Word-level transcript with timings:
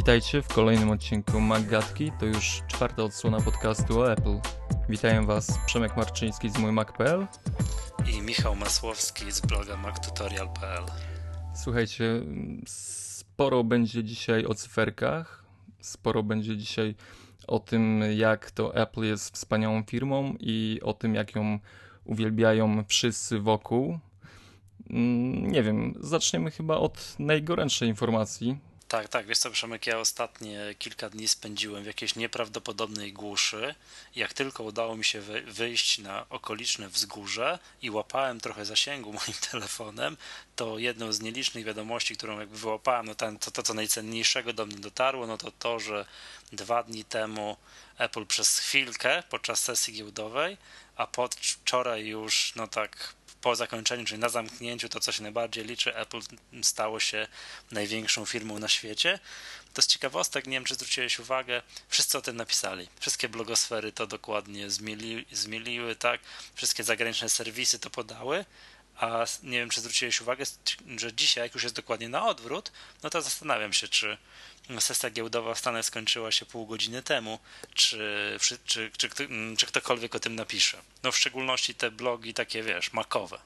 Witajcie 0.00 0.42
w 0.42 0.48
kolejnym 0.48 0.90
odcinku 0.90 1.40
Maggatki. 1.40 2.12
To 2.20 2.26
już 2.26 2.62
czwarta 2.66 3.02
odsłona 3.02 3.40
podcastu 3.40 4.00
o 4.00 4.12
Apple. 4.12 4.38
Witają 4.88 5.26
Was 5.26 5.58
Przemek 5.66 5.96
Marczyński 5.96 6.50
z 6.50 6.58
mój 6.58 6.72
Mac.pl 6.72 7.26
i 8.12 8.22
Michał 8.22 8.56
Masłowski 8.56 9.32
z 9.32 9.40
bloga 9.40 9.76
mactutorial.pl. 9.76 10.82
Słuchajcie, 11.54 12.22
sporo 12.66 13.64
będzie 13.64 14.04
dzisiaj 14.04 14.46
o 14.46 14.54
cyferkach, 14.54 15.44
sporo 15.80 16.22
będzie 16.22 16.56
dzisiaj 16.56 16.94
o 17.46 17.58
tym, 17.58 18.02
jak 18.16 18.50
to 18.50 18.74
Apple 18.74 19.02
jest 19.02 19.34
wspaniałą 19.34 19.82
firmą 19.82 20.34
i 20.40 20.80
o 20.82 20.92
tym, 20.92 21.14
jak 21.14 21.34
ją 21.34 21.58
uwielbiają 22.04 22.84
wszyscy 22.88 23.40
wokół. 23.40 23.98
Mm, 24.90 25.50
nie 25.50 25.62
wiem, 25.62 25.94
zaczniemy 26.00 26.50
chyba 26.50 26.76
od 26.76 27.16
najgorętszej 27.18 27.88
informacji, 27.88 28.69
tak, 28.90 29.08
tak, 29.08 29.26
wiesz 29.26 29.38
co, 29.38 29.50
Przemek, 29.50 29.86
ja 29.86 29.98
ostatnie 29.98 30.74
kilka 30.78 31.10
dni 31.10 31.28
spędziłem 31.28 31.82
w 31.82 31.86
jakiejś 31.86 32.16
nieprawdopodobnej 32.16 33.12
głuszy. 33.12 33.74
Jak 34.16 34.32
tylko 34.32 34.62
udało 34.62 34.96
mi 34.96 35.04
się 35.04 35.20
wyjść 35.46 35.98
na 35.98 36.26
okoliczne 36.28 36.88
wzgórze 36.88 37.58
i 37.82 37.90
łapałem 37.90 38.40
trochę 38.40 38.64
zasięgu 38.64 39.12
moim 39.20 39.38
telefonem, 39.50 40.16
to 40.56 40.78
jedną 40.78 41.12
z 41.12 41.20
nielicznych 41.20 41.64
wiadomości, 41.64 42.16
którą 42.16 42.40
jakby 42.40 42.58
wyłapałem, 42.58 43.06
no 43.06 43.14
ten, 43.14 43.38
to, 43.38 43.50
to 43.50 43.62
co 43.62 43.74
najcenniejszego 43.74 44.52
do 44.52 44.66
mnie 44.66 44.76
dotarło, 44.76 45.26
no 45.26 45.38
to 45.38 45.50
to, 45.50 45.80
że 45.80 46.06
dwa 46.52 46.82
dni 46.82 47.04
temu 47.04 47.56
Apple 47.98 48.26
przez 48.26 48.58
chwilkę 48.58 49.22
podczas 49.30 49.62
sesji 49.62 49.94
giełdowej, 49.94 50.56
a 50.96 51.06
pod 51.06 51.34
wczoraj 51.34 52.06
już, 52.06 52.52
no 52.56 52.66
tak 52.66 53.14
po 53.40 53.56
zakończeniu, 53.56 54.04
czyli 54.04 54.20
na 54.20 54.28
zamknięciu, 54.28 54.88
to 54.88 55.00
co 55.00 55.12
się 55.12 55.22
najbardziej 55.22 55.64
liczy, 55.64 55.96
Apple 55.96 56.20
stało 56.62 57.00
się 57.00 57.28
największą 57.70 58.24
firmą 58.24 58.58
na 58.58 58.68
świecie. 58.68 59.18
To 59.74 59.82
z 59.82 59.86
ciekawostek, 59.86 60.46
nie 60.46 60.52
wiem 60.52 60.64
czy 60.64 60.74
zwróciłeś 60.74 61.18
uwagę, 61.18 61.62
wszyscy 61.88 62.18
o 62.18 62.22
tym 62.22 62.36
napisali. 62.36 62.88
Wszystkie 63.00 63.28
blogosfery 63.28 63.92
to 63.92 64.06
dokładnie 64.06 64.70
zmieli, 64.70 65.26
zmieliły, 65.32 65.96
tak? 65.96 66.20
Wszystkie 66.54 66.84
zagraniczne 66.84 67.28
serwisy 67.28 67.78
to 67.78 67.90
podały, 67.90 68.44
a 69.00 69.24
nie 69.42 69.58
wiem, 69.58 69.70
czy 69.70 69.80
zwróciłeś 69.80 70.20
uwagę, 70.20 70.44
że 70.96 71.12
dzisiaj, 71.12 71.44
jak 71.44 71.54
już 71.54 71.62
jest 71.62 71.76
dokładnie 71.76 72.08
na 72.08 72.26
odwrót, 72.26 72.72
no 73.02 73.10
to 73.10 73.22
zastanawiam 73.22 73.72
się, 73.72 73.88
czy 73.88 74.16
sesja 74.80 75.10
giełdowa 75.10 75.54
w 75.54 75.58
Stanach 75.58 75.84
skończyła 75.84 76.32
się 76.32 76.46
pół 76.46 76.66
godziny 76.66 77.02
temu, 77.02 77.38
czy, 77.74 77.98
czy, 78.40 78.58
czy, 78.64 78.90
czy, 79.56 79.66
ktokolwiek 79.66 80.14
o 80.14 80.20
tym 80.20 80.34
napisze. 80.34 80.78
No 81.02 81.12
w 81.12 81.16
szczególności 81.16 81.74
te 81.74 81.90
blogi 81.90 82.34
takie, 82.34 82.62
wiesz, 82.62 82.92
makowe. 82.92 83.38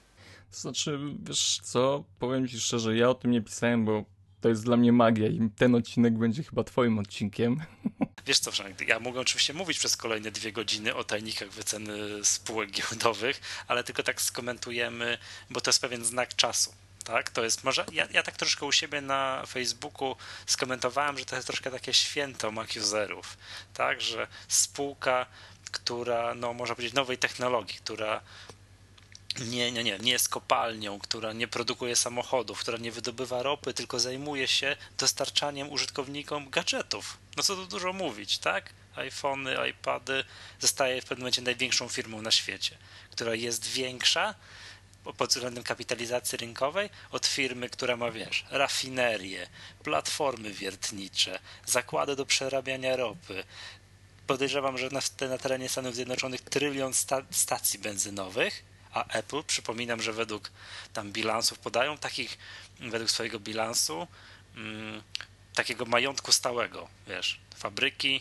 To 0.51 0.59
znaczy, 0.59 0.99
wiesz 1.23 1.61
co, 1.63 2.05
powiem 2.19 2.49
ci 2.49 2.61
szczerze, 2.61 2.97
ja 2.97 3.11
o 3.11 3.15
tym 3.15 3.31
nie 3.31 3.43
pisałem, 3.43 3.85
bo 3.85 4.05
to 4.45 4.49
jest 4.49 4.65
dla 4.65 4.77
mnie 4.77 4.93
magia 4.93 5.29
i 5.29 5.51
ten 5.57 5.75
odcinek 5.75 6.19
będzie 6.19 6.43
chyba 6.43 6.65
twoim 6.65 6.99
odcinkiem. 6.99 7.61
Wiesz 8.27 8.39
co, 8.39 8.53
Frank, 8.53 8.89
ja 8.89 9.01
mogę 9.01 9.21
oczywiście 9.21 9.55
mówić 9.55 9.79
przez 9.79 9.97
kolejne 9.97 10.31
dwie 10.31 10.53
godziny 10.53 10.95
o 10.95 11.05
tajnikach 11.05 11.51
wyceny 11.51 12.25
spółek 12.25 12.71
giełdowych, 12.71 13.41
ale 13.69 13.85
tylko 13.85 14.03
tak 14.03 14.23
skomentujemy, 14.23 15.19
bo 15.51 15.61
to 15.61 15.71
jest 15.71 15.81
pewien 15.81 16.05
znak 16.05 16.37
czasu 16.37 16.73
tak? 17.05 17.31
To 17.31 17.45
jest 17.45 17.65
może, 17.65 17.85
ja, 17.93 18.07
ja 18.11 18.23
tak 18.23 18.37
troszkę 18.37 18.67
u 18.67 18.73
siebie 18.73 19.01
na 19.01 19.47
Facebooku 19.47 20.17
skomentowałem, 20.47 21.19
że 21.19 21.25
to 21.25 21.37
jest 21.37 21.47
troszkę 21.47 21.71
takie 21.71 21.95
święto 21.95 22.51
Mac-userów, 22.51 23.25
tak? 23.75 24.01
Że 24.01 24.27
spółka, 24.49 25.27
która, 25.71 26.35
no 26.35 26.53
można 26.53 26.75
powiedzieć, 26.75 26.95
nowej 26.95 27.19
technologii, 27.19 27.79
która 27.79 28.21
nie, 29.41 29.73
nie, 29.73 29.85
nie, 29.85 29.99
nie 29.99 30.13
jest 30.13 30.29
kopalnią, 30.29 30.99
która 30.99 31.33
nie 31.33 31.49
produkuje 31.49 31.97
samochodów, 31.97 32.61
która 32.61 32.79
nie 32.79 32.93
wydobywa 32.93 33.43
ropy, 33.43 33.75
tylko 33.75 34.01
zajmuje 34.01 34.49
się 34.49 34.77
dostarczaniem 34.99 35.73
użytkownikom 35.73 36.51
gadżetów. 36.51 37.19
No 37.37 37.43
co 37.43 37.57
tu 37.57 37.67
dużo 37.67 37.93
mówić, 37.93 38.39
tak? 38.39 38.73
iPhony, 38.97 39.57
iPady 39.71 40.25
zostaje 40.61 41.03
w 41.03 41.05
pewnym 41.05 41.23
momencie 41.23 41.43
największą 41.43 41.89
firmą 41.89 42.23
na 42.23 42.31
świecie, 42.31 42.79
która 43.11 43.35
jest 43.35 43.67
większa 43.67 44.35
pod 45.17 45.31
względem 45.31 45.65
kapitalizacji 45.65 46.39
rynkowej 46.39 46.91
od 47.11 47.27
firmy, 47.27 47.71
która 47.71 47.97
ma, 47.97 48.11
wiesz, 48.11 48.45
rafinerie, 48.51 49.47
platformy 49.83 50.53
wiertnicze, 50.53 51.39
zakłady 51.67 52.17
do 52.17 52.27
przerabiania 52.27 52.97
ropy. 52.97 53.45
Podejrzewam, 54.27 54.79
że 54.79 54.89
na, 54.91 55.01
na 55.29 55.39
terenie 55.39 55.69
Stanów 55.69 55.95
Zjednoczonych 55.95 56.41
trylion 56.41 56.95
sta, 56.95 57.23
stacji 57.31 57.79
benzynowych, 57.79 58.65
a 58.95 59.05
Apple, 59.07 59.43
przypominam, 59.47 60.03
że 60.03 60.13
według 60.13 60.51
tam 60.93 61.13
bilansów 61.13 61.59
podają 61.59 61.99
takich, 61.99 62.39
według 62.81 63.11
swojego 63.11 63.41
bilansu, 63.41 64.07
mm, 64.57 65.03
takiego 65.55 65.85
majątku 65.85 66.33
stałego, 66.33 66.89
wiesz, 67.07 67.41
fabryki, 67.57 68.21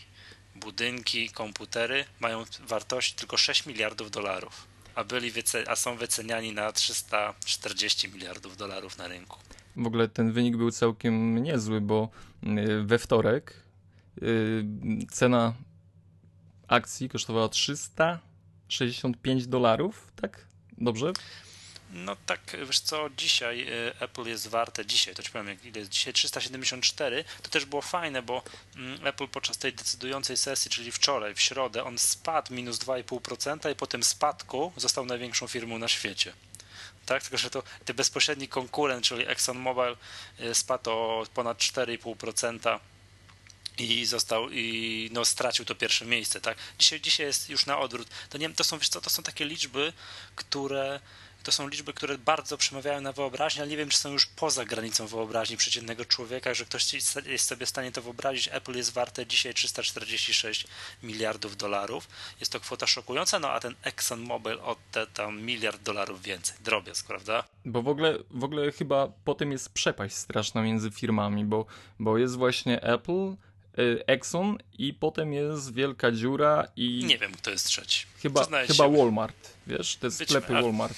budynki, 0.56 1.30
komputery 1.30 2.06
mają 2.20 2.46
wartość 2.60 3.14
tylko 3.14 3.38
6 3.38 3.66
miliardów 3.66 4.12
dolarów 4.12 4.74
a, 4.96 5.04
byli 5.04 5.32
a 5.68 5.76
są 5.76 5.98
wyceniani 5.98 6.54
na 6.54 6.72
340 6.72 8.10
miliardów 8.10 8.58
dolarów 8.58 8.98
na 8.98 9.08
rynku. 9.08 9.40
W 9.76 9.88
ogóle 9.88 10.08
ten 10.08 10.32
wynik 10.32 10.58
był 10.58 10.72
całkiem 10.72 11.44
niezły, 11.44 11.82
bo 11.82 12.10
y, 12.44 12.84
we 12.84 13.00
wtorek 13.00 13.64
y, 14.22 14.66
cena 15.12 15.54
akcji 16.68 17.10
kosztowała 17.10 17.50
365 17.50 19.48
dolarów, 19.48 20.12
tak? 20.16 20.46
Dobrze? 20.84 21.14
No 21.94 22.16
tak, 22.26 22.40
wiesz 22.66 22.80
co, 22.80 23.10
dzisiaj 23.18 23.68
y, 23.70 23.94
Apple 24.00 24.24
jest 24.26 24.48
warte, 24.48 24.86
dzisiaj, 24.86 25.16
to 25.16 25.24
ci 25.24 25.32
powiem, 25.32 25.58
ile 25.64 25.80
jest 25.80 25.92
dzisiaj, 25.92 26.14
374, 26.14 27.24
to 27.42 27.50
też 27.50 27.66
było 27.66 27.82
fajne, 27.82 28.22
bo 28.22 28.44
mm, 28.76 29.08
Apple 29.08 29.28
podczas 29.28 29.58
tej 29.58 29.74
decydującej 29.74 30.38
sesji, 30.38 30.72
czyli 30.72 30.92
wczoraj, 30.92 31.36
w 31.36 31.42
środę, 31.42 31.84
on 31.84 31.98
spadł 31.98 32.54
minus 32.54 32.78
2,5% 32.80 33.72
i 33.72 33.76
po 33.76 33.88
tym 33.88 34.04
spadku 34.04 34.74
został 34.78 35.06
największą 35.06 35.48
firmą 35.48 35.78
na 35.78 35.88
świecie. 35.88 36.34
Tak, 37.06 37.22
tylko 37.22 37.38
że 37.38 37.50
to 37.50 37.64
ten 37.86 37.96
bezpośredni 37.96 38.48
konkurent, 38.48 39.06
czyli 39.06 39.28
ExxonMobil 39.28 39.98
y, 40.40 40.56
spadł 40.56 40.92
o 40.92 41.26
ponad 41.34 41.58
4,5% 41.58 42.80
i 43.78 44.06
został 44.06 44.50
i 44.52 45.10
no, 45.14 45.26
stracił 45.26 45.66
to 45.66 45.76
pierwsze 45.76 46.06
miejsce, 46.06 46.42
tak? 46.42 46.58
Dzisiaj, 46.80 47.02
dzisiaj 47.02 47.26
jest 47.26 47.50
już 47.50 47.66
na 47.66 47.80
odwrót. 47.80 48.08
To 48.30 48.38
nie 48.38 48.50
to 48.50 48.64
są, 48.64 48.78
wiesz 48.78 48.90
co, 48.90 49.02
to 49.02 49.10
są 49.10 49.24
takie 49.24 49.46
liczby, 49.46 49.94
które 50.36 51.00
to 51.44 51.52
są 51.52 51.68
liczby, 51.68 51.94
które 51.94 52.18
bardzo 52.18 52.58
przemawiają 52.58 53.02
na 53.02 53.12
wyobraźnię, 53.12 53.62
ale 53.62 53.72
nie 53.72 53.78
wiem, 53.78 53.90
czy 53.90 53.98
są 53.98 54.12
już 54.12 54.26
poza 54.26 54.66
granicą 54.66 55.08
wyobraźni 55.08 55.58
przeciętnego 55.58 56.06
człowieka, 56.06 56.54
że 56.54 56.66
ktoś 56.66 56.94
jest 57.26 57.48
sobie 57.48 57.66
w 57.66 57.70
stanie 57.70 57.92
to 57.92 58.02
wyobrazić. 58.02 58.50
Apple 58.52 58.76
jest 58.76 58.94
warte 58.94 59.26
dzisiaj 59.26 59.54
346 59.54 60.68
miliardów 61.04 61.58
dolarów. 61.58 62.08
Jest 62.40 62.52
to 62.52 62.60
kwota 62.60 62.88
szokująca, 62.88 63.40
no 63.40 63.50
a 63.50 63.60
ten 63.60 63.76
ExxonMobil 63.84 64.60
od 64.60 64.78
te 64.92 65.08
tam 65.08 65.42
miliard 65.42 65.84
dolarów 65.84 66.22
więcej. 66.22 66.58
Drobiazg, 66.64 67.08
prawda? 67.08 67.44
Bo 67.66 67.82
w 67.82 67.88
ogóle, 67.88 68.18
w 68.32 68.44
ogóle 68.44 68.72
chyba 68.72 69.08
potem 69.26 69.52
jest 69.52 69.70
przepaść 69.70 70.16
straszna 70.16 70.62
między 70.62 70.92
firmami, 70.92 71.46
bo, 71.46 71.66
bo 72.00 72.18
jest 72.18 72.36
właśnie 72.36 72.82
Apple, 72.82 73.36
Exxon 74.08 74.58
i 74.78 74.94
potem 74.94 75.34
jest 75.34 75.74
wielka 75.74 76.12
dziura 76.12 76.68
i... 76.76 77.06
Nie 77.06 77.18
wiem, 77.18 77.32
kto 77.32 77.52
jest 77.52 77.68
trzeci. 77.68 78.06
Chyba, 78.22 78.46
chyba 78.68 78.90
Walmart, 78.90 79.54
wiesz, 79.68 79.96
te 79.96 80.12
sklepy 80.12 80.54
Walmart 80.54 80.98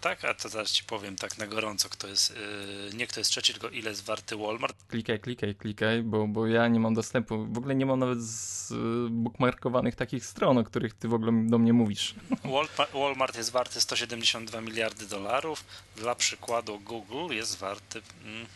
tak, 0.00 0.24
a 0.24 0.34
to 0.34 0.48
zaraz 0.48 0.70
ci 0.70 0.84
powiem 0.84 1.16
tak 1.16 1.38
na 1.38 1.46
gorąco, 1.46 1.88
kto 1.88 2.08
jest, 2.08 2.30
yy, 2.30 2.96
nie 2.96 3.06
kto 3.06 3.20
jest 3.20 3.30
trzeci, 3.30 3.52
tylko 3.52 3.68
ile 3.68 3.90
jest 3.90 4.04
warty 4.04 4.36
Walmart. 4.36 4.76
Klikaj, 4.88 5.20
klikaj, 5.20 5.54
klikaj, 5.54 6.02
bo, 6.02 6.28
bo 6.28 6.46
ja 6.46 6.68
nie 6.68 6.80
mam 6.80 6.94
dostępu, 6.94 7.46
w 7.46 7.58
ogóle 7.58 7.74
nie 7.74 7.86
mam 7.86 7.98
nawet 7.98 8.22
z, 8.22 8.72
bookmarkowanych 9.10 9.94
takich 9.94 10.26
stron, 10.26 10.58
o 10.58 10.64
których 10.64 10.94
ty 10.94 11.08
w 11.08 11.14
ogóle 11.14 11.32
do 11.46 11.58
mnie 11.58 11.72
mówisz. 11.72 12.14
Walmart 12.94 13.36
jest 13.36 13.50
warty 13.50 13.80
172 13.80 14.60
miliardy 14.60 15.06
dolarów, 15.06 15.64
dla 15.96 16.14
przykładu 16.14 16.80
Google 16.80 17.34
jest 17.34 17.58
warty... 17.58 18.02
Mm, 18.24 18.46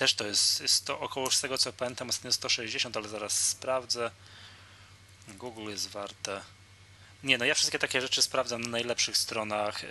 też 0.00 0.14
to 0.14 0.26
jest, 0.26 0.60
jest 0.60 0.84
to 0.84 1.00
około, 1.00 1.30
z 1.30 1.40
tego 1.40 1.58
co 1.58 1.72
pamiętam, 1.72 2.08
ostatnio 2.08 2.32
160, 2.32 2.96
ale 2.96 3.08
zaraz 3.08 3.48
sprawdzę. 3.48 4.10
Google 5.28 5.70
jest 5.70 5.88
warte 5.88 6.42
nie, 7.22 7.38
no 7.38 7.44
ja 7.44 7.54
wszystkie 7.54 7.78
takie 7.78 8.00
rzeczy 8.00 8.22
sprawdzam 8.22 8.60
na 8.60 8.68
najlepszych 8.68 9.16
stronach 9.16 9.82
yy, 9.82 9.88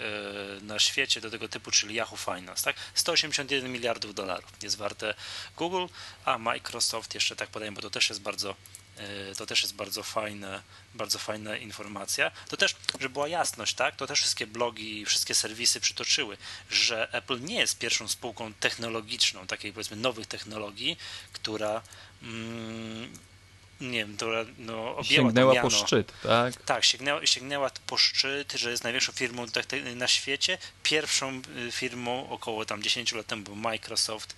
na 0.62 0.80
świecie 0.80 1.22
do 1.22 1.32
tego 1.32 1.50
typu, 1.50 1.72
czyli 1.72 1.96
Yahoo 1.96 2.18
Finance, 2.18 2.64
tak? 2.64 2.76
181 2.94 3.72
miliardów 3.72 4.16
dolarów 4.16 4.52
jest 4.62 4.78
warte 4.78 5.14
Google, 5.58 5.86
a 6.26 6.38
Microsoft 6.38 7.16
jeszcze 7.16 7.36
tak 7.36 7.50
podaję, 7.50 7.72
bo 7.72 7.82
to 7.82 7.90
też 7.90 8.10
jest 8.10 8.22
bardzo 8.22 8.56
to 9.38 9.46
też 9.46 9.62
jest 9.62 9.76
bardzo 9.76 10.04
fajne, 10.04 10.62
bardzo 10.94 11.20
fajna 11.20 11.58
informacja. 11.58 12.32
To 12.50 12.58
też, 12.58 12.76
żeby 13.00 13.14
była 13.14 13.28
jasność, 13.28 13.74
tak? 13.74 13.96
To 13.96 14.08
też 14.08 14.20
wszystkie 14.20 14.48
blogi, 14.48 15.06
wszystkie 15.06 15.36
serwisy 15.36 15.80
przytoczyły, 15.80 16.38
że 16.70 17.14
Apple 17.14 17.42
nie 17.42 17.60
jest 17.60 17.78
pierwszą 17.78 18.08
spółką 18.08 18.54
technologiczną, 18.54 19.48
takiej 19.48 19.74
powiedzmy 19.74 19.98
nowych 19.98 20.28
technologii, 20.28 20.98
która 21.34 21.82
mm, 22.24 23.14
nie 23.82 23.98
wiem, 23.98 24.16
która 24.16 24.46
no, 24.58 24.96
objęła 24.98 25.28
Sięgnęła 25.28 25.62
po 25.62 25.70
szczyt, 25.70 26.14
tak? 26.24 26.64
Tak, 26.64 26.86
sięgnęła, 26.86 27.26
sięgnęła 27.26 27.72
po 27.88 27.98
szczyt, 27.98 28.54
że 28.54 28.72
jest 28.72 28.84
największą 28.84 29.12
firmą 29.12 29.46
na 29.96 30.08
świecie. 30.08 30.58
Pierwszą 30.84 31.42
y, 31.68 31.72
firmą 31.72 32.30
około 32.30 32.66
tam 32.66 32.84
10 32.84 33.12
lat 33.12 33.28
temu 33.28 33.44
był 33.44 33.56
Microsoft 33.56 34.36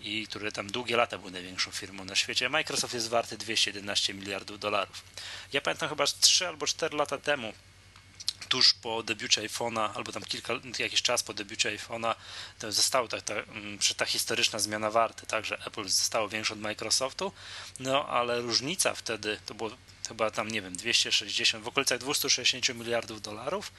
i 0.00 0.26
który 0.26 0.52
tam 0.52 0.70
długie 0.70 0.96
lata 0.96 1.18
był 1.18 1.30
największą 1.30 1.70
firmą 1.70 2.04
na 2.04 2.14
świecie. 2.14 2.48
Microsoft 2.48 2.94
jest 2.94 3.08
warty 3.08 3.36
211 3.36 4.14
miliardów 4.14 4.58
dolarów. 4.58 5.02
Ja 5.52 5.60
pamiętam 5.60 5.88
chyba 5.88 6.04
3 6.06 6.48
albo 6.48 6.66
4 6.66 6.96
lata 6.96 7.18
temu 7.18 7.52
tuż 8.48 8.74
po 8.74 9.02
debiucie 9.02 9.42
iPhone'a, 9.42 9.90
albo 9.94 10.12
tam 10.12 10.22
kilka, 10.22 10.54
jakiś 10.78 11.02
czas 11.02 11.22
po 11.22 11.34
debiucie 11.34 11.78
iPhone'a, 11.78 12.14
to 12.58 12.72
została 12.72 13.08
ta, 13.08 13.20
ta, 13.20 13.34
mm, 13.34 13.78
ta 13.96 14.06
historyczna 14.06 14.58
zmiana 14.58 14.90
warty, 14.90 15.26
tak, 15.26 15.44
że 15.44 15.58
Apple 15.66 15.88
zostało 15.88 16.28
większe 16.28 16.54
od 16.54 16.60
Microsoftu, 16.60 17.32
no 17.80 18.08
ale 18.08 18.40
różnica 18.40 18.94
wtedy 18.94 19.38
to 19.46 19.54
było 19.54 19.70
chyba 20.08 20.30
tam, 20.30 20.48
nie 20.48 20.62
wiem, 20.62 20.76
260, 20.76 21.64
w 21.64 21.68
okolicach 21.68 21.98
260 21.98 22.78
miliardów 22.78 23.22
dolarów, 23.22 23.72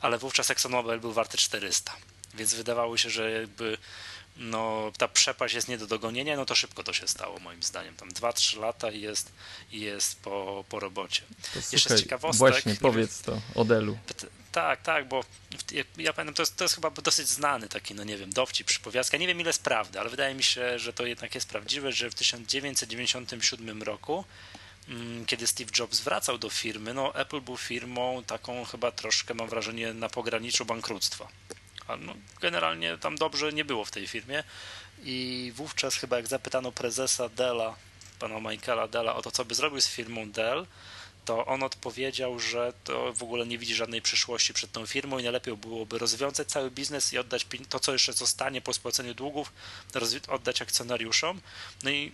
ale 0.00 0.18
wówczas 0.18 0.50
ExxonMobil 0.50 1.00
był 1.00 1.12
warty 1.12 1.38
400, 1.38 1.96
więc 2.34 2.54
wydawało 2.54 2.96
się, 2.96 3.10
że 3.10 3.30
jakby 3.30 3.78
no, 4.36 4.92
ta 4.98 5.08
przepaść 5.08 5.54
jest 5.54 5.68
nie 5.68 5.78
do 5.78 5.86
dogonienia, 5.86 6.36
no 6.36 6.44
to 6.44 6.54
szybko 6.54 6.84
to 6.84 6.92
się 6.92 7.08
stało 7.08 7.38
moim 7.40 7.62
zdaniem. 7.62 7.96
Tam 7.96 8.08
2-3 8.08 8.60
lata 8.60 8.90
i 8.90 9.00
jest, 9.00 9.32
jest 9.72 10.20
po, 10.20 10.64
po 10.68 10.80
robocie. 10.80 11.22
To 11.52 11.58
Jeszcze 11.58 11.78
słuchaj, 11.78 11.98
z 11.98 12.02
ciekawostek. 12.02 12.38
Właśnie, 12.38 12.74
powiedz 12.74 13.22
to 13.22 13.40
o 13.54 13.64
Delu. 13.64 13.98
Tak, 14.52 14.82
tak, 14.82 15.08
bo 15.08 15.24
ja 15.98 16.12
pamiętam, 16.12 16.34
to 16.34 16.42
jest, 16.42 16.56
to 16.56 16.64
jest 16.64 16.74
chyba 16.74 16.90
dosyć 16.90 17.28
znany 17.28 17.68
taki, 17.68 17.94
no 17.94 18.04
nie 18.04 18.16
wiem, 18.16 18.32
dowcip, 18.32 18.66
przypowiastka. 18.66 19.16
Nie 19.16 19.26
wiem 19.26 19.40
ile 19.40 19.48
jest 19.48 19.62
prawdy, 19.62 20.00
ale 20.00 20.10
wydaje 20.10 20.34
mi 20.34 20.42
się, 20.42 20.78
że 20.78 20.92
to 20.92 21.06
jednak 21.06 21.34
jest 21.34 21.48
prawdziwe, 21.48 21.92
że 21.92 22.10
w 22.10 22.14
1997 22.14 23.82
roku 23.82 24.24
mm, 24.88 25.26
kiedy 25.26 25.46
Steve 25.46 25.70
Jobs 25.78 26.00
wracał 26.00 26.38
do 26.38 26.50
firmy, 26.50 26.94
no 26.94 27.14
Apple 27.14 27.40
był 27.40 27.56
firmą 27.56 28.22
taką 28.26 28.64
chyba 28.64 28.90
troszkę, 28.90 29.34
mam 29.34 29.48
wrażenie, 29.48 29.94
na 29.94 30.08
pograniczu 30.08 30.64
bankructwa 30.64 31.28
no, 32.00 32.14
generalnie 32.40 32.98
tam 32.98 33.16
dobrze 33.16 33.52
nie 33.52 33.64
było 33.64 33.84
w 33.84 33.90
tej 33.90 34.06
firmie 34.06 34.44
i 35.04 35.52
wówczas 35.54 35.94
chyba 35.96 36.16
jak 36.16 36.26
zapytano 36.26 36.72
prezesa 36.72 37.28
Della, 37.28 37.76
pana 38.18 38.40
Michaela 38.40 38.88
Della 38.88 39.16
o 39.16 39.22
to, 39.22 39.30
co 39.30 39.44
by 39.44 39.54
zrobił 39.54 39.80
z 39.80 39.88
firmą 39.88 40.30
Dell, 40.30 40.66
to 41.24 41.46
on 41.46 41.62
odpowiedział, 41.62 42.38
że 42.38 42.72
to 42.84 43.12
w 43.12 43.22
ogóle 43.22 43.46
nie 43.46 43.58
widzi 43.58 43.74
żadnej 43.74 44.02
przyszłości 44.02 44.54
przed 44.54 44.72
tą 44.72 44.86
firmą 44.86 45.18
i 45.18 45.22
najlepiej 45.22 45.56
byłoby 45.56 45.98
rozwiązać 45.98 46.48
cały 46.48 46.70
biznes 46.70 47.12
i 47.12 47.18
oddać 47.18 47.46
to, 47.68 47.80
co 47.80 47.92
jeszcze 47.92 48.12
zostanie 48.12 48.60
po 48.60 48.72
spłaceniu 48.72 49.14
długów, 49.14 49.52
oddać 50.28 50.62
akcjonariuszom. 50.62 51.40
No 51.82 51.90
i 51.90 52.12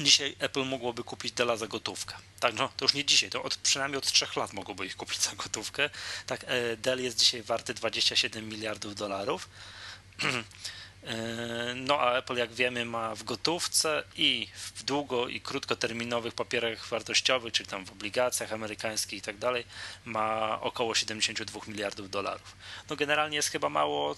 Dzisiaj 0.00 0.36
Apple 0.38 0.64
mogłoby 0.64 1.04
kupić 1.04 1.32
Della 1.32 1.56
za 1.56 1.66
gotówkę. 1.66 2.14
Tak, 2.40 2.54
no 2.54 2.68
to 2.76 2.84
już 2.84 2.94
nie 2.94 3.04
dzisiaj, 3.04 3.30
to 3.30 3.42
od, 3.42 3.56
przynajmniej 3.56 3.98
od 3.98 4.12
trzech 4.12 4.36
lat 4.36 4.52
mogłoby 4.52 4.86
ich 4.86 4.96
kupić 4.96 5.20
za 5.20 5.34
gotówkę. 5.34 5.90
Tak, 6.26 6.44
e, 6.48 6.76
Dell 6.76 7.02
jest 7.02 7.18
dzisiaj 7.18 7.42
warty 7.42 7.74
27 7.74 8.48
miliardów 8.48 8.94
dolarów. 8.94 9.48
E, 11.04 11.74
no 11.74 12.00
a 12.00 12.18
Apple, 12.18 12.36
jak 12.36 12.52
wiemy, 12.52 12.84
ma 12.84 13.14
w 13.14 13.24
gotówce 13.24 14.04
i 14.16 14.48
w 14.54 14.82
długo 14.82 15.28
i 15.28 15.40
krótkoterminowych 15.40 16.34
papierach 16.34 16.88
wartościowych, 16.88 17.52
czyli 17.52 17.68
tam 17.68 17.86
w 17.86 17.92
obligacjach 17.92 18.52
amerykańskich 18.52 19.18
i 19.18 19.22
tak 19.22 19.38
dalej, 19.38 19.64
ma 20.04 20.60
około 20.60 20.94
72 20.94 21.60
miliardów 21.68 22.10
dolarów. 22.10 22.56
No 22.90 22.96
generalnie 22.96 23.36
jest 23.36 23.48
chyba 23.48 23.68
mało 23.68 24.16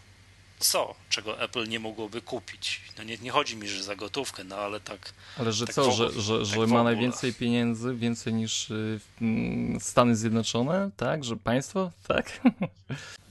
co, 0.65 0.95
czego 1.09 1.41
Apple 1.41 1.69
nie 1.69 1.81
mogłoby 1.81 2.23
kupić. 2.23 2.81
No 2.99 3.05
nie, 3.05 3.19
nie 3.19 3.31
chodzi 3.31 3.57
mi, 3.57 3.69
że 3.69 3.83
za 3.83 3.97
gotówkę, 3.97 4.45
no 4.45 4.57
ale 4.57 4.81
tak. 4.81 5.13
Ale 5.39 5.53
że 5.53 5.67
tak 5.67 5.75
co, 5.75 5.83
ogóle, 5.83 6.11
że, 6.11 6.21
że, 6.21 6.39
tak 6.39 6.47
że 6.47 6.67
ma 6.67 6.83
najwięcej 6.83 7.35
pieniędzy, 7.35 7.95
więcej 7.95 8.35
niż 8.35 8.71
y, 8.71 9.01
Stany 9.81 10.17
Zjednoczone, 10.17 10.91
tak? 10.97 11.25
Że 11.25 11.37
państwo, 11.37 11.91
tak? 12.09 12.31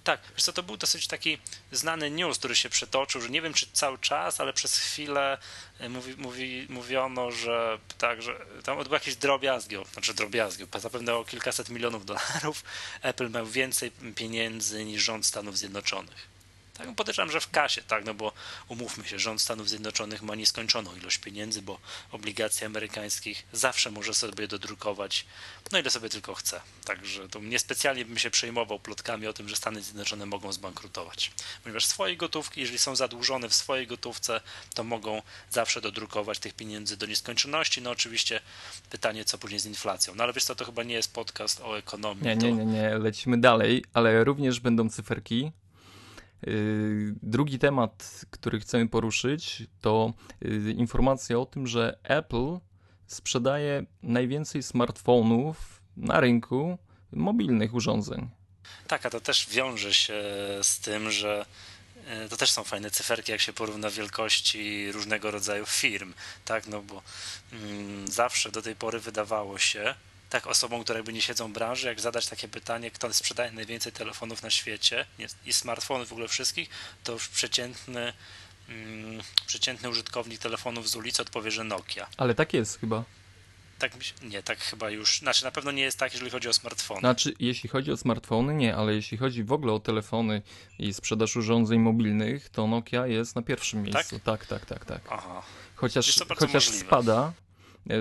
Tak, 0.04 0.22
wiesz 0.36 0.44
co, 0.44 0.54
to 0.54 0.64
był 0.64 0.78
dosyć 0.78 1.08
taki 1.08 1.38
znany 1.72 2.12
news, 2.12 2.38
który 2.40 2.56
się 2.56 2.70
przetoczył, 2.70 3.22
że 3.22 3.30
nie 3.30 3.42
wiem 3.42 3.54
czy 3.54 3.68
cały 3.74 3.98
czas, 3.98 4.40
ale 4.40 4.54
przez 4.54 4.78
chwilę 4.78 5.38
y, 5.82 5.90
mówi, 5.90 6.16
mówi, 6.18 6.68
mówiono, 6.70 7.32
że 7.32 7.80
tak, 7.98 8.22
że 8.22 8.46
tam 8.64 8.78
odbyły 8.78 8.96
jakieś 8.96 9.16
drobiazgi, 9.16 9.76
znaczy 9.94 10.14
drobiazgi, 10.14 10.66
zapewne 10.80 11.16
o 11.16 11.26
kilkaset 11.26 11.70
milionów 11.70 12.06
dolarów, 12.06 12.64
Apple 13.02 13.30
miał 13.32 13.46
więcej 13.46 13.92
pieniędzy 14.16 14.86
niż 14.86 15.04
rząd 15.04 15.26
Stanów 15.26 15.58
Zjednoczonych. 15.58 16.33
Tak, 16.78 16.88
no 16.88 16.96
podejrzewam, 16.96 17.32
że 17.32 17.40
w 17.40 17.50
kasie, 17.50 17.82
tak, 17.82 18.06
no 18.06 18.14
bo 18.14 18.32
umówmy 18.68 19.06
się, 19.06 19.20
rząd 19.20 19.42
Stanów 19.42 19.70
Zjednoczonych 19.70 20.22
ma 20.22 20.36
nieskończoną 20.36 20.96
ilość 20.96 21.18
pieniędzy, 21.18 21.62
bo 21.62 21.80
obligacje 22.12 22.68
amerykańskich 22.68 23.46
zawsze 23.52 23.92
może 23.92 24.14
sobie 24.14 24.48
dodrukować, 24.48 25.26
no 25.72 25.80
ile 25.80 25.90
sobie 25.90 26.10
tylko 26.10 26.36
chce. 26.36 26.62
Także 26.86 27.30
to 27.30 27.40
niespecjalnie 27.40 28.06
bym 28.06 28.18
się 28.18 28.30
przejmował 28.30 28.80
plotkami 28.80 29.28
o 29.28 29.34
tym, 29.34 29.50
że 29.50 29.56
Stany 29.56 29.82
Zjednoczone 29.82 30.26
mogą 30.26 30.52
zbankrutować. 30.54 31.32
Ponieważ 31.64 31.86
swoje 31.86 32.18
gotówki, 32.18 32.62
jeżeli 32.62 32.80
są 32.80 32.96
zadłużone 32.96 33.50
w 33.50 33.56
swojej 33.56 33.88
gotówce, 33.88 34.42
to 34.74 34.84
mogą 34.84 35.22
zawsze 35.50 35.82
dodrukować 35.82 36.40
tych 36.40 36.54
pieniędzy 36.54 36.98
do 36.98 37.06
nieskończoności. 37.06 37.82
No 37.82 37.90
oczywiście 37.90 38.40
pytanie, 38.90 39.26
co 39.26 39.38
później 39.38 39.60
z 39.60 39.66
inflacją. 39.66 40.16
No 40.16 40.24
ale 40.24 40.34
wiesz 40.34 40.44
co, 40.44 40.56
to 40.56 40.66
chyba 40.66 40.84
nie 40.84 40.96
jest 40.96 41.14
podcast 41.14 41.62
o 41.62 41.78
ekonomii. 41.78 42.24
Nie, 42.24 42.36
nie, 42.36 42.52
nie, 42.52 42.66
nie, 42.66 42.98
lecimy 42.98 43.38
dalej, 43.38 43.84
ale 43.94 44.24
również 44.24 44.60
będą 44.60 44.90
cyferki 44.90 45.52
drugi 47.24 47.60
temat, 47.60 48.26
który 48.30 48.60
chcemy 48.60 48.90
poruszyć, 48.90 49.64
to 49.82 50.14
y, 50.46 50.72
informacja 50.78 51.40
o 51.40 51.46
tym, 51.46 51.68
że 51.68 51.98
Apple 52.04 52.60
sprzedaje 53.08 53.86
najwięcej 54.04 54.64
smartfonów 54.64 55.82
na 55.98 56.20
rynku 56.20 56.78
mobilnych 57.12 57.74
urządzeń. 57.74 58.30
Tak, 58.88 59.06
a 59.06 59.10
to 59.10 59.22
też 59.22 59.48
wiąże 59.50 59.94
się 59.94 60.24
z 60.62 60.80
tym, 60.80 61.12
że 61.12 61.46
y, 62.26 62.30
to 62.30 62.38
też 62.38 62.52
są 62.52 62.64
fajne 62.64 62.92
cyferki, 62.92 63.32
jak 63.32 63.42
się 63.42 63.54
porówna 63.54 63.90
wielkości 63.90 64.92
różnego 64.92 65.32
rodzaju 65.32 65.66
firm, 65.66 66.14
tak, 66.46 66.68
no 66.68 66.82
bo 66.82 67.02
mm, 67.52 68.08
zawsze 68.08 68.52
do 68.52 68.62
tej 68.62 68.76
pory 68.76 69.00
wydawało 69.00 69.58
się, 69.58 69.96
tak 70.34 70.48
osobom, 70.48 70.84
które 70.84 71.00
jakby 71.00 71.14
nie 71.14 71.22
siedzą 71.22 71.48
w 71.48 71.52
branży, 71.52 71.88
jak 71.88 72.00
zadać 72.00 72.28
takie 72.28 72.48
pytanie, 72.48 72.92
kto 72.92 73.14
sprzedaje 73.14 73.52
najwięcej 73.52 73.92
telefonów 73.92 74.44
na 74.44 74.50
świecie 74.50 75.06
i 75.46 75.54
smartfonów 75.54 76.10
w 76.10 76.12
ogóle 76.12 76.28
wszystkich, 76.28 76.70
to 77.04 77.18
przeciętny, 77.34 78.14
mm, 78.70 79.22
przeciętny 79.48 79.90
użytkownik 79.90 80.40
telefonów 80.40 80.90
z 80.90 80.96
ulicy 80.96 81.22
odpowie, 81.22 81.52
że 81.52 81.64
Nokia. 81.64 82.08
Ale 82.18 82.36
tak 82.36 82.54
jest 82.54 82.80
chyba. 82.80 83.04
Tak, 83.80 83.92
nie, 84.22 84.44
tak 84.44 84.60
chyba 84.60 84.90
już. 84.90 85.20
Znaczy, 85.20 85.44
na 85.44 85.52
pewno 85.52 85.72
nie 85.72 85.84
jest 85.84 86.00
tak, 86.00 86.14
jeżeli 86.14 86.32
chodzi 86.32 86.50
o 86.50 86.54
smartfony. 86.54 87.00
Znaczy, 87.00 87.34
jeśli 87.40 87.70
chodzi 87.70 87.92
o 87.92 87.98
smartfony, 87.98 88.54
nie, 88.54 88.76
ale 88.76 88.94
jeśli 88.94 89.18
chodzi 89.18 89.44
w 89.44 89.52
ogóle 89.52 89.74
o 89.74 89.80
telefony 89.80 90.42
i 90.80 90.94
sprzedaż 90.94 91.36
urządzeń 91.36 91.80
mobilnych, 91.80 92.50
to 92.50 92.68
Nokia 92.68 93.08
jest 93.08 93.36
na 93.36 93.42
pierwszym 93.42 93.86
tak? 93.86 93.94
miejscu. 93.94 94.20
Tak, 94.20 94.46
tak, 94.46 94.66
tak, 94.66 94.86
tak. 94.86 95.06
tak. 95.06 95.22
Chociaż, 95.76 96.20
chociaż 96.38 96.70
spada, 96.70 97.34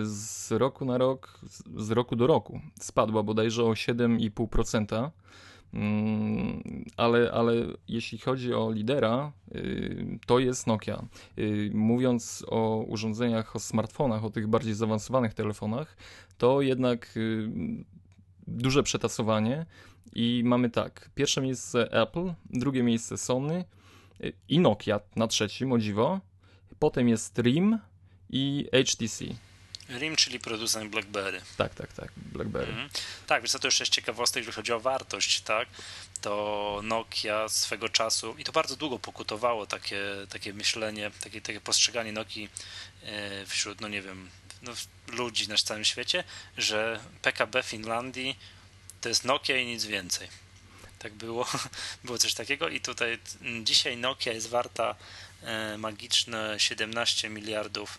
z 0.03 0.53
roku 0.53 0.85
na 0.85 0.99
rok, 0.99 1.41
z 1.77 1.91
roku 1.91 2.17
do 2.17 2.27
roku 2.27 2.61
spadła 2.81 3.23
bodajże 3.23 3.65
o 3.65 3.71
7,5%. 3.71 5.11
Mm, 5.75 6.85
ale, 6.97 7.31
ale 7.33 7.55
jeśli 7.89 8.19
chodzi 8.19 8.55
o 8.55 8.73
lidera, 8.73 9.33
y, 9.55 10.19
to 10.27 10.39
jest 10.39 10.67
Nokia. 10.67 11.05
Y, 11.39 11.71
mówiąc 11.75 12.45
o 12.49 12.85
urządzeniach, 12.89 13.57
o 13.57 13.61
smartfonach, 13.61 14.25
o 14.25 14.31
tych 14.31 14.47
bardziej 14.47 14.75
zaawansowanych 14.75 15.35
telefonach, 15.35 15.97
to 16.39 16.61
jednak 16.61 17.17
y, 17.17 17.49
duże 18.47 18.83
przetasowanie 18.83 19.67
i 20.15 20.43
mamy 20.45 20.71
tak, 20.71 21.11
pierwsze 21.15 21.41
miejsce 21.41 21.93
Apple, 22.03 22.33
drugie 22.51 22.83
miejsce 22.83 23.19
Sony 23.19 23.65
i 24.49 24.61
Nokia 24.61 25.01
na 25.17 25.27
trzecim, 25.27 25.73
o 25.73 25.79
dziwo. 25.79 26.21
Potem 26.79 27.09
jest 27.09 27.39
RIM 27.39 27.79
i 28.31 28.69
HTC. 28.87 29.25
RIM, 29.99 30.17
czyli 30.17 30.41
producent 30.41 30.91
BlackBerry. 30.91 31.43
Tak, 31.57 31.75
tak, 31.75 31.93
tak, 31.93 32.13
BlackBerry. 32.17 32.73
Mhm. 32.73 32.89
Tak, 33.27 33.43
więc 33.43 33.53
to 33.53 33.59
też 33.59 33.81
jest 33.81 33.93
ciekawostek, 33.93 34.41
jeżeli 34.41 34.55
chodzi 34.55 34.73
o 34.73 34.81
wartość, 34.81 35.41
tak, 35.41 35.69
to 36.21 36.81
Nokia 36.83 37.49
swego 37.49 37.89
czasu, 37.89 38.35
i 38.39 38.45
to 38.45 38.53
bardzo 38.53 38.77
długo 38.77 38.99
pokutowało 38.99 39.67
takie, 39.67 40.01
takie 40.29 40.53
myślenie, 40.53 41.11
takie, 41.21 41.41
takie 41.41 41.61
postrzeganie 41.61 42.13
Nokii 42.13 42.49
e, 43.03 43.47
wśród, 43.47 43.81
no 43.81 43.89
nie 43.89 44.03
wiem, 44.03 44.31
no, 44.63 44.73
ludzi 45.07 45.49
na 45.49 45.57
całym 45.57 45.85
świecie, 45.85 46.25
że 46.57 47.01
PKB 47.23 47.63
Finlandii 47.63 48.39
to 49.01 49.09
jest 49.09 49.25
Nokia 49.25 49.57
i 49.57 49.67
nic 49.67 49.85
więcej. 49.85 50.29
Tak 50.99 51.13
było, 51.15 51.47
było 52.05 52.19
coś 52.19 52.35
takiego 52.35 52.69
i 52.69 52.81
tutaj 52.81 53.19
dzisiaj 53.63 53.97
Nokia 53.97 54.33
jest 54.33 54.49
warta 54.49 54.95
e, 55.43 55.79
magiczne 55.79 56.55
17 56.61 57.29
miliardów 57.29 57.99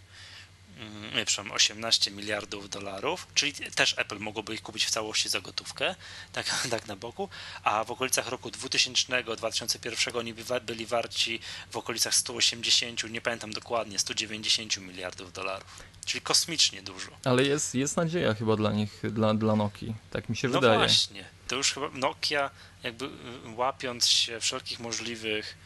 nie, 1.16 1.26
przepraszam, 1.26 1.52
18 1.52 2.12
miliardów 2.12 2.70
dolarów, 2.70 3.28
czyli 3.34 3.54
też 3.54 3.96
Apple 3.98 4.20
mogłoby 4.20 4.54
ich 4.54 4.62
kupić 4.62 4.86
w 4.86 4.90
całości 4.90 5.30
za 5.30 5.42
gotówkę, 5.42 5.96
tak, 6.32 6.46
tak 6.72 6.88
na 6.88 6.96
boku, 6.96 7.30
a 7.64 7.84
w 7.84 7.92
okolicach 7.92 8.28
roku 8.28 8.50
2000-2001 8.50 10.18
oni 10.18 10.34
byli 10.66 10.86
warci 10.86 11.40
w 11.72 11.78
okolicach 11.78 12.16
180, 12.16 13.12
nie 13.12 13.22
pamiętam 13.22 13.54
dokładnie, 13.54 14.00
190 14.00 14.78
miliardów 14.78 15.34
dolarów. 15.34 15.84
Czyli 16.06 16.22
kosmicznie 16.22 16.82
dużo. 16.82 17.12
Ale 17.26 17.44
jest, 17.44 17.76
jest 17.76 17.98
nadzieja 17.98 18.34
chyba 18.34 18.56
dla 18.56 18.72
nich, 18.72 19.02
dla, 19.04 19.34
dla 19.34 19.56
Nokii, 19.56 19.96
tak 20.12 20.30
mi 20.30 20.38
się 20.38 20.48
no 20.48 20.54
wydaje. 20.54 20.80
No 20.80 20.86
właśnie, 20.86 21.26
to 21.48 21.56
już 21.56 21.74
chyba 21.74 21.90
Nokia 21.90 22.50
jakby 22.84 23.06
y, 23.06 23.10
łapiąc 23.56 24.08
się 24.08 24.40
wszelkich 24.40 24.80
możliwych 24.80 25.58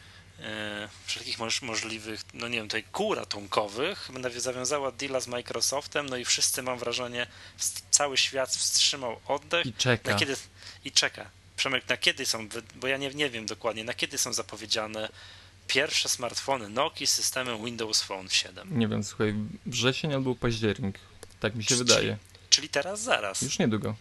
wszelkich 1.06 1.38
moż, 1.38 1.62
możliwych, 1.62 2.24
no 2.34 2.48
nie 2.48 2.58
wiem, 2.58 2.66
tutaj 2.68 2.84
kół 2.92 3.14
ratunkowych, 3.14 4.10
zawiązała 4.36 4.92
deala 4.92 5.20
z 5.20 5.26
Microsoftem, 5.26 6.08
no 6.08 6.16
i 6.16 6.24
wszyscy, 6.24 6.62
mam 6.62 6.78
wrażenie, 6.78 7.26
cały 7.90 8.16
świat 8.16 8.50
wstrzymał 8.50 9.20
oddech. 9.26 9.66
I 9.66 9.72
czeka. 9.72 10.12
Na 10.12 10.18
kiedy, 10.18 10.36
I 10.84 10.92
czeka. 10.92 11.30
Przemek, 11.56 11.88
na 11.88 11.96
kiedy 11.96 12.26
są, 12.26 12.48
bo 12.74 12.86
ja 12.86 12.96
nie, 12.96 13.10
nie 13.10 13.30
wiem 13.30 13.46
dokładnie, 13.46 13.84
na 13.84 13.94
kiedy 13.94 14.18
są 14.18 14.32
zapowiedziane 14.32 15.08
pierwsze 15.66 16.08
smartfony 16.08 16.68
Nokia 16.68 17.06
z 17.06 17.10
systemem 17.10 17.64
Windows 17.64 18.02
Phone 18.02 18.28
7. 18.28 18.78
Nie 18.78 18.88
wiem, 18.88 19.04
słuchaj, 19.04 19.34
wrzesień 19.66 20.14
albo 20.14 20.34
październik, 20.34 20.98
tak 21.40 21.54
mi 21.54 21.62
się 21.62 21.68
czyli, 21.68 21.78
wydaje. 21.78 22.16
Czyli 22.50 22.68
teraz 22.68 23.02
zaraz. 23.02 23.42
Już 23.42 23.58
niedługo. 23.58 23.94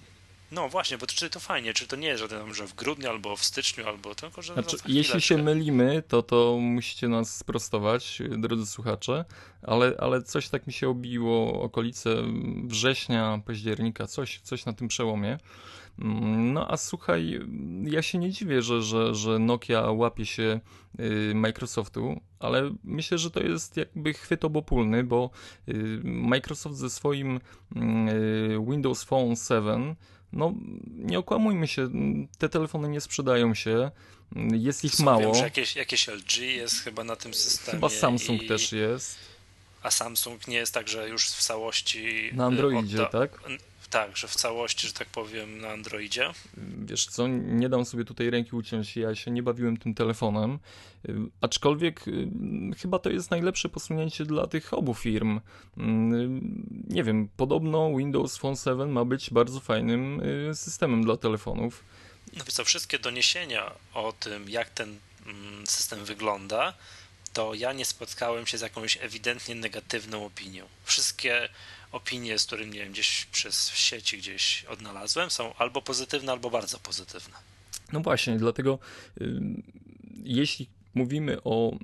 No 0.51 0.69
właśnie, 0.69 0.97
bo 0.97 1.05
to, 1.05 1.13
czy 1.13 1.29
to 1.29 1.39
fajnie, 1.39 1.73
czy 1.73 1.87
to 1.87 1.95
nie 1.95 2.07
jest 2.07 2.21
żaden, 2.21 2.53
że 2.53 2.67
w 2.67 2.75
grudniu 2.75 3.09
albo 3.09 3.35
w 3.35 3.43
styczniu, 3.43 3.87
albo 3.87 4.15
tylko, 4.15 4.41
że. 4.41 4.53
Znaczy, 4.53 4.77
jeśli 4.87 5.21
się 5.21 5.37
mylimy, 5.37 6.03
to 6.07 6.23
to 6.23 6.57
musicie 6.61 7.07
nas 7.07 7.35
sprostować, 7.35 8.21
drodzy 8.37 8.65
słuchacze, 8.65 9.25
ale, 9.61 9.95
ale 9.99 10.23
coś 10.23 10.49
tak 10.49 10.67
mi 10.67 10.73
się 10.73 10.89
obiło 10.89 11.61
okolice 11.61 12.15
września, 12.63 13.41
października, 13.45 14.07
coś, 14.07 14.39
coś 14.39 14.65
na 14.65 14.73
tym 14.73 14.87
przełomie. 14.87 15.37
Mm, 15.99 16.53
no 16.53 16.71
a 16.71 16.77
słuchaj, 16.77 17.39
ja 17.83 18.01
się 18.01 18.17
nie 18.17 18.31
dziwię, 18.31 18.61
że, 18.61 18.81
że, 18.81 19.15
że 19.15 19.39
Nokia 19.39 19.81
łapie 19.81 20.25
się 20.25 20.59
y, 20.99 21.35
Microsoftu, 21.35 22.21
ale 22.39 22.71
myślę, 22.83 23.17
że 23.17 23.31
to 23.31 23.39
jest 23.39 23.77
jakby 23.77 24.13
chwyt 24.13 24.45
obopólny, 24.45 25.03
bo 25.03 25.29
y, 25.69 25.73
Microsoft 26.03 26.75
ze 26.75 26.89
swoim 26.89 27.39
mm, 27.75 28.07
y, 28.07 28.65
Windows 28.69 29.03
Phone 29.03 29.35
7 29.35 29.95
no 30.33 30.53
nie 30.87 31.19
okłamujmy 31.19 31.67
się, 31.67 31.89
te 32.37 32.49
telefony 32.49 32.89
nie 32.89 33.01
sprzedają 33.01 33.53
się, 33.53 33.91
jest 34.51 34.85
ich 34.85 34.99
mało. 34.99 35.19
Wiem, 35.19 35.35
że 35.35 35.43
jakieś, 35.43 35.75
jakieś 35.75 36.07
LG 36.07 36.37
jest 36.37 36.83
chyba 36.83 37.03
na 37.03 37.15
tym 37.15 37.33
systemie. 37.33 37.75
Chyba 37.75 37.89
Samsung 37.89 38.43
i... 38.43 38.47
też 38.47 38.71
jest. 38.71 39.17
A 39.83 39.91
Samsung 39.91 40.47
nie 40.47 40.57
jest 40.57 40.73
tak, 40.73 40.87
że 40.87 41.09
już 41.09 41.25
w 41.25 41.41
całości. 41.41 42.29
Na 42.33 42.45
Androidzie, 42.45 43.05
odda... 43.05 43.19
tak? 43.19 43.39
Tak, 43.89 44.17
że 44.17 44.27
w 44.27 44.35
całości, 44.35 44.87
że 44.87 44.93
tak 44.93 45.07
powiem, 45.07 45.61
na 45.61 45.69
Androidzie. 45.69 46.31
Wiesz 46.85 47.05
co, 47.05 47.27
nie 47.27 47.69
dam 47.69 47.85
sobie 47.85 48.05
tutaj 48.05 48.29
ręki 48.29 48.55
uciąć, 48.55 48.97
ja 48.97 49.15
się 49.15 49.31
nie 49.31 49.43
bawiłem 49.43 49.77
tym 49.77 49.93
telefonem, 49.93 50.59
y, 51.09 51.13
aczkolwiek 51.41 52.07
y, 52.07 52.27
chyba 52.77 52.99
to 52.99 53.09
jest 53.09 53.31
najlepsze 53.31 53.69
posunięcie 53.69 54.25
dla 54.25 54.47
tych 54.47 54.73
obu 54.73 54.93
firm. 54.93 55.37
Y, 55.37 55.41
nie 56.87 57.03
wiem, 57.03 57.29
podobno 57.37 57.97
Windows 57.97 58.37
Phone 58.37 58.55
7 58.55 58.91
ma 58.91 59.05
być 59.05 59.29
bardzo 59.29 59.59
fajnym 59.59 60.21
systemem 60.53 61.03
dla 61.03 61.17
telefonów. 61.17 61.83
No 62.33 62.43
więc 62.43 62.53
co, 62.53 62.65
wszystkie 62.65 62.99
doniesienia 62.99 63.71
o 63.93 64.13
tym, 64.19 64.49
jak 64.49 64.69
ten 64.69 64.99
mm, 65.25 65.67
system 65.67 66.05
wygląda, 66.05 66.73
to 67.33 67.53
ja 67.53 67.73
nie 67.73 67.85
spotkałem 67.85 68.47
się 68.47 68.57
z 68.57 68.61
jakąś 68.61 68.97
ewidentnie 69.01 69.55
negatywną 69.55 70.25
opinią. 70.25 70.65
Wszystkie 70.83 71.49
opinie, 71.91 72.39
z 72.39 72.45
którymi 72.45 72.71
nie 72.71 72.79
wiem, 72.79 72.91
gdzieś 72.91 73.27
przez 73.31 73.69
sieci 73.69 74.17
gdzieś 74.17 74.65
odnalazłem, 74.65 75.29
są 75.29 75.53
albo 75.55 75.81
pozytywne, 75.81 76.31
albo 76.31 76.49
bardzo 76.49 76.79
pozytywne. 76.79 77.35
No 77.93 77.99
właśnie, 77.99 78.37
dlatego 78.37 78.79
y, 79.21 79.41
jeśli 80.23 80.69
mówimy 80.93 81.37
o. 81.43 81.77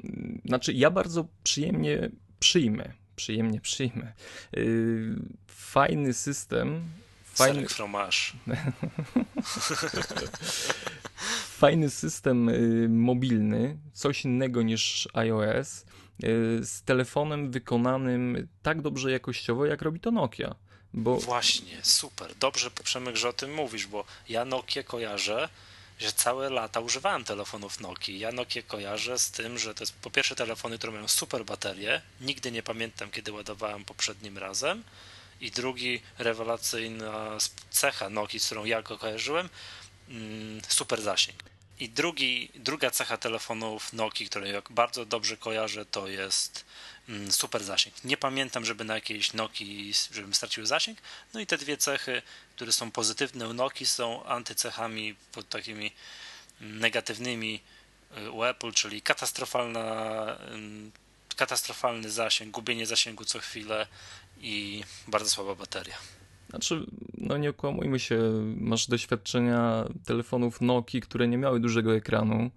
Znaczy, 0.45 0.74
ja 0.74 0.91
bardzo 0.91 1.27
przyjemnie 1.43 2.10
przyjmę, 2.39 2.93
przyjemnie 3.15 3.62
przyjmę. 3.62 4.13
Y, 4.57 5.15
fajny 5.48 6.13
system. 6.13 6.83
Fajny 7.25 7.67
fromage. 7.67 8.17
fajny 11.62 11.89
system 11.89 12.50
y, 12.50 12.89
mobilny, 12.89 13.77
coś 13.93 14.25
innego 14.25 14.62
niż 14.62 15.07
iOS 15.13 15.86
z 16.62 16.82
telefonem 16.82 17.51
wykonanym 17.51 18.48
tak 18.62 18.82
dobrze 18.82 19.12
jakościowo, 19.12 19.65
jak 19.65 19.82
robi 19.82 20.00
to 20.00 20.12
Nokia. 20.12 20.55
Bo... 20.93 21.17
Właśnie, 21.17 21.77
super. 21.84 22.36
Dobrze, 22.36 22.72
Przemek, 22.72 23.15
że 23.15 23.29
o 23.29 23.34
tym 23.34 23.53
mówisz, 23.53 23.88
bo 23.88 24.05
ja 24.29 24.46
Nokia 24.46 24.84
kojarzę, 24.84 25.50
że 26.00 26.12
całe 26.12 26.50
lata 26.50 26.79
używałem 26.79 27.24
telefonów 27.24 27.79
Nokia. 27.79 28.13
Ja 28.13 28.32
Nokia 28.32 28.62
kojarzę 28.62 29.20
z 29.20 29.32
tym, 29.32 29.58
że 29.58 29.75
to 29.75 29.84
jest 29.84 29.93
po 29.93 30.12
pierwsze 30.12 30.36
telefony, 30.36 30.77
które 30.77 30.93
mają 30.93 31.08
super 31.08 31.46
baterię. 31.46 32.01
Nigdy 32.22 32.51
nie 32.51 32.63
pamiętam, 32.63 33.12
kiedy 33.12 33.32
ładowałem 33.32 33.86
poprzednim 33.86 34.38
razem. 34.38 34.84
I 35.41 35.51
drugi 35.51 36.01
rewelacyjna 36.17 37.38
cecha 37.70 38.10
Nokia, 38.10 38.39
z 38.39 38.46
którą 38.46 38.65
ja 38.65 38.82
go 38.82 38.98
kojarzyłem, 38.98 39.50
mm, 40.10 40.62
super 40.67 41.01
zasięg. 41.01 41.52
I 41.80 41.89
drugi, 41.89 42.50
druga 42.56 42.92
cecha 42.92 43.18
telefonów 43.18 43.94
Nokia, 43.94 44.27
którą 44.27 44.46
jak 44.46 44.72
bardzo 44.72 45.06
dobrze 45.06 45.38
kojarzę, 45.38 45.86
to 45.86 46.08
jest 46.08 46.65
mm, 47.10 47.32
super 47.32 47.63
zasięg. 47.63 48.03
Nie 48.03 48.18
pamiętam, 48.18 48.65
żeby 48.65 48.84
na 48.84 48.96
jakiejś 48.96 49.34
Nokii, 49.34 49.94
żebym 50.12 50.34
stracił 50.34 50.65
zasięg. 50.65 51.01
No 51.34 51.39
i 51.39 51.48
te 51.48 51.58
dwie 51.58 51.77
cechy, 51.77 52.22
które 52.56 52.72
są 52.72 52.92
pozytywne 52.92 53.48
u 53.48 53.53
Nokii, 53.53 53.86
są 53.86 54.25
antycechami 54.25 55.15
pod 55.32 55.50
takimi 55.50 55.92
mm, 56.62 56.80
negatywnymi 56.80 57.62
y, 58.18 58.32
u 58.32 58.44
Apple, 58.44 58.72
czyli 58.72 59.01
katastrofalna, 59.01 60.25
mm, 60.38 60.92
katastrofalny 61.36 62.12
zasięg, 62.12 62.51
gubienie 62.51 62.86
zasięgu 62.86 63.25
co 63.25 63.39
chwilę 63.39 63.88
i 64.42 64.84
bardzo 65.08 65.30
słaba 65.30 65.56
bateria. 65.56 65.98
Znaczy, 66.53 66.86
no 67.17 67.38
nie 67.38 67.50
okłamujmy 67.50 68.00
się, 68.00 68.19
masz 68.57 68.88
doświadczenia 68.88 69.86
telefonów 70.05 70.62
Nokia, 70.62 71.00
które 71.01 71.27
nie 71.27 71.38
miały 71.38 71.60
dużego 71.60 71.95
ekranu, 71.95 72.51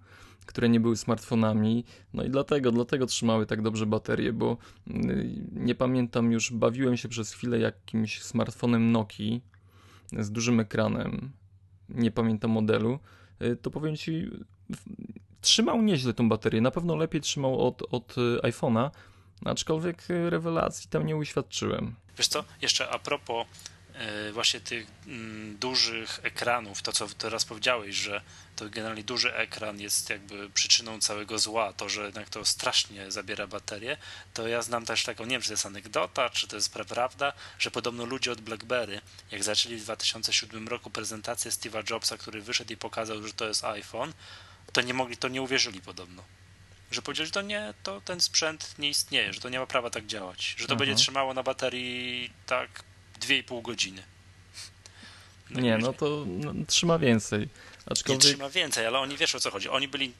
które 0.45 0.69
nie 0.69 0.79
były 0.79 0.97
smartfonami, 0.97 1.83
no 2.13 2.23
i 2.23 2.29
dlatego, 2.29 2.71
dlatego 2.71 3.05
trzymały 3.05 3.45
tak 3.45 3.61
dobrze 3.61 3.85
baterie, 3.85 4.33
bo 4.33 4.57
y, 4.87 4.93
nie 5.51 5.75
pamiętam 5.75 6.31
już, 6.31 6.51
bawiłem 6.51 6.97
się 6.97 7.09
przez 7.09 7.33
chwilę 7.33 7.59
jakimś 7.59 8.21
smartfonem 8.21 8.91
Nokia 8.91 9.39
z 10.19 10.31
dużym 10.31 10.59
ekranem, 10.59 11.31
nie 11.89 12.11
pamiętam 12.11 12.51
modelu, 12.51 12.99
y, 13.41 13.55
to 13.55 13.71
powiem 13.71 13.95
ci, 13.95 14.29
trzymał 15.41 15.81
nieźle 15.81 16.13
tą 16.13 16.29
baterię, 16.29 16.61
na 16.61 16.71
pewno 16.71 16.95
lepiej 16.95 17.21
trzymał 17.21 17.67
od, 17.67 17.83
od 17.91 18.15
y, 18.17 18.39
iPhone'a, 18.41 18.89
aczkolwiek 19.45 20.07
rewelacji 20.29 20.89
tam 20.89 21.05
nie 21.05 21.15
uświadczyłem. 21.15 21.95
Wiesz 22.17 22.27
co, 22.27 22.43
jeszcze 22.61 22.89
a 22.89 22.99
propos 22.99 23.47
właśnie 24.33 24.59
tych 24.59 24.87
mm, 25.07 25.57
dużych 25.57 26.19
ekranów, 26.23 26.81
to 26.81 26.91
co 26.91 27.07
teraz 27.07 27.45
powiedziałeś, 27.45 27.95
że 27.95 28.21
to 28.55 28.69
generalnie 28.69 29.03
duży 29.03 29.35
ekran 29.35 29.79
jest 29.79 30.09
jakby 30.09 30.49
przyczyną 30.49 30.99
całego 30.99 31.39
zła, 31.39 31.73
to, 31.73 31.89
że 31.89 32.05
jednak 32.05 32.29
to 32.29 32.45
strasznie 32.45 33.11
zabiera 33.11 33.47
baterię, 33.47 33.97
to 34.33 34.47
ja 34.47 34.61
znam 34.61 34.85
też 34.85 35.03
taką, 35.03 35.23
nie 35.23 35.31
wiem, 35.31 35.41
czy 35.41 35.47
to 35.47 35.53
jest 35.53 35.65
anegdota, 35.65 36.29
czy 36.29 36.47
to 36.47 36.55
jest 36.55 36.73
prawda, 36.73 37.33
że 37.59 37.71
podobno 37.71 38.05
ludzie 38.05 38.31
od 38.31 38.41
BlackBerry, 38.41 39.01
jak 39.31 39.43
zaczęli 39.43 39.75
w 39.75 39.83
2007 39.83 40.67
roku 40.67 40.89
prezentację 40.89 41.51
Steve'a 41.51 41.91
Jobsa, 41.91 42.17
który 42.17 42.41
wyszedł 42.41 42.73
i 42.73 42.77
pokazał, 42.77 43.27
że 43.27 43.33
to 43.33 43.47
jest 43.47 43.63
iPhone, 43.63 44.13
to 44.73 44.81
nie 44.81 44.93
mogli, 44.93 45.17
to 45.17 45.27
nie 45.27 45.41
uwierzyli 45.41 45.81
podobno. 45.81 46.23
Że 46.91 47.01
powiedzieli, 47.01 47.27
że 47.27 47.33
to 47.33 47.41
nie, 47.41 47.73
to 47.83 48.01
ten 48.01 48.21
sprzęt 48.21 48.75
nie 48.79 48.89
istnieje, 48.89 49.33
że 49.33 49.41
to 49.41 49.49
nie 49.49 49.59
ma 49.59 49.65
prawa 49.65 49.89
tak 49.89 50.05
działać, 50.05 50.55
że 50.57 50.67
to 50.67 50.73
Aha. 50.73 50.79
będzie 50.79 50.95
trzymało 50.95 51.33
na 51.33 51.43
baterii 51.43 52.33
tak 52.45 52.83
2,5 53.19 53.61
godziny. 53.61 54.03
No 55.49 55.59
nie, 55.59 55.77
no 55.77 55.93
to 55.93 56.25
no, 56.27 56.53
trzyma 56.67 56.99
więcej. 56.99 57.49
Aczkolwiek... 57.85 58.23
Nie 58.23 58.29
trzyma 58.29 58.49
więcej, 58.49 58.85
ale 58.85 58.99
oni 58.99 59.17
wiesz 59.17 59.35
o 59.35 59.39
co 59.39 59.51
chodzi. 59.51 59.69
Oni 59.69 59.87
byli 59.87 60.13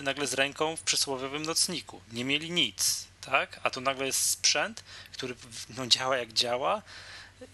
nagle 0.00 0.26
z 0.26 0.34
ręką 0.34 0.76
w 0.76 0.82
przysłowiowym 0.82 1.42
nocniku. 1.42 2.00
Nie 2.12 2.24
mieli 2.24 2.50
nic, 2.50 3.06
tak? 3.20 3.60
A 3.62 3.70
tu 3.70 3.80
nagle 3.80 4.06
jest 4.06 4.30
sprzęt, 4.30 4.84
który 5.12 5.34
no, 5.76 5.86
działa 5.86 6.16
jak 6.16 6.32
działa 6.32 6.82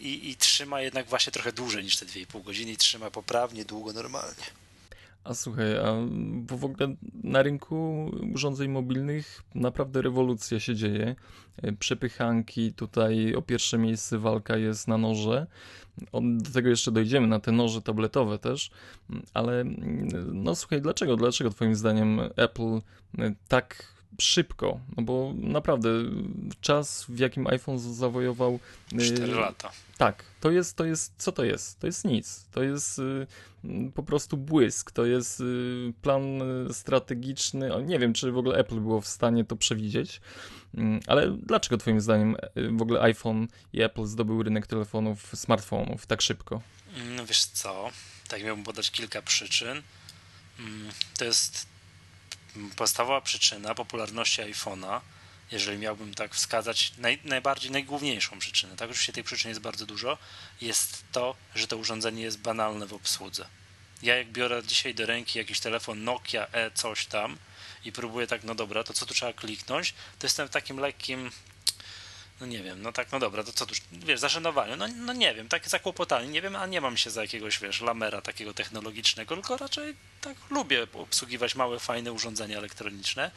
i, 0.01 0.31
i 0.31 0.37
trzyma 0.37 0.81
jednak 0.81 1.07
właśnie 1.07 1.33
trochę 1.33 1.53
dłużej 1.53 1.85
niż 1.85 1.97
te 1.97 2.07
2,5 2.07 2.43
godziny 2.43 2.73
i 2.73 2.77
trzyma 2.77 3.11
poprawnie, 3.11 3.65
długo, 3.65 3.93
normalnie. 3.93 4.45
A 5.25 5.35
słuchaj, 5.35 5.77
a 5.79 5.95
bo 6.33 6.57
w 6.57 6.65
ogóle 6.65 6.95
na 7.23 7.43
rynku 7.43 8.11
urządzeń 8.35 8.71
mobilnych 8.71 9.43
naprawdę 9.55 10.03
rewolucja 10.03 10.61
się 10.61 10.75
dzieje. 10.75 11.17
Przepychanki, 11.79 12.73
tutaj 12.73 13.35
o 13.35 13.43
pierwsze 13.43 13.79
miejsce 13.79 14.19
walka 14.19 14.57
jest 14.57 14.89
na 14.89 14.99
noże. 14.99 15.47
Do 16.23 16.51
tego 16.51 16.69
jeszcze 16.69 16.93
dojdziemy, 16.93 17.27
na 17.27 17.41
te 17.41 17.53
noże 17.53 17.83
tabletowe 17.83 18.39
też. 18.39 18.71
Ale 19.35 19.65
no 20.33 20.55
słuchaj, 20.55 20.83
dlaczego, 20.83 21.17
dlaczego 21.17 21.51
twoim 21.51 21.75
zdaniem 21.75 22.21
Apple 22.37 22.81
tak 23.49 24.00
szybko, 24.21 24.81
no 24.97 25.03
bo 25.03 25.33
naprawdę 25.37 25.91
czas, 26.61 27.05
w 27.09 27.19
jakim 27.19 27.47
iPhone 27.47 27.79
zawojował... 27.79 28.61
4 28.89 29.27
lata. 29.27 29.71
Tak, 29.99 30.25
to 30.41 30.51
jest, 30.51 30.77
to 30.77 30.85
jest, 30.85 31.13
co 31.19 31.33
to 31.33 31.45
jest? 31.45 31.81
To 31.81 31.87
jest 31.87 32.05
nic. 32.05 32.47
To 32.53 32.63
jest 32.63 32.99
y, 32.99 33.27
po 33.95 34.03
prostu 34.03 34.37
błysk, 34.37 34.91
to 34.91 35.07
jest 35.07 35.41
y, 35.41 35.93
plan 36.03 36.25
strategiczny. 36.73 37.71
Nie 37.87 37.99
wiem, 37.99 38.13
czy 38.13 38.33
w 38.33 38.39
ogóle 38.39 38.59
Apple 38.59 38.81
było 38.81 39.01
w 39.01 39.07
stanie 39.07 39.45
to 39.45 39.57
przewidzieć, 39.57 40.21
y, 40.75 40.81
ale 41.07 41.31
dlaczego 41.31 41.77
twoim 41.77 42.01
zdaniem 42.01 42.37
y, 42.57 42.71
w 42.71 42.83
ogóle 42.83 43.01
iPhone 43.01 43.49
i 43.73 43.83
Apple 43.83 44.05
zdobyły 44.05 44.45
rynek 44.45 44.67
telefonów, 44.67 45.33
smartfonów 45.35 46.07
tak 46.07 46.23
szybko? 46.23 46.63
No 47.17 47.27
wiesz 47.27 47.45
co, 47.45 47.91
tak 48.29 48.45
miałbym 48.45 48.65
podać 48.65 48.91
kilka 48.91 49.23
przyczyn. 49.23 49.83
Mm, 50.59 50.91
to 51.19 51.25
jest 51.25 51.70
podstawowa 52.77 53.21
przyczyna 53.21 53.75
popularności 53.75 54.43
iPhone'a, 54.43 55.01
jeżeli 55.51 55.79
miałbym 55.79 56.15
tak 56.15 56.35
wskazać 56.35 56.93
naj, 56.99 57.19
najbardziej, 57.25 57.71
najgłówniejszą 57.71 58.39
przyczynę, 58.39 58.77
tak 58.77 58.91
oczywiście 58.91 59.13
tej 59.13 59.25
przyczyn 59.25 59.49
jest 59.49 59.61
bardzo 59.61 59.87
dużo, 59.87 60.19
jest 60.61 61.05
to, 61.13 61.37
że 61.55 61.67
to 61.67 61.77
urządzenie 61.77 62.23
jest 62.23 62.39
banalne 62.39 62.87
w 62.87 62.93
obsłudze. 62.93 63.47
Ja 64.03 64.17
jak 64.17 64.33
biorę 64.33 64.63
dzisiaj 64.65 64.95
do 64.95 65.07
ręki 65.07 65.39
jakiś 65.39 65.61
telefon 65.61 66.05
Nokia 66.05 66.47
E 66.53 66.71
coś 66.71 67.07
tam 67.07 67.39
i 67.85 67.93
próbuję 67.93 68.27
tak, 68.27 68.45
no 68.45 68.55
dobra, 68.55 68.85
to 68.85 68.93
co 68.93 69.07
tu 69.07 69.15
trzeba 69.15 69.33
kliknąć, 69.33 69.95
to 70.19 70.27
jestem 70.27 70.49
w 70.49 70.51
takim 70.51 70.79
lekkim 70.79 71.31
no 72.41 72.47
nie 72.47 72.63
wiem, 72.63 72.83
no 72.83 72.93
tak, 72.93 73.13
no 73.13 73.19
dobra, 73.19 73.45
to 73.45 73.53
co 73.53 73.67
tu, 73.67 73.75
wiesz, 73.93 74.21
zaszanowanie, 74.21 74.77
no, 74.77 74.89
no 74.89 75.13
nie 75.13 75.35
wiem, 75.35 75.49
takie 75.49 75.69
zakłopotanie, 75.69 76.29
nie 76.29 76.43
wiem, 76.43 76.57
a 76.57 76.67
nie 76.67 76.81
mam 76.81 76.97
się 76.97 77.11
za 77.11 77.23
jakiegoś, 77.23 77.59
wiesz, 77.59 77.81
lamera 77.81 78.21
takiego 78.21 78.55
technologicznego, 78.55 79.35
tylko 79.35 79.57
raczej 79.57 79.95
tak 80.21 80.37
lubię 80.51 80.87
obsługiwać 80.93 81.55
małe, 81.55 81.79
fajne 81.79 82.13
urządzenia 82.13 82.59
elektroniczne. 82.59 83.31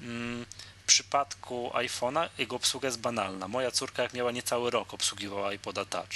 Mm, 0.00 0.46
w 0.84 0.86
przypadku 0.86 1.70
iPhone'a 1.74 2.28
jego 2.38 2.56
obsługa 2.56 2.88
jest 2.88 3.00
banalna. 3.00 3.48
Moja 3.48 3.70
córka, 3.70 4.02
jak 4.02 4.14
miała 4.14 4.32
niecały 4.32 4.70
rok, 4.70 4.94
obsługiwała 4.94 5.52
iPoda 5.52 5.84
Touch. 5.84 6.14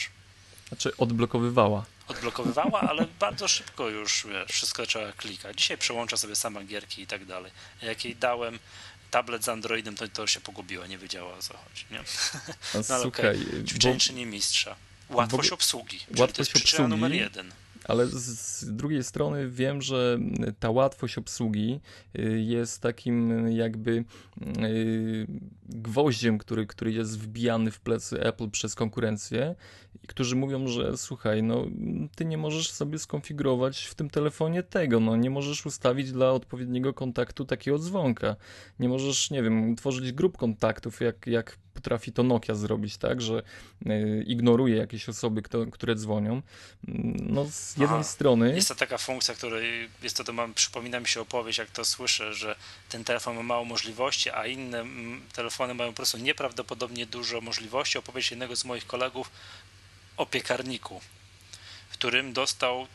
Znaczy 0.69 0.97
odblokowywała. 0.97 1.85
Odblokowywała, 2.09 2.81
ale 2.81 3.07
bardzo 3.21 3.49
szybko 3.49 3.89
już 3.89 4.27
wiesz, 4.27 4.51
wszystko 4.51 4.87
trzeba 4.87 5.13
klikać. 5.13 5.59
Dzisiaj 5.59 5.79
przełącza 5.79 6.17
sobie 6.17 6.37
sama 6.37 6.65
gierki 6.65 7.03
i 7.03 7.07
tak 7.07 7.25
dalej. 7.25 7.53
Jak 7.83 8.05
jej 8.05 8.17
dałem 8.17 8.59
tablet 9.11 9.45
z 9.45 9.49
Androidem, 9.49 9.95
to, 9.97 10.09
to 10.09 10.27
się 10.27 10.41
pogubiła, 10.41 10.87
nie 10.87 10.99
wiedziała 10.99 11.35
o 11.35 11.43
co 11.43 11.57
chodzi. 11.57 11.85
Nie? 11.91 11.99
No, 12.75 12.81
ale 12.95 13.03
Słuchaj, 13.03 13.37
okay. 13.43 14.05
Bo... 14.13 14.27
mistrza. 14.27 14.77
Łatwość 15.11 15.51
obsługi. 15.51 16.01
Łatwość 16.19 16.51
to 16.51 16.59
jest 16.59 16.71
obsługi, 16.71 16.91
numer 16.91 17.13
jeden. 17.13 17.53
Ale 17.89 18.07
z, 18.07 18.75
drugiej 18.75 19.05
strony 19.05 19.49
wiem, 19.51 19.83
że 19.83 20.19
ta 20.59 20.71
łatwość 20.71 21.19
obsługi 21.19 21.81
y, 22.19 22.41
jest 22.41 22.83
takim 22.83 23.49
jakby 23.49 24.05
y, 24.63 25.27
gwoździem, 25.69 26.39
który, 26.39 26.67
który 26.67 26.93
jest 26.93 27.19
wbijany 27.19 27.71
w 27.71 27.81
plecy 27.81 28.21
Apple 28.21 28.51
przez 28.51 28.75
konkurencję 28.75 29.55
którzy 30.07 30.37
mówią, 30.37 30.67
że 30.67 30.97
słuchaj, 30.97 31.43
no 31.43 31.67
ty 32.17 32.25
nie 32.25 32.39
możesz 32.39 32.71
sobie 32.71 32.99
skonfigurować 32.99 33.85
w 33.85 33.95
tym 33.95 34.11
telefonie 34.11 34.63
tego, 34.63 35.01
no 35.01 35.17
nie 35.17 35.31
możesz 35.31 35.67
ustawić 35.67 36.13
dla 36.13 36.31
odpowiedniego 36.31 36.95
kontaktu 36.95 37.45
takiego 37.45 37.79
dzwonka. 37.79 38.37
Nie 38.79 38.89
możesz, 38.89 39.31
nie 39.31 39.43
wiem, 39.43 39.77
tworzyć 39.77 40.13
grup 40.13 40.37
kontaktów, 40.37 41.01
jak, 41.01 41.27
jak 41.27 41.59
potrafi 41.79 42.13
to 42.13 42.23
Nokia 42.23 42.55
zrobić, 42.55 42.97
tak, 42.97 43.23
że 43.23 43.43
y, 43.87 44.25
ignoruje 44.27 44.77
jakieś 44.77 45.09
osoby, 45.09 45.43
kto, 45.43 45.67
które 45.67 45.95
dzwonią. 45.95 46.43
No 47.23 47.45
z 47.51 47.71
jednej 47.71 48.01
Aha. 48.01 48.05
strony... 48.05 48.55
Jest 48.55 48.69
to 48.69 48.75
taka 48.75 48.99
funkcja, 48.99 49.35
której, 49.35 49.89
jest 50.03 50.17
to, 50.17 50.25
to 50.25 50.33
mam, 50.33 50.55
przypomina 50.55 51.01
mi 51.01 51.09
się 51.09 51.21
opowieść, 51.21 51.59
jak 51.59 51.71
to 51.71 51.85
słyszę, 51.85 52.35
że 52.35 52.57
ten 52.89 53.05
telefon 53.05 53.37
ma 53.37 53.43
mało 53.43 53.65
możliwości, 53.65 54.31
a 54.31 54.47
inne 54.47 54.85
telefony 55.33 55.75
mają 55.75 55.91
po 55.91 55.97
prostu 55.97 56.19
nieprawdopodobnie 56.19 57.07
dużo 57.07 57.41
możliwości. 57.41 57.99
Opowieść 57.99 58.31
jednego 58.31 58.57
z 58.57 58.65
moich 58.65 58.87
kolegów, 58.87 59.31
o 60.17 60.27
piekarniku, 60.27 61.01
w 61.89 61.93
którym 61.93 62.33
dostał 62.33 62.87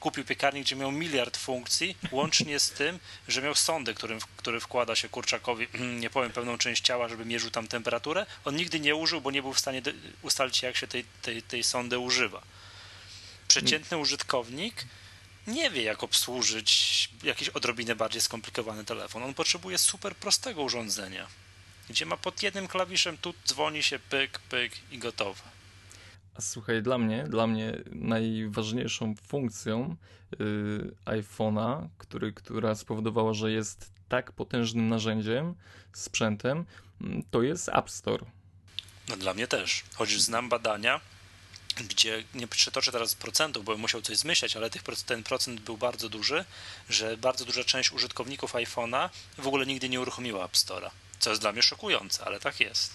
kupił 0.00 0.24
piekarnik, 0.24 0.64
gdzie 0.64 0.76
miał 0.76 0.92
miliard 0.92 1.36
funkcji, 1.36 1.96
łącznie 2.10 2.60
z 2.60 2.70
tym, 2.70 2.98
że 3.28 3.42
miał 3.42 3.54
sondę, 3.54 3.94
którym, 3.94 4.18
który 4.36 4.60
wkłada 4.60 4.96
się 4.96 5.08
kurczakowi, 5.08 5.68
nie 6.00 6.10
powiem, 6.10 6.32
pewną 6.32 6.58
część 6.58 6.82
ciała, 6.82 7.08
żeby 7.08 7.24
mierzył 7.24 7.50
tam 7.50 7.68
temperaturę. 7.68 8.26
On 8.44 8.56
nigdy 8.56 8.80
nie 8.80 8.96
użył, 8.96 9.20
bo 9.20 9.30
nie 9.30 9.42
był 9.42 9.52
w 9.52 9.60
stanie 9.60 9.82
ustalić, 10.22 10.62
jak 10.62 10.76
się 10.76 10.86
tej, 10.86 11.04
tej, 11.22 11.42
tej 11.42 11.62
sondy 11.62 11.98
używa. 11.98 12.42
Przeciętny 13.48 13.96
użytkownik 13.98 14.86
nie 15.46 15.70
wie, 15.70 15.82
jak 15.82 16.02
obsłużyć 16.02 17.08
jakiś 17.22 17.48
odrobinę 17.48 17.94
bardziej 17.96 18.20
skomplikowany 18.20 18.84
telefon. 18.84 19.22
On 19.22 19.34
potrzebuje 19.34 19.78
super 19.78 20.16
prostego 20.16 20.62
urządzenia, 20.62 21.26
gdzie 21.90 22.06
ma 22.06 22.16
pod 22.16 22.42
jednym 22.42 22.68
klawiszem, 22.68 23.18
tu 23.18 23.34
dzwoni 23.46 23.82
się 23.82 23.98
pyk, 23.98 24.38
pyk 24.38 24.72
i 24.90 24.98
gotowe. 24.98 25.51
A 26.34 26.40
słuchaj, 26.40 26.82
dla 26.82 26.98
mnie, 26.98 27.24
dla 27.28 27.46
mnie 27.46 27.78
najważniejszą 27.92 29.14
funkcją 29.14 29.96
yy, 30.38 30.94
iPhone'a, 31.04 31.88
który, 31.98 32.32
która 32.32 32.74
spowodowała, 32.74 33.34
że 33.34 33.52
jest 33.52 33.92
tak 34.08 34.32
potężnym 34.32 34.88
narzędziem, 34.88 35.54
sprzętem, 35.92 36.64
mm, 37.00 37.22
to 37.30 37.42
jest 37.42 37.68
App 37.68 37.90
Store. 37.90 38.26
No 39.08 39.16
dla 39.16 39.34
mnie 39.34 39.46
też. 39.46 39.84
Choć 39.94 40.20
znam 40.20 40.48
badania, 40.48 41.00
gdzie 41.76 42.24
nie 42.34 42.46
przytoczę 42.46 42.92
teraz 42.92 43.14
procentów, 43.14 43.64
bo 43.64 43.72
bym 43.72 43.80
musiał 43.80 44.02
coś 44.02 44.16
zmyślać, 44.16 44.56
ale 44.56 44.70
tych, 44.70 44.82
ten 45.06 45.22
procent 45.22 45.60
był 45.60 45.76
bardzo 45.76 46.08
duży, 46.08 46.44
że 46.88 47.16
bardzo 47.16 47.44
duża 47.44 47.64
część 47.64 47.92
użytkowników 47.92 48.54
iPhone'a 48.54 49.08
w 49.38 49.46
ogóle 49.46 49.66
nigdy 49.66 49.88
nie 49.88 50.00
uruchomiła 50.00 50.44
App 50.44 50.52
Store'a. 50.52 50.90
Co 51.18 51.30
jest 51.30 51.42
dla 51.42 51.52
mnie 51.52 51.62
szokujące, 51.62 52.24
ale 52.24 52.40
tak 52.40 52.60
jest. 52.60 52.94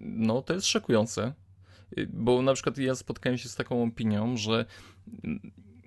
No, 0.00 0.42
to 0.42 0.54
jest 0.54 0.66
szokujące. 0.66 1.32
Y, 1.98 2.08
bo 2.12 2.42
na 2.42 2.54
przykład 2.54 2.78
ja 2.78 2.94
spotkałem 2.94 3.38
się 3.38 3.48
z 3.48 3.56
taką 3.56 3.82
opinią, 3.82 4.36
że 4.36 4.64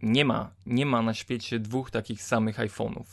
nie 0.01 0.25
ma, 0.25 0.51
nie 0.65 0.85
ma 0.85 1.01
na 1.01 1.13
świecie 1.13 1.59
dwóch 1.59 1.91
takich 1.91 2.23
samych 2.23 2.57
iPhone'ów. 2.57 3.05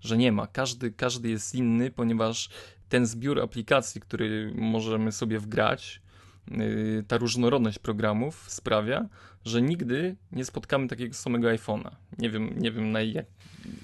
Że 0.00 0.16
nie 0.16 0.32
ma. 0.32 0.46
Każdy, 0.46 0.92
każdy 0.92 1.28
jest 1.28 1.54
inny, 1.54 1.90
ponieważ 1.90 2.48
ten 2.88 3.06
zbiór 3.06 3.40
aplikacji, 3.40 4.00
który 4.00 4.52
możemy 4.54 5.12
sobie 5.12 5.38
wgrać, 5.38 6.02
y, 6.50 7.04
ta 7.08 7.18
różnorodność 7.18 7.78
programów 7.78 8.44
sprawia, 8.48 9.08
że 9.44 9.62
nigdy 9.62 10.16
nie 10.32 10.44
spotkamy 10.44 10.88
takiego 10.88 11.14
samego 11.14 11.48
iPhone'a. 11.48 11.90
Nie 12.18 12.30
wiem, 12.30 12.58
nie 12.58 12.72
wiem 12.72 12.92
na 12.92 13.02
jak, 13.02 13.26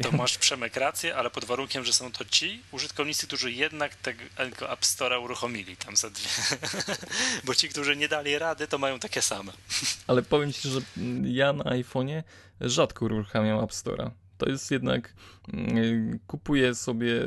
to 0.02 0.12
masz 0.12 0.38
Przemek 0.38 0.76
rację, 0.76 1.16
ale 1.16 1.30
pod 1.30 1.44
warunkiem, 1.44 1.84
że 1.84 1.92
są 1.92 2.12
to 2.12 2.24
ci 2.24 2.62
użytkownicy, 2.72 3.26
którzy 3.26 3.52
jednak 3.52 3.94
tego 3.94 4.72
App 4.72 4.80
Store'a 4.80 5.22
uruchomili 5.22 5.76
tam 5.76 5.96
za 5.96 6.10
dwie. 6.10 6.28
Bo 7.44 7.54
ci, 7.54 7.68
którzy 7.68 7.96
nie 7.96 8.08
dali 8.08 8.38
rady, 8.38 8.66
to 8.66 8.78
mają 8.78 8.98
takie 8.98 9.22
same. 9.22 9.52
Ale 10.06 10.22
powiem 10.22 10.52
ci, 10.52 10.68
że 10.68 10.80
ja 11.22 11.52
na 11.52 11.64
iPhone'ie 11.64 12.22
rzadko 12.60 13.04
uruchamiam 13.04 13.64
App 13.64 13.70
Store'a. 13.70 14.10
To 14.38 14.48
jest 14.48 14.70
jednak, 14.70 15.14
mm, 15.52 16.18
kupuję 16.26 16.74
sobie 16.74 17.20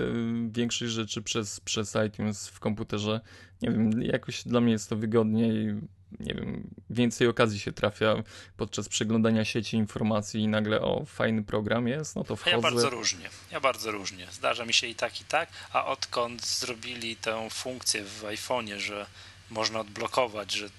większość 0.50 0.92
rzeczy 0.92 1.22
przez, 1.22 1.60
przez 1.60 1.98
iTunes 2.08 2.48
w 2.48 2.60
komputerze. 2.60 3.22
Nie 3.62 3.72
wiem, 3.72 4.02
jakoś 4.02 4.44
dla 4.44 4.62
mnie 4.62 4.72
jest 4.72 4.90
to 4.90 4.96
wygodniej 4.96 5.76
nie 6.20 6.34
wiem, 6.34 6.70
więcej 6.90 7.28
okazji 7.28 7.60
się 7.60 7.72
trafia 7.72 8.16
podczas 8.58 8.90
przeglądania 8.90 9.46
sieci 9.46 9.78
informacji 9.78 10.42
i 10.42 10.48
nagle 10.48 10.82
o, 10.82 11.06
fajny 11.06 11.44
program 11.44 11.88
jest, 11.88 12.16
no 12.16 12.24
to 12.24 12.36
wchodzę. 12.36 12.56
Ja 12.56 12.62
bardzo 12.62 12.90
różnie, 12.90 13.30
ja 13.52 13.60
bardzo 13.60 13.92
różnie. 13.92 14.28
Zdarza 14.32 14.66
mi 14.66 14.74
się 14.74 14.88
i 14.88 14.96
tak, 14.96 15.22
i 15.22 15.26
tak, 15.26 15.50
a 15.74 15.86
odkąd 15.86 16.46
zrobili 16.46 17.16
tę 17.16 17.50
funkcję 17.50 18.04
w 18.04 18.24
iPhone'ie, 18.24 18.78
że 18.78 19.06
można 19.50 19.80
odblokować, 19.80 20.52
że 20.52 20.70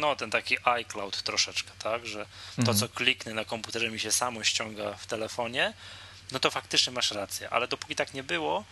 no 0.00 0.16
ten 0.16 0.30
taki 0.30 0.56
iCloud 0.64 1.22
troszeczkę, 1.22 1.70
tak, 1.78 2.06
że 2.06 2.26
to 2.54 2.60
mhm. 2.60 2.78
co 2.78 2.88
kliknę 2.88 3.34
na 3.34 3.44
komputerze 3.44 3.90
mi 3.90 3.98
się 3.98 4.12
samo 4.12 4.44
ściąga 4.44 4.94
w 4.94 5.06
telefonie, 5.06 5.72
no 6.32 6.38
to 6.38 6.50
faktycznie 6.50 6.92
masz 6.92 7.10
rację, 7.10 7.50
ale 7.50 7.68
dopóki 7.68 7.96
tak 7.96 8.14
nie 8.14 8.22
było, 8.22 8.64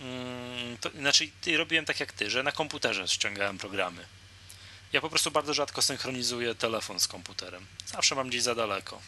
mm, 0.00 0.76
to 0.80 0.90
znaczy 0.90 1.30
robiłem 1.56 1.84
tak 1.84 2.00
jak 2.00 2.12
ty, 2.12 2.30
że 2.30 2.42
na 2.42 2.52
komputerze 2.52 3.08
ściągałem 3.08 3.58
programy 3.58 4.04
ja 4.92 5.00
po 5.00 5.08
prostu 5.08 5.30
bardzo 5.30 5.54
rzadko 5.54 5.82
synchronizuję 5.82 6.54
telefon 6.54 7.00
z 7.00 7.08
komputerem. 7.08 7.66
Zawsze 7.86 8.14
mam 8.14 8.28
gdzieś 8.28 8.42
za 8.42 8.54
daleko. 8.54 9.00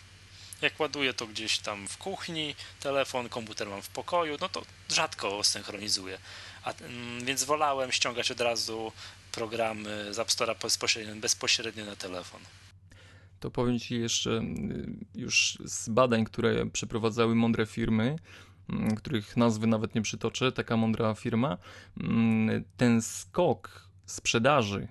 Jak 0.62 0.80
ładuję 0.80 1.14
to 1.14 1.26
gdzieś 1.26 1.58
tam 1.58 1.88
w 1.88 1.98
kuchni, 1.98 2.54
telefon, 2.80 3.28
komputer 3.28 3.68
mam 3.68 3.82
w 3.82 3.88
pokoju, 3.88 4.36
no 4.40 4.48
to 4.48 4.62
rzadko 4.88 5.44
synchronizuję. 5.44 6.18
A, 6.62 6.72
mm, 6.72 7.24
więc 7.24 7.44
wolałem 7.44 7.92
ściągać 7.92 8.30
od 8.30 8.40
razu 8.40 8.92
programy 9.32 10.14
z 10.14 10.18
App 10.18 10.28
Store'a 10.28 10.62
bezpośrednio, 10.62 11.16
bezpośrednio 11.16 11.84
na 11.84 11.96
telefon. 11.96 12.40
To 13.40 13.50
powiem 13.50 13.78
Ci 13.78 14.00
jeszcze 14.00 14.30
y, 14.30 14.86
już 15.14 15.58
z 15.64 15.88
badań, 15.88 16.24
które 16.24 16.66
przeprowadzały 16.66 17.34
mądre 17.34 17.66
firmy, 17.66 18.16
mm, 18.68 18.96
których 18.96 19.36
nazwy 19.36 19.66
nawet 19.66 19.94
nie 19.94 20.02
przytoczę, 20.02 20.52
taka 20.52 20.76
mądra 20.76 21.14
firma, 21.14 21.58
mm, 22.00 22.64
ten 22.76 23.02
skok 23.02 23.88
sprzedaży 24.06 24.88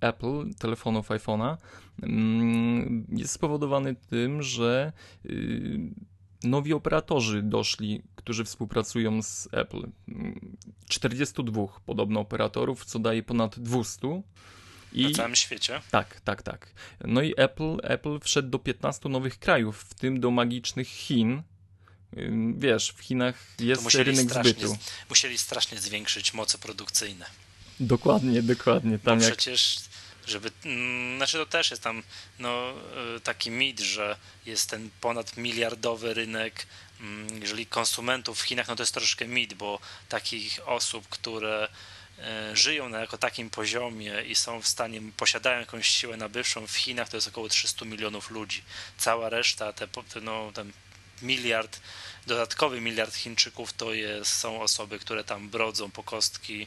Apple, 0.00 0.54
telefonów 0.58 1.08
iPhone'a, 1.08 1.56
mm, 2.02 3.06
jest 3.08 3.32
spowodowany 3.32 3.94
tym, 3.94 4.42
że 4.42 4.92
y, 5.26 5.78
nowi 6.42 6.72
operatorzy 6.72 7.42
doszli, 7.42 8.02
którzy 8.16 8.44
współpracują 8.44 9.22
z 9.22 9.48
Apple. 9.52 9.88
42 10.88 11.80
podobno 11.86 12.20
operatorów, 12.20 12.84
co 12.84 12.98
daje 12.98 13.22
ponad 13.22 13.58
200. 13.58 14.22
I, 14.92 15.02
Na 15.02 15.10
całym 15.10 15.36
świecie? 15.36 15.80
Tak, 15.90 16.20
tak, 16.20 16.42
tak. 16.42 16.72
No 17.04 17.22
i 17.22 17.34
Apple, 17.36 17.76
Apple 17.82 18.20
wszedł 18.20 18.48
do 18.48 18.58
15 18.58 19.08
nowych 19.08 19.38
krajów, 19.38 19.80
w 19.80 19.94
tym 19.94 20.20
do 20.20 20.30
magicznych 20.30 20.88
Chin. 20.88 21.42
Wiesz, 22.56 22.92
w 22.96 23.00
Chinach 23.00 23.60
jest 23.60 23.94
rynek 23.94 24.30
zbytu. 24.30 24.76
Musieli 25.08 25.38
strasznie 25.38 25.78
zwiększyć 25.78 26.34
moce 26.34 26.58
produkcyjne. 26.58 27.26
Dokładnie, 27.80 28.42
dokładnie. 28.42 28.98
Tam 28.98 29.20
jak... 29.20 29.32
przecież 29.32 29.78
żeby, 30.26 30.50
mm, 30.64 31.16
znaczy 31.16 31.38
to 31.38 31.46
też 31.46 31.70
jest 31.70 31.82
tam 31.82 32.02
no, 32.38 32.74
y, 33.16 33.20
taki 33.20 33.50
mit, 33.50 33.80
że 33.80 34.16
jest 34.46 34.70
ten 34.70 34.90
ponad 35.00 35.36
miliardowy 35.36 36.14
rynek, 36.14 36.66
mm, 37.00 37.42
jeżeli 37.42 37.66
konsumentów 37.66 38.40
w 38.40 38.42
Chinach, 38.42 38.68
no 38.68 38.76
to 38.76 38.82
jest 38.82 38.94
troszeczkę 38.94 39.28
mit, 39.28 39.54
bo 39.54 39.78
takich 40.08 40.68
osób, 40.68 41.08
które 41.08 41.68
y, 42.52 42.56
żyją 42.56 42.88
na 42.88 43.00
jako 43.00 43.18
takim 43.18 43.50
poziomie 43.50 44.22
i 44.22 44.34
są 44.34 44.62
w 44.62 44.68
stanie, 44.68 45.00
posiadają 45.16 45.60
jakąś 45.60 45.88
siłę 45.88 46.16
nabywczą 46.16 46.66
w 46.66 46.76
Chinach, 46.76 47.08
to 47.08 47.16
jest 47.16 47.28
około 47.28 47.48
300 47.48 47.84
milionów 47.84 48.30
ludzi. 48.30 48.62
Cała 48.98 49.28
reszta, 49.28 49.72
te, 49.72 49.88
no, 50.22 50.52
ten 50.54 50.72
miliard, 51.22 51.80
dodatkowy 52.26 52.80
miliard 52.80 53.14
Chińczyków 53.14 53.72
to 53.72 53.94
jest, 53.94 54.32
są 54.32 54.60
osoby, 54.60 54.98
które 54.98 55.24
tam 55.24 55.48
brodzą 55.48 55.90
po 55.90 56.02
kostki 56.02 56.66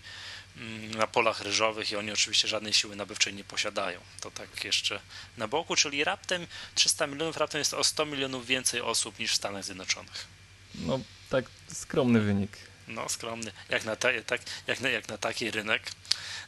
na 0.97 1.07
polach 1.07 1.41
ryżowych 1.41 1.91
i 1.91 1.95
oni 1.95 2.11
oczywiście 2.11 2.47
żadnej 2.47 2.73
siły 2.73 2.95
nabywczej 2.95 3.33
nie 3.33 3.43
posiadają. 3.43 3.99
To 4.21 4.31
tak 4.31 4.63
jeszcze 4.63 4.99
na 5.37 5.47
boku, 5.47 5.75
czyli 5.75 6.03
raptem 6.03 6.47
300 6.75 7.07
milionów, 7.07 7.37
raptem 7.37 7.59
jest 7.59 7.73
o 7.73 7.83
100 7.83 8.05
milionów 8.05 8.45
więcej 8.45 8.81
osób 8.81 9.19
niż 9.19 9.31
w 9.31 9.35
Stanach 9.35 9.63
Zjednoczonych. 9.63 10.27
No 10.75 10.99
tak 11.29 11.45
skromny 11.73 12.21
wynik. 12.21 12.57
No 12.87 13.09
skromny, 13.09 13.51
jak 13.69 13.85
na, 13.85 13.95
ta, 13.95 14.09
tak, 14.25 14.41
jak, 14.67 14.79
na, 14.79 14.89
jak 14.89 15.07
na 15.07 15.17
taki 15.17 15.51
rynek. 15.51 15.91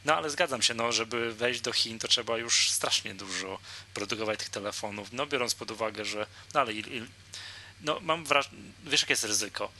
No 0.04 0.16
ale 0.16 0.30
zgadzam 0.30 0.62
się, 0.62 0.74
no, 0.74 0.92
żeby 0.92 1.34
wejść 1.34 1.60
do 1.60 1.72
Chin, 1.72 1.98
to 1.98 2.08
trzeba 2.08 2.38
już 2.38 2.70
strasznie 2.70 3.14
dużo 3.14 3.58
produkować 3.94 4.38
tych 4.38 4.48
telefonów. 4.48 5.12
No 5.12 5.26
biorąc 5.26 5.54
pod 5.54 5.70
uwagę, 5.70 6.04
że 6.04 6.26
no 6.54 6.60
ale 6.60 6.72
il, 6.72 6.92
il, 6.92 7.06
no 7.80 8.00
mam 8.00 8.24
wrażenie, 8.24 8.56
wiesz 8.84 9.00
jakie 9.00 9.12
jest 9.12 9.24
ryzyko? 9.24 9.72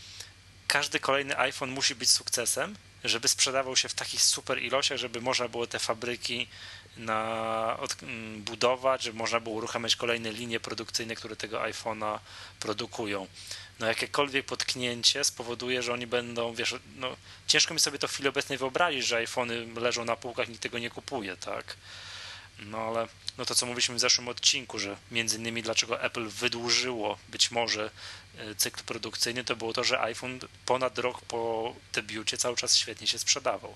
Każdy 0.69 1.01
kolejny 1.01 1.39
iPhone 1.39 1.71
musi 1.71 1.95
być 1.95 2.11
sukcesem, 2.11 2.77
żeby 3.05 3.29
sprzedawał 3.29 3.77
się 3.77 3.89
w 3.89 3.95
takich 3.95 4.23
super 4.23 4.63
ilościach, 4.63 4.99
żeby 4.99 5.21
można 5.21 5.49
było 5.49 5.67
te 5.67 5.79
fabryki 5.79 6.49
na, 6.97 7.77
od, 7.81 8.03
mm, 8.03 8.43
budować, 8.43 9.03
żeby 9.03 9.19
można 9.19 9.41
było 9.41 9.57
uruchamiać 9.57 9.97
kolejne 9.97 10.33
linie 10.33 10.61
produkcyjne, 10.61 11.17
które 11.17 11.37
tego 11.37 11.59
iPhone'a 11.59 12.19
produkują. 12.61 13.27
No 13.79 13.87
jakiekolwiek 13.87 14.47
potknięcie 14.47 15.25
spowoduje, 15.25 15.83
że 15.83 15.93
oni 15.93 16.07
będą, 16.07 16.55
wiesz, 16.55 16.75
no 16.97 17.17
ciężko 17.47 17.75
mi 17.75 17.81
sobie 17.81 17.99
to 17.99 18.09
w 18.09 18.13
chwili 18.13 18.29
obecnej 18.29 18.59
wyobrazić, 18.59 19.07
że 19.07 19.17
iPhony 19.17 19.67
leżą 19.81 20.05
na 20.05 20.17
półkach, 20.17 20.49
nikt 20.49 20.63
tego 20.63 20.79
nie 20.79 20.91
kupuje, 20.91 21.37
tak? 21.37 21.77
No 22.59 22.79
ale 22.79 23.09
no 23.39 23.45
to 23.45 23.55
co 23.55 23.67
mówiliśmy 23.67 23.95
w 23.95 24.01
zeszłym 24.01 24.29
odcinku, 24.29 24.79
że 24.79 24.97
między 25.11 25.37
innymi 25.37 25.63
dlaczego 25.63 26.03
Apple 26.03 26.29
wydłużyło 26.29 27.19
być 27.29 27.51
może 27.51 27.91
e, 28.39 28.55
cykl 28.55 28.85
produkcyjny, 28.85 29.45
to 29.45 29.57
było 29.57 29.73
to, 29.73 29.85
że 29.85 30.01
iPhone 30.01 30.39
ponad 30.67 30.99
rok 30.99 31.21
po 31.21 31.75
debiucie 31.93 32.39
cały 32.39 32.57
czas 32.57 32.77
świetnie 32.77 33.07
się 33.07 33.19
sprzedawał. 33.19 33.75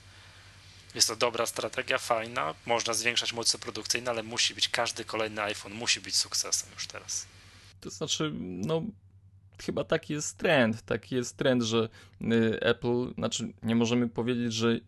Jest 0.95 1.09
to 1.09 1.17
dobra 1.17 1.47
strategia, 1.47 1.99
fajna, 1.99 2.55
można 2.67 2.95
zwiększać 2.95 3.33
moce 3.33 3.59
produkcyjne, 3.59 4.11
ale 4.11 4.23
musi 4.23 4.55
być 4.55 4.69
każdy 4.69 5.05
kolejny 5.05 5.43
iPhone 5.43 5.73
musi 5.73 6.01
być 6.01 6.17
sukcesem 6.17 6.71
już 6.75 6.87
teraz. 6.87 7.27
To 7.81 7.91
znaczy, 7.91 8.33
no 8.41 8.83
chyba 9.63 9.85
taki 9.85 10.13
jest 10.13 10.39
trend, 10.39 10.83
taki 10.83 11.15
jest 11.15 11.37
trend, 11.37 11.63
że 11.63 11.89
y, 12.21 12.61
Apple, 12.61 13.15
znaczy 13.15 13.53
nie 13.63 13.75
możemy 13.77 14.09
powiedzieć, 14.09 14.53
że 14.53 14.81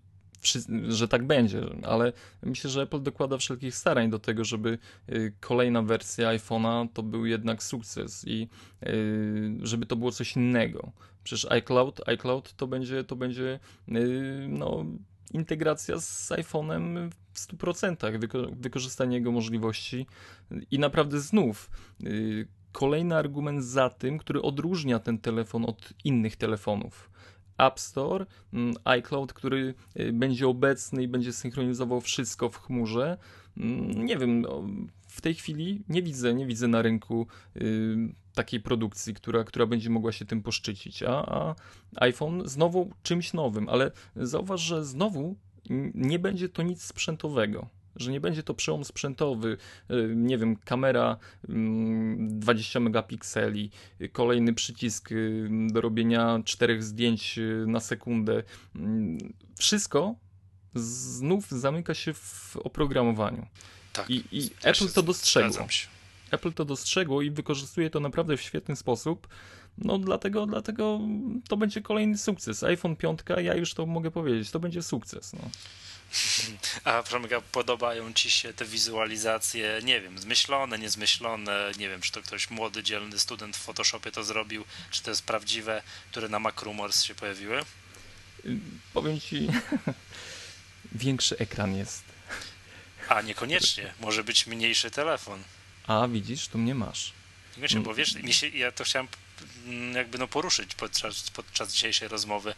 że 0.88 1.08
tak 1.08 1.26
będzie, 1.26 1.62
ale 1.82 2.12
myślę, 2.42 2.70
że 2.70 2.82
Apple 2.82 3.02
dokłada 3.02 3.38
wszelkich 3.38 3.74
starań 3.74 4.10
do 4.10 4.18
tego, 4.18 4.44
żeby 4.44 4.78
y, 5.08 5.32
kolejna 5.40 5.82
wersja 5.82 6.28
iPhone'a 6.28 6.88
to 6.94 7.02
był 7.02 7.26
jednak 7.26 7.62
sukces 7.62 8.24
i 8.26 8.48
y, 8.86 9.58
żeby 9.62 9.86
to 9.86 9.96
było 9.96 10.12
coś 10.12 10.36
innego. 10.36 10.92
Przecież 11.24 11.50
iCloud, 11.50 12.08
iCloud 12.08 12.54
to 12.56 12.66
będzie, 12.66 13.04
to 13.04 13.16
będzie 13.16 13.60
y, 13.88 14.46
no, 14.48 14.84
integracja 15.32 16.00
z 16.00 16.28
iPhone'em 16.28 17.10
w 17.32 17.38
100%, 17.38 18.18
wyko 18.18 18.38
wykorzystanie 18.52 19.16
jego 19.16 19.32
możliwości 19.32 20.06
i 20.70 20.78
naprawdę 20.78 21.20
znów 21.20 21.70
kolejny 22.72 23.16
argument 23.16 23.64
za 23.64 23.90
tym, 23.90 24.18
który 24.18 24.42
odróżnia 24.42 24.98
ten 24.98 25.18
telefon 25.18 25.64
od 25.64 25.92
innych 26.04 26.36
telefonów 26.36 27.10
App 27.58 27.80
Store, 27.80 28.26
mm, 28.52 28.74
iCloud, 28.84 29.32
który 29.32 29.74
y, 30.00 30.12
będzie 30.12 30.48
obecny 30.48 31.02
i 31.02 31.08
będzie 31.08 31.32
synchronizował 31.32 32.00
wszystko 32.00 32.48
w 32.48 32.56
chmurze. 32.56 33.18
Mm, 33.56 34.06
nie 34.06 34.16
wiem, 34.16 34.40
no, 34.40 34.62
w 35.08 35.20
tej 35.20 35.34
chwili 35.34 35.82
nie 35.88 36.02
widzę, 36.02 36.34
nie 36.34 36.46
widzę 36.46 36.68
na 36.68 36.82
rynku 36.82 37.26
y, 37.56 37.96
takiej 38.34 38.60
produkcji, 38.60 39.14
która, 39.14 39.44
która 39.44 39.66
będzie 39.66 39.90
mogła 39.90 40.12
się 40.12 40.24
tym 40.24 40.42
poszczycić, 40.42 41.02
a, 41.02 41.10
a 41.10 41.54
iPhone 41.96 42.48
znowu 42.48 42.90
czymś 43.02 43.32
nowym, 43.32 43.68
ale 43.68 43.90
zauważ, 44.16 44.60
że 44.60 44.84
znowu 44.84 45.36
nie 45.94 46.18
będzie 46.18 46.48
to 46.48 46.62
nic 46.62 46.82
sprzętowego 46.82 47.68
że 47.98 48.10
nie 48.10 48.20
będzie 48.20 48.42
to 48.42 48.54
przełom 48.54 48.84
sprzętowy, 48.84 49.56
y, 49.90 50.12
nie 50.16 50.38
wiem, 50.38 50.56
kamera 50.56 51.16
20 52.18 52.78
mm, 52.78 52.84
megapikseli, 52.84 53.70
kolejny 54.12 54.54
przycisk 54.54 55.12
y, 55.12 55.48
do 55.50 55.80
robienia 55.80 56.40
czterech 56.44 56.84
zdjęć 56.84 57.38
y, 57.38 57.64
na 57.66 57.80
sekundę. 57.80 58.42
Mm, 58.76 59.18
wszystko 59.58 60.14
znów 60.74 61.50
zamyka 61.50 61.94
się 61.94 62.14
w 62.14 62.56
oprogramowaniu. 62.64 63.46
Tak, 63.92 64.10
I, 64.10 64.24
i 64.32 64.50
Apple 64.62 64.88
to 64.88 65.02
dostrzegło. 65.02 65.66
Apple 66.30 66.52
to 66.52 66.64
dostrzegło 66.64 67.22
i 67.22 67.30
wykorzystuje 67.30 67.90
to 67.90 68.00
naprawdę 68.00 68.36
w 68.36 68.40
świetny 68.40 68.76
sposób. 68.76 69.28
No 69.78 69.98
dlatego, 69.98 70.46
dlatego 70.46 71.00
to 71.48 71.56
będzie 71.56 71.82
kolejny 71.82 72.18
sukces. 72.18 72.62
iPhone 72.62 72.96
5, 72.96 73.20
ja 73.42 73.54
już 73.54 73.74
to 73.74 73.86
mogę 73.86 74.10
powiedzieć, 74.10 74.50
to 74.50 74.60
będzie 74.60 74.82
sukces. 74.82 75.32
No. 75.32 75.40
A 76.84 77.02
Promega, 77.02 77.40
podobają 77.40 78.12
ci 78.12 78.30
się 78.30 78.52
te 78.52 78.64
wizualizacje, 78.64 79.80
nie 79.82 80.00
wiem, 80.00 80.18
zmyślone, 80.18 80.78
niezmyślone, 80.78 81.72
nie 81.78 81.88
wiem, 81.88 82.00
czy 82.00 82.12
to 82.12 82.22
ktoś 82.22 82.50
młody, 82.50 82.82
dzielny 82.82 83.18
student 83.18 83.56
w 83.56 83.60
Photoshopie 83.60 84.12
to 84.12 84.24
zrobił, 84.24 84.64
czy 84.90 85.02
to 85.02 85.10
jest 85.10 85.22
prawdziwe, 85.22 85.82
które 86.10 86.28
na 86.28 86.38
Mac 86.38 86.62
Rumors 86.62 87.02
się 87.02 87.14
pojawiły? 87.14 87.64
Powiem 88.92 89.20
ci, 89.20 89.48
większy 90.92 91.38
ekran 91.38 91.76
jest. 91.76 92.04
A 93.08 93.22
niekoniecznie, 93.22 93.94
może 94.00 94.24
być 94.24 94.46
mniejszy 94.46 94.90
telefon. 94.90 95.42
A 95.86 96.08
widzisz, 96.08 96.48
tu 96.48 96.58
mnie 96.58 96.74
masz. 96.74 97.12
Niekoniecznie, 97.50 97.80
bo 97.80 97.94
wiesz, 97.94 98.14
mi 98.14 98.34
się, 98.34 98.48
ja 98.48 98.72
to 98.72 98.84
chciałem 98.84 99.08
mm, 99.66 99.94
jakby 99.94 100.18
no 100.18 100.28
poruszyć 100.28 100.74
podczas, 100.74 101.30
podczas 101.30 101.72
dzisiejszej 101.72 102.08
rozmowy 102.08 102.54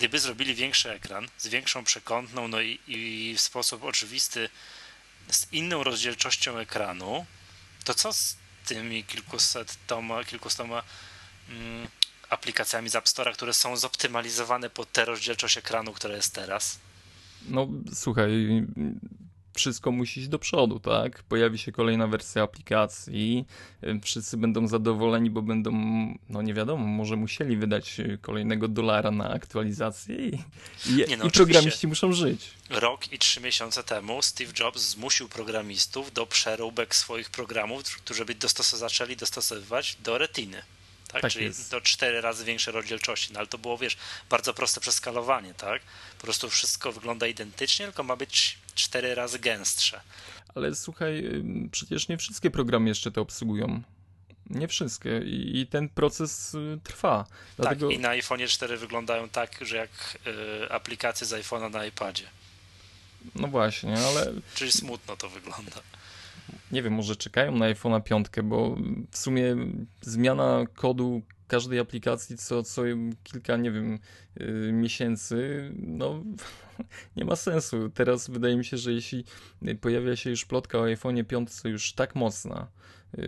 gdyby 0.00 0.18
zrobili 0.18 0.54
większy 0.54 0.90
ekran 0.90 1.28
z 1.38 1.46
większą 1.46 1.84
przekątną, 1.84 2.48
no 2.48 2.60
i, 2.60 2.78
i 2.86 3.34
w 3.36 3.40
sposób 3.40 3.84
oczywisty 3.84 4.48
z 5.30 5.52
inną 5.52 5.84
rozdzielczością 5.84 6.58
ekranu, 6.58 7.26
to 7.84 7.94
co 7.94 8.12
z 8.12 8.36
tymi 8.66 9.04
kilkusetoma, 9.04 10.24
kilkustoma 10.24 10.82
mm, 11.48 11.88
aplikacjami 12.30 12.88
z 12.88 12.94
App 12.94 13.06
Store'a, 13.06 13.32
które 13.32 13.52
są 13.52 13.76
zoptymalizowane 13.76 14.70
pod 14.70 14.92
tę 14.92 15.04
rozdzielczość 15.04 15.58
ekranu, 15.58 15.92
która 15.92 16.16
jest 16.16 16.34
teraz? 16.34 16.78
No 17.48 17.68
słuchaj, 17.94 18.66
wszystko 19.60 19.92
musi 19.92 20.20
iść 20.20 20.28
do 20.28 20.38
przodu, 20.38 20.80
tak? 20.80 21.22
Pojawi 21.22 21.58
się 21.58 21.72
kolejna 21.72 22.06
wersja 22.06 22.42
aplikacji, 22.42 23.44
wszyscy 24.02 24.36
będą 24.36 24.68
zadowoleni, 24.68 25.30
bo 25.30 25.42
będą, 25.42 25.70
no 26.28 26.42
nie 26.42 26.54
wiadomo, 26.54 26.86
może 26.86 27.16
musieli 27.16 27.56
wydać 27.56 28.00
y, 28.00 28.18
kolejnego 28.22 28.68
dolara 28.68 29.10
na 29.10 29.30
aktualizację 29.30 30.16
i, 30.16 30.34
i, 30.86 31.16
no, 31.18 31.24
i 31.24 31.30
programiści 31.30 31.86
muszą 31.86 32.12
żyć. 32.12 32.50
Rok 32.70 33.12
i 33.12 33.18
trzy 33.18 33.40
miesiące 33.40 33.84
temu 33.84 34.22
Steve 34.22 34.52
Jobs 34.60 34.82
zmusił 34.82 35.28
programistów 35.28 36.12
do 36.12 36.26
przeróbek 36.26 36.94
swoich 36.94 37.30
programów, 37.30 37.96
którzy 37.96 38.24
by 38.24 38.34
dostos 38.34 38.76
zaczęli 38.76 39.16
dostosowywać 39.16 39.96
do 40.04 40.18
retiny. 40.18 40.62
Tak? 41.12 41.22
tak 41.22 41.32
Czyli 41.32 41.44
jest. 41.44 41.70
do 41.70 41.80
cztery 41.80 42.20
razy 42.20 42.44
większej 42.44 42.74
rozdzielczości. 42.74 43.32
No 43.32 43.38
ale 43.38 43.48
to 43.48 43.58
było, 43.58 43.78
wiesz, 43.78 43.96
bardzo 44.30 44.54
proste 44.54 44.80
przeskalowanie, 44.80 45.54
tak? 45.54 45.82
Po 46.18 46.22
prostu 46.22 46.50
wszystko 46.50 46.92
wygląda 46.92 47.26
identycznie, 47.26 47.86
tylko 47.86 48.02
ma 48.02 48.16
być 48.16 48.58
cztery 48.74 49.14
razy 49.14 49.38
gęstsze. 49.38 50.00
Ale 50.54 50.74
słuchaj, 50.74 51.24
przecież 51.72 52.08
nie 52.08 52.18
wszystkie 52.18 52.50
programy 52.50 52.88
jeszcze 52.88 53.10
to 53.10 53.20
obsługują. 53.20 53.82
Nie 54.50 54.68
wszystkie 54.68 55.18
i, 55.18 55.66
ten 55.70 55.88
proces 55.88 56.54
y, 56.54 56.78
trwa. 56.84 57.26
Dlatego... 57.56 57.88
Tak, 57.88 57.96
i 57.96 57.98
na 57.98 58.08
iPhone 58.08 58.46
4 58.48 58.76
wyglądają 58.76 59.28
tak, 59.28 59.58
że 59.60 59.76
jak 59.76 60.18
y, 60.26 60.72
aplikacje 60.72 61.26
z 61.26 61.32
iPhone'a 61.32 61.70
na 61.70 61.86
iPadzie. 61.86 62.24
No 63.34 63.48
właśnie, 63.48 63.98
ale. 63.98 64.32
Czyli 64.54 64.72
smutno 64.72 65.16
to 65.16 65.28
wygląda. 65.28 65.82
Nie 66.72 66.82
wiem, 66.82 66.92
może 66.92 67.16
czekają 67.16 67.56
na 67.56 67.74
iPhone'a 67.74 68.02
5, 68.02 68.26
bo 68.44 68.76
w 69.10 69.18
sumie 69.18 69.56
zmiana 70.00 70.64
kodu 70.74 71.22
każdej 71.50 71.78
aplikacji 71.78 72.36
co, 72.36 72.62
co 72.62 72.82
kilka, 73.24 73.56
nie 73.56 73.70
wiem, 73.70 73.98
yy, 74.36 74.72
miesięcy, 74.72 75.70
no 75.76 76.22
nie 77.16 77.24
ma 77.24 77.36
sensu. 77.36 77.90
Teraz 77.94 78.30
wydaje 78.30 78.56
mi 78.56 78.64
się, 78.64 78.76
że 78.76 78.92
jeśli 78.92 79.24
pojawia 79.80 80.16
się 80.16 80.30
już 80.30 80.44
plotka 80.44 80.78
o 80.78 80.84
iPhone'ie 80.84 81.24
5 81.24 81.50
już 81.64 81.92
tak 81.92 82.14
mocna, 82.14 82.68
yy, 83.16 83.26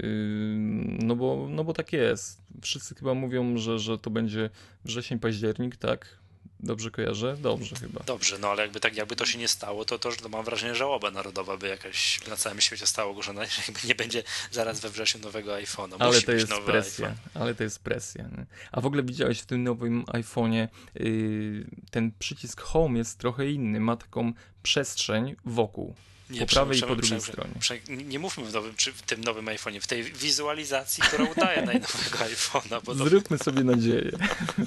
no 0.99 1.17
bo, 1.17 1.47
no 1.51 1.65
bo 1.65 1.73
tak 1.73 1.93
jest. 1.93 2.43
Wszyscy 2.63 2.95
chyba 2.95 3.15
mówią, 3.15 3.57
że, 3.57 3.79
że 3.79 3.99
to 3.99 4.11
będzie 4.11 4.51
wrzesień, 4.85 5.19
październik, 5.19 5.77
tak? 5.77 6.22
Dobrze 6.63 6.91
kojarzę? 6.91 7.37
Dobrze 7.37 7.77
chyba. 7.77 8.01
Dobrze, 8.07 8.39
no 8.39 8.49
ale 8.49 8.63
jakby 8.63 8.81
tak, 8.81 8.97
jakby 8.97 9.17
to 9.17 9.27
się 9.27 9.39
nie 9.39 9.49
stało, 9.49 9.85
to, 9.85 9.99
to, 9.99 10.13
to 10.13 10.29
mam 10.29 10.45
wrażenie, 10.45 10.75
że 10.75 10.79
żałoba 10.79 11.11
narodowa 11.11 11.57
by 11.57 11.69
jakaś 11.69 12.27
na 12.27 12.37
całym 12.37 12.61
świecie 12.61 12.87
stała 12.87 13.11
ogłoszona, 13.11 13.45
że 13.47 13.63
jakby 13.69 13.89
nie 13.89 13.95
będzie 13.95 14.23
zaraz 14.51 14.81
we 14.81 14.91
wrześniu 14.91 15.21
nowego 15.21 15.53
iPhone'a. 15.53 15.97
Ale 15.99 16.23
to 16.23 16.33
jest 16.33 16.53
presja, 16.67 17.09
iPhone. 17.09 17.43
ale 17.43 17.55
to 17.55 17.63
jest 17.63 17.79
presja. 17.79 18.23
Nie? 18.23 18.47
A 18.73 18.81
w 18.81 18.87
ogóle 18.87 19.03
widziałeś 19.03 19.41
w 19.41 19.47
tym 19.47 19.63
nowym 19.63 20.05
iPhone'ie 20.05 20.69
yy, 20.95 21.67
ten 21.91 22.13
przycisk 22.19 22.61
Home 22.61 22.99
jest 22.99 23.19
trochę 23.19 23.51
inny, 23.51 23.81
ma 23.81 23.97
taką 23.97 24.33
przestrzeń 24.63 25.37
wokół. 25.45 25.95
Nie, 26.33 26.41
po 26.41 26.47
prawej 26.47 26.79
i 26.79 26.83
po 26.83 26.97
drugiej 26.97 27.21
stronie. 27.21 27.55
nie 27.89 28.19
mówmy 28.19 28.45
w, 28.45 28.53
nowym, 28.53 28.75
w 28.95 29.03
tym 29.03 29.25
nowym 29.25 29.47
iPhone'ie, 29.47 29.81
w 29.81 29.87
tej 29.87 30.03
wizualizacji, 30.05 31.03
która 31.03 31.25
udaje 31.25 31.63
najnowego 31.73 32.19
iPhone'a. 32.19 32.95
Zróbmy 32.95 33.39
sobie 33.39 33.65
nadzieję. 33.65 34.13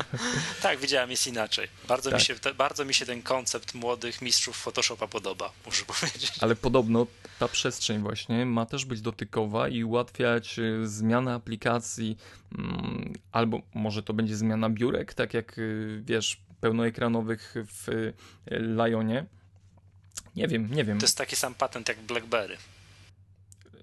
tak, 0.61 0.79
widziałem, 0.79 1.11
jest 1.11 1.27
inaczej. 1.27 1.67
Bardzo, 1.87 2.09
tak. 2.09 2.19
Mi 2.19 2.25
się, 2.25 2.35
bardzo 2.57 2.85
mi 2.85 2.93
się 2.93 3.05
ten 3.05 3.21
koncept 3.21 3.73
młodych 3.73 4.21
mistrzów 4.21 4.57
Photoshopa 4.57 5.07
podoba, 5.07 5.51
muszę 5.65 5.85
powiedzieć. 5.99 6.33
Ale 6.41 6.55
podobno 6.55 7.07
ta 7.39 7.47
przestrzeń 7.47 8.01
właśnie 8.01 8.45
ma 8.45 8.65
też 8.65 8.85
być 8.85 9.01
dotykowa 9.01 9.67
i 9.67 9.83
ułatwiać 9.83 10.59
y, 10.59 10.87
zmianę 10.87 11.33
aplikacji, 11.33 12.17
mm, 12.57 13.13
albo 13.31 13.61
może 13.73 14.03
to 14.03 14.13
będzie 14.13 14.35
zmiana 14.35 14.69
biurek, 14.69 15.13
tak 15.13 15.33
jak 15.33 15.57
y, 15.57 16.01
wiesz, 16.05 16.41
pełnoekranowych 16.61 17.55
w 17.55 17.89
y, 17.89 18.13
Lionie 18.51 19.25
nie 20.35 20.47
wiem, 20.47 20.75
nie 20.75 20.83
wiem. 20.83 20.99
To 20.99 21.05
jest 21.05 21.17
taki 21.17 21.35
sam 21.35 21.55
patent 21.55 21.87
jak 21.87 22.01
BlackBerry. 22.01 22.57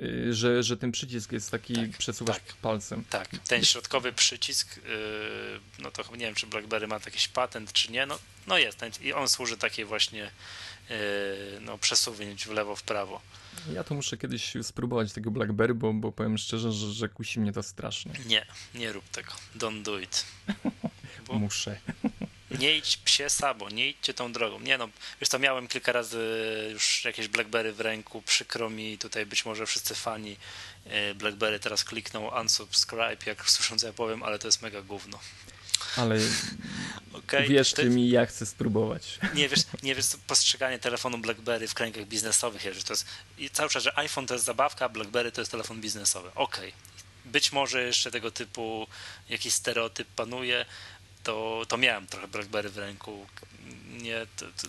Y, 0.01 0.35
że, 0.35 0.62
że 0.62 0.77
ten 0.77 0.92
przycisk 0.92 1.33
jest 1.33 1.51
taki, 1.51 1.75
tak, 1.75 1.90
przesuwasz 1.99 2.37
tak, 2.37 2.57
palcem. 2.57 3.05
Tak, 3.11 3.29
ten 3.49 3.64
środkowy 3.64 4.12
przycisk, 4.12 4.77
yy, 4.77 4.83
no 5.79 5.90
to 5.90 6.16
nie 6.16 6.27
wiem, 6.27 6.35
czy 6.35 6.47
BlackBerry 6.47 6.87
ma 6.87 6.95
jakiś 6.95 7.29
patent, 7.29 7.73
czy 7.73 7.92
nie, 7.92 8.07
no, 8.07 8.18
no 8.47 8.59
jest 8.59 8.79
i 9.01 9.12
on 9.12 9.29
służy 9.29 9.57
takiej 9.57 9.85
właśnie 9.85 10.31
yy, 10.90 10.97
no, 11.61 11.79
przesuwnięć 11.79 12.47
w 12.47 12.51
lewo, 12.51 12.77
w 12.77 12.83
prawo. 12.83 13.21
Ja 13.73 13.85
to 13.85 13.95
muszę 13.95 14.16
kiedyś 14.16 14.53
spróbować 14.62 15.12
tego 15.12 15.31
BlackBerry, 15.31 15.75
bo, 15.75 15.92
bo 15.92 16.12
powiem 16.12 16.38
szczerze, 16.38 16.73
że, 16.73 16.92
że 16.92 17.09
kusi 17.09 17.40
mnie 17.40 17.53
to 17.53 17.62
strasznie. 17.62 18.12
Nie, 18.27 18.47
nie 18.75 18.92
rób 18.92 19.09
tego. 19.09 19.33
Don't 19.57 19.83
do 19.83 19.99
it. 19.99 20.27
Bo... 21.27 21.35
Muszę 21.35 21.81
nie 22.59 22.77
idź 22.77 22.97
psie 22.97 23.31
sabo, 23.31 23.71
nie 23.71 23.88
idźcie 23.88 24.15
tą 24.15 24.33
drogą. 24.33 24.61
Nie 24.61 24.79
no, 24.79 24.88
wiesz 25.21 25.29
to 25.29 25.38
miałem 25.38 25.69
kilka 25.69 25.93
razy 25.93 26.19
już 26.73 27.05
jakieś 27.05 27.29
Blackberry 27.29 27.73
w 27.73 27.81
ręku, 27.81 28.23
przykro 28.23 28.71
mi, 28.71 28.99
tutaj 28.99 29.27
być 29.27 29.45
może 29.45 29.67
wszyscy 29.67 29.95
fani 29.95 30.37
e, 30.85 31.15
Blackberry 31.15 31.61
teraz 31.61 31.85
klikną 31.85 32.41
unsubscribe, 32.41 33.17
jak 33.27 33.51
słyszą 33.51 33.79
co 33.79 33.87
ja 33.87 33.93
powiem, 33.93 34.23
ale 34.23 34.38
to 34.38 34.49
jest 34.49 34.62
mega 34.62 34.83
gówno. 34.83 35.19
Ale 35.97 36.19
okay, 37.12 37.49
wierzcie 37.49 37.85
mi, 37.85 38.11
ja 38.11 38.27
chcę 38.27 38.47
spróbować. 38.47 39.19
Nie 39.35 39.49
wiesz, 39.49 39.61
nie 39.83 39.95
wiesz, 39.95 40.07
postrzeganie 40.27 40.79
telefonu 40.79 41.19
BlackBerry 41.19 41.69
w 41.69 41.75
kręgach 41.75 42.05
biznesowych, 42.05 42.62
że 42.62 42.83
to 42.83 42.93
jest 42.93 43.07
cały 43.53 43.71
czas, 43.71 43.83
że 43.83 43.99
iPhone 43.99 44.27
to 44.27 44.35
jest 44.35 44.47
zabawka, 44.47 44.85
a 44.85 44.88
BlackBerry 44.88 45.33
to 45.33 45.41
jest 45.41 45.51
telefon 45.51 45.81
biznesowy. 45.81 46.29
Okej. 46.35 46.69
Okay. 46.69 46.73
Być 47.25 47.53
może 47.53 47.83
jeszcze 47.83 48.11
tego 48.11 48.31
typu 48.31 48.87
jakiś 49.29 49.53
stereotyp 49.53 50.09
panuje, 50.09 50.67
to, 51.23 51.63
to 51.69 51.77
miałem 51.77 52.07
trochę 52.07 52.29
BlackBerry 52.29 52.71
w 52.71 52.79
ręku. 52.79 53.27
Nie, 54.03 54.27
to, 54.37 54.47
to, 54.47 54.69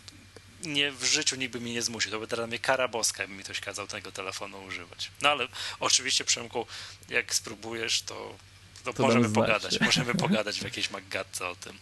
nie 0.69 0.91
w 0.91 1.03
życiu 1.03 1.35
nikt 1.35 1.53
by 1.53 1.59
mnie 1.59 1.73
nie 1.73 1.81
zmusił. 1.81 2.11
To 2.11 2.19
by 2.19 2.27
teraz 2.27 2.47
mnie 2.47 2.59
kara 2.59 2.87
boska, 2.87 3.23
jakby 3.23 3.37
mi 3.37 3.43
ktoś 3.43 3.59
kazał 3.59 3.87
tego 3.87 4.11
telefonu 4.11 4.63
używać. 4.63 5.11
No 5.21 5.29
ale 5.29 5.47
oczywiście, 5.79 6.23
Przemku, 6.23 6.65
jak 7.09 7.35
spróbujesz, 7.35 8.01
to, 8.01 8.35
to, 8.83 8.93
to 8.93 9.03
możemy 9.03 9.29
pogadać. 9.29 9.81
Możemy 9.81 10.15
pogadać 10.15 10.59
w 10.59 10.63
jakiejś 10.63 10.91
maggatce 10.91 11.47
o 11.47 11.55
tym. 11.55 11.77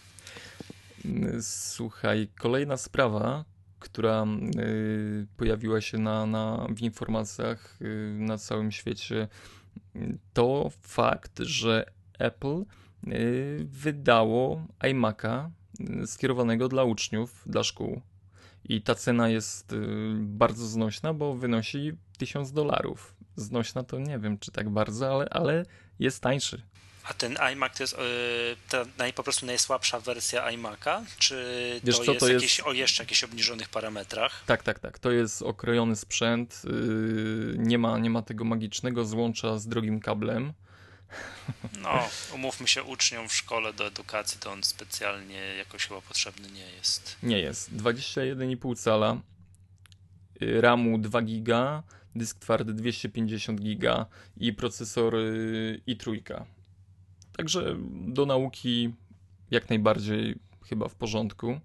Słuchaj, 1.42 2.28
kolejna 2.38 2.76
sprawa, 2.76 3.44
która 3.80 4.26
y, 4.58 5.26
pojawiła 5.36 5.80
się 5.80 5.98
na, 5.98 6.26
na, 6.26 6.66
w 6.70 6.80
informacjach 6.80 7.76
y, 7.82 8.14
na 8.18 8.38
całym 8.38 8.72
świecie, 8.72 9.28
to 10.34 10.70
fakt, 10.82 11.38
że 11.38 11.92
Apple 12.18 12.62
Y, 12.62 12.81
wydało 13.64 14.66
iMac'a 14.80 15.50
y, 16.02 16.06
skierowanego 16.06 16.68
dla 16.68 16.84
uczniów, 16.84 17.42
dla 17.46 17.64
szkół. 17.64 18.02
I 18.64 18.82
ta 18.82 18.94
cena 18.94 19.28
jest 19.28 19.72
y, 19.72 19.76
bardzo 20.16 20.66
znośna, 20.66 21.14
bo 21.14 21.34
wynosi 21.34 21.92
1000 22.18 22.52
dolarów. 22.52 23.14
Znośna 23.36 23.84
to 23.84 23.98
nie 23.98 24.18
wiem, 24.18 24.38
czy 24.38 24.52
tak 24.52 24.70
bardzo, 24.70 25.14
ale, 25.14 25.28
ale 25.30 25.64
jest 25.98 26.22
tańszy. 26.22 26.62
A 27.04 27.14
ten 27.14 27.36
iMac 27.52 27.76
to 27.76 27.82
jest 27.82 27.96
ta 28.68 28.84
naj, 28.98 29.12
po 29.12 29.22
prostu 29.22 29.46
najsłabsza 29.46 30.00
wersja 30.00 30.50
iMac'a? 30.50 31.04
Czy 31.18 31.80
Wiesz 31.84 31.98
to, 31.98 32.04
co, 32.04 32.12
jest, 32.12 32.20
to 32.20 32.28
jakieś, 32.28 32.58
jest 32.58 32.68
o 32.68 32.72
jeszcze 32.72 33.02
jakichś 33.02 33.24
obniżonych 33.24 33.68
parametrach? 33.68 34.44
Tak, 34.46 34.62
tak, 34.62 34.78
tak. 34.78 34.98
To 34.98 35.10
jest 35.10 35.42
okrojony 35.42 35.96
sprzęt. 35.96 36.62
Nie 37.56 37.78
ma, 37.78 37.98
nie 37.98 38.10
ma 38.10 38.22
tego 38.22 38.44
magicznego 38.44 39.04
złącza 39.04 39.58
z 39.58 39.66
drogim 39.66 40.00
kablem. 40.00 40.52
No, 41.80 42.08
umówmy 42.34 42.68
się, 42.68 42.82
uczniom 42.82 43.28
w 43.28 43.34
szkole 43.34 43.72
do 43.72 43.86
edukacji 43.86 44.40
to 44.40 44.52
on 44.52 44.62
specjalnie 44.62 45.34
jakoś 45.34 45.86
chyba 45.86 46.00
potrzebny 46.00 46.50
nie 46.50 46.70
jest. 46.70 47.16
Nie 47.22 47.38
jest. 47.38 47.76
21,5 47.76 48.76
cala, 48.76 49.16
y, 50.42 50.60
RAMu 50.60 50.98
2 50.98 51.22
giga, 51.22 51.82
dysk 52.14 52.38
twardy 52.38 52.74
250 52.74 53.60
giga 53.60 54.06
i 54.36 54.52
procesor 54.52 55.16
y, 55.16 55.80
i3. 55.88 56.20
Także 57.36 57.76
do 57.90 58.26
nauki 58.26 58.94
jak 59.50 59.68
najbardziej 59.70 60.34
chyba 60.68 60.88
w 60.88 60.94
porządku. 60.94 61.60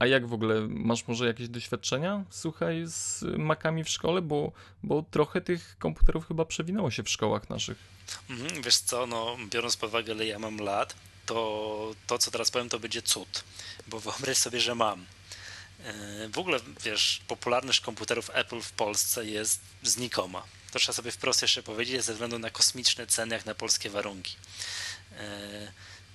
A 0.00 0.06
jak 0.06 0.26
w 0.26 0.32
ogóle, 0.32 0.60
masz 0.68 1.08
może 1.08 1.26
jakieś 1.26 1.48
doświadczenia, 1.48 2.24
słuchaj, 2.30 2.82
z 2.86 3.24
makami 3.38 3.84
w 3.84 3.88
szkole, 3.88 4.22
bo, 4.22 4.52
bo 4.82 5.04
trochę 5.10 5.40
tych 5.40 5.76
komputerów 5.78 6.28
chyba 6.28 6.44
przewinęło 6.44 6.90
się 6.90 7.02
w 7.02 7.08
szkołach 7.08 7.50
naszych. 7.50 7.78
Mhm, 8.30 8.62
wiesz 8.62 8.76
co, 8.76 9.06
no 9.06 9.36
biorąc 9.50 9.76
pod 9.76 9.90
uwagę, 9.90 10.12
ile 10.12 10.26
ja 10.26 10.38
mam 10.38 10.58
lat, 10.58 10.94
to 11.26 11.94
to, 12.06 12.18
co 12.18 12.30
teraz 12.30 12.50
powiem, 12.50 12.68
to 12.68 12.78
będzie 12.78 13.02
cud, 13.02 13.44
bo 13.86 14.00
wyobraź 14.00 14.36
sobie, 14.36 14.60
że 14.60 14.74
mam. 14.74 15.06
E, 15.84 16.28
w 16.28 16.38
ogóle, 16.38 16.60
wiesz, 16.84 17.20
popularność 17.28 17.80
komputerów 17.80 18.30
Apple 18.34 18.60
w 18.60 18.72
Polsce 18.72 19.26
jest 19.26 19.60
znikoma. 19.82 20.42
To 20.72 20.78
trzeba 20.78 20.96
sobie 20.96 21.10
wprost 21.10 21.42
jeszcze 21.42 21.62
powiedzieć, 21.62 22.04
ze 22.04 22.12
względu 22.12 22.38
na 22.38 22.50
kosmiczne 22.50 23.06
ceny, 23.06 23.34
jak 23.34 23.46
na 23.46 23.54
polskie 23.54 23.90
warunki. 23.90 24.36
E, 25.18 25.72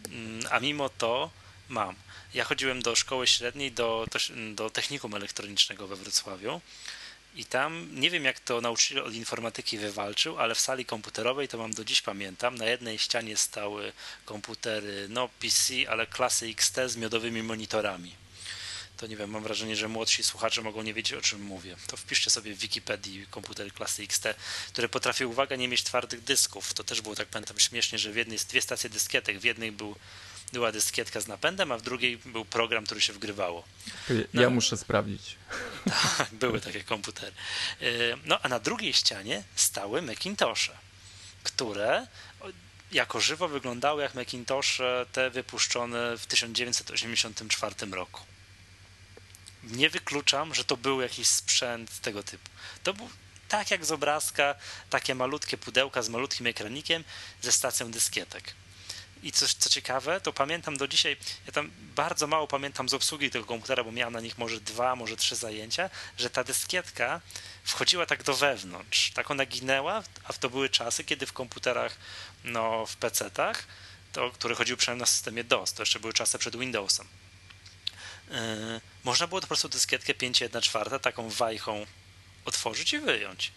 mm, 0.10 0.46
a 0.52 0.60
mimo 0.60 0.90
to 0.90 1.30
mam. 1.70 1.96
Ja 2.34 2.44
chodziłem 2.44 2.82
do 2.82 2.96
szkoły 2.96 3.28
średniej, 3.28 3.72
do, 3.72 4.06
do 4.56 4.70
technikum 4.70 5.16
elektronicznego 5.16 5.88
we 5.88 5.96
Wrocławiu. 5.96 6.62
I 7.36 7.46
tam 7.46 7.90
nie 7.92 8.10
wiem, 8.10 8.26
jak 8.26 8.40
to 8.40 8.62
nauczyciel 8.62 9.04
od 9.04 9.14
informatyki 9.14 9.78
wywalczył, 9.78 10.40
ale 10.40 10.56
w 10.56 10.60
sali 10.60 10.86
komputerowej 10.86 11.48
to 11.48 11.58
mam 11.58 11.74
do 11.74 11.86
dziś 11.86 12.02
pamiętam. 12.02 12.56
Na 12.56 12.66
jednej 12.66 13.00
ścianie 13.00 13.38
stały 13.38 13.94
komputery, 14.26 15.08
no 15.10 15.30
PC, 15.40 15.74
ale 15.90 16.08
klasy 16.08 16.46
XT 16.48 16.76
z 16.88 16.96
miodowymi 16.96 17.44
monitorami. 17.44 18.16
To 18.98 19.08
nie 19.08 19.18
wiem, 19.18 19.30
mam 19.30 19.44
wrażenie, 19.44 19.76
że 19.76 19.88
młodsi 19.88 20.24
słuchacze 20.24 20.62
mogą 20.62 20.82
nie 20.82 20.94
wiedzieć, 20.94 21.14
o 21.14 21.22
czym 21.22 21.42
mówię. 21.42 21.76
To 21.88 21.98
wpiszcie 21.98 22.30
sobie 22.30 22.54
w 22.54 22.58
Wikipedii 22.58 23.28
komputery 23.30 23.72
klasy 23.72 24.04
XT, 24.04 24.28
które 24.68 24.90
potrafiły, 24.90 25.32
uwaga, 25.32 25.56
nie 25.56 25.68
mieć 25.68 25.84
twardych 25.84 26.24
dysków. 26.24 26.74
To 26.74 26.84
też 26.84 27.02
było, 27.02 27.16
tak 27.16 27.28
pamiętam, 27.28 27.60
śmiesznie, 27.60 28.00
że 28.00 28.12
w 28.12 28.16
jednej 28.16 28.38
dwie 28.38 28.62
stacje 28.62 28.90
dyskietek, 28.90 29.40
w 29.40 29.44
jednej 29.44 29.72
był 29.72 29.96
była 30.54 30.72
dyskietka 30.72 31.22
z 31.22 31.28
napędem, 31.28 31.72
a 31.72 31.78
w 31.78 31.82
drugiej 31.82 32.18
był 32.18 32.46
program, 32.46 32.86
który 32.86 33.02
się 33.02 33.14
wgrywało. 33.14 33.64
No, 34.34 34.42
ja 34.42 34.50
muszę 34.50 34.78
sprawdzić. 34.78 35.36
Tak, 36.18 36.34
były 36.34 36.62
takie 36.62 36.84
komputery. 36.84 37.32
E, 37.82 37.86
no 38.26 38.40
a 38.42 38.50
na 38.50 38.60
drugiej 38.60 38.94
ścianie 38.94 39.44
stały 39.56 40.02
Macintoshe, 40.02 40.72
które 41.44 42.08
jako 42.92 43.22
żywo 43.22 43.48
wyglądały 43.48 44.02
jak 44.02 44.16
Macintoshe 44.16 45.06
te 45.12 45.30
wypuszczone 45.30 46.18
w 46.18 46.26
1984 46.26 47.76
roku. 47.92 48.22
Nie 49.64 49.90
wykluczam, 49.90 50.56
że 50.56 50.64
to 50.64 50.78
był 50.78 51.02
jakiś 51.02 51.28
sprzęt 51.28 52.00
tego 52.00 52.24
typu. 52.24 52.50
To 52.84 52.94
był 52.94 53.10
tak 53.48 53.72
jak 53.72 53.86
z 53.86 53.92
obrazka, 53.92 54.56
takie 54.90 55.16
malutkie 55.16 55.58
pudełka 55.58 56.02
z 56.02 56.10
malutkim 56.10 56.48
ekranikiem 56.48 57.04
ze 57.42 57.52
stacją 57.52 57.92
dyskietek. 57.92 58.54
I 59.24 59.32
coś, 59.32 59.54
co 59.54 59.70
ciekawe, 59.70 60.22
to 60.22 60.34
pamiętam 60.34 60.78
do 60.78 60.88
dzisiaj, 60.88 61.18
ja 61.46 61.52
tam 61.52 61.72
bardzo 61.96 62.28
mało 62.28 62.48
pamiętam 62.48 62.90
z 62.90 62.94
obsługi 62.94 63.30
tego 63.30 63.46
komputera, 63.46 63.84
bo 63.84 63.92
miałem 63.92 64.14
na 64.14 64.20
nich 64.20 64.38
może 64.38 64.60
dwa, 64.60 64.96
może 64.96 65.18
trzy 65.18 65.36
zajęcia, 65.36 65.90
że 66.18 66.30
ta 66.30 66.44
dyskietka 66.44 67.22
wchodziła 67.64 68.06
tak 68.06 68.24
do 68.24 68.34
wewnątrz, 68.34 69.12
tak 69.12 69.32
ona 69.32 69.46
ginęła, 69.46 70.04
a 70.24 70.34
to 70.34 70.50
były 70.50 70.70
czasy, 70.70 71.04
kiedy 71.04 71.26
w 71.26 71.34
komputerach, 71.34 71.98
no 72.44 72.86
w 72.86 72.98
PC-tach, 72.98 73.66
to, 74.14 74.32
które 74.32 74.56
chodziły 74.56 74.78
przynajmniej 74.78 75.02
na 75.02 75.06
systemie 75.06 75.44
DOS, 75.44 75.74
to 75.74 75.82
jeszcze 75.82 76.00
były 76.00 76.14
czasy 76.14 76.38
przed 76.38 76.56
Windowsem. 76.56 77.08
Yy, 78.30 78.38
można 79.04 79.28
było 79.28 79.42
po 79.42 79.48
prostu 79.48 79.70
dyskietkę 79.70 80.14
5.1.4 80.14 81.00
taką 81.00 81.30
wajchą 81.30 81.86
otworzyć 82.46 82.94
i 82.94 83.00
wyjąć. 83.00 83.52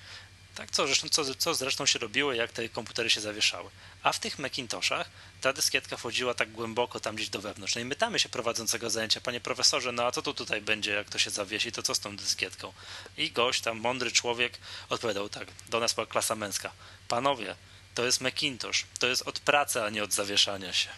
Tak, 0.58 0.70
co 0.70 0.86
zresztą, 0.86 1.08
co, 1.08 1.34
co 1.34 1.54
zresztą 1.54 1.86
się 1.86 1.98
robiło, 1.98 2.32
jak 2.32 2.52
te 2.52 2.68
komputery 2.68 3.10
się 3.10 3.20
zawieszały. 3.20 3.70
A 4.02 4.12
w 4.12 4.20
tych 4.20 4.38
Macintoshach 4.38 5.10
ta 5.40 5.52
dyskietka 5.52 5.96
wchodziła 5.96 6.34
tak 6.34 6.52
głęboko 6.52 7.00
tam 7.00 7.16
gdzieś 7.16 7.28
do 7.28 7.40
wewnątrz. 7.40 7.74
No 7.74 7.80
i 7.80 7.88
pytamy 7.88 8.18
się 8.18 8.28
prowadzącego 8.28 8.90
zajęcia, 8.90 9.20
panie 9.20 9.40
profesorze, 9.40 9.92
no 9.92 10.04
a 10.04 10.12
co 10.12 10.22
to 10.22 10.34
tutaj 10.34 10.60
będzie, 10.62 10.92
jak 10.92 11.10
to 11.10 11.18
się 11.18 11.30
zawiesi, 11.30 11.72
to 11.72 11.82
co 11.82 11.94
z 11.94 12.00
tą 12.00 12.16
dyskietką? 12.16 12.72
I 13.16 13.30
gość, 13.30 13.60
tam 13.60 13.78
mądry 13.78 14.10
człowiek 14.10 14.58
odpowiadał 14.88 15.28
tak, 15.28 15.48
do 15.68 15.80
nas 15.80 15.94
była 15.94 16.06
klasa 16.06 16.34
męska. 16.34 16.72
Panowie, 17.08 17.56
to 17.94 18.04
jest 18.04 18.20
Macintosh, 18.20 18.86
to 18.98 19.06
jest 19.06 19.22
od 19.22 19.40
pracy, 19.40 19.82
a 19.82 19.90
nie 19.90 20.04
od 20.04 20.12
zawieszania 20.12 20.72
się. 20.72 20.88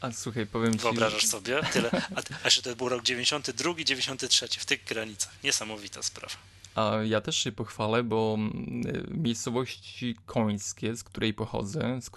A 0.00 0.12
słuchaj, 0.12 0.46
powiem 0.46 0.72
ci... 0.72 0.78
Wyobrażasz 0.78 1.26
sobie? 1.26 1.60
Tyle. 1.72 1.90
A, 2.16 2.20
a 2.42 2.44
jeszcze 2.44 2.62
to 2.62 2.76
był 2.76 2.88
rok 2.88 3.02
92, 3.02 3.74
93, 3.84 4.48
w 4.48 4.64
tych 4.64 4.84
granicach. 4.84 5.32
Niesamowita 5.44 6.02
sprawa. 6.02 6.51
A 6.74 6.96
ja 7.04 7.20
też 7.20 7.36
się 7.36 7.52
pochwalę, 7.52 8.02
bo 8.02 8.34
mm, 8.38 8.82
miejscowości 9.22 10.16
końskie, 10.26 10.96
z 10.96 11.04
której 11.04 11.34
pochodzę, 11.34 12.00
z, 12.02 12.10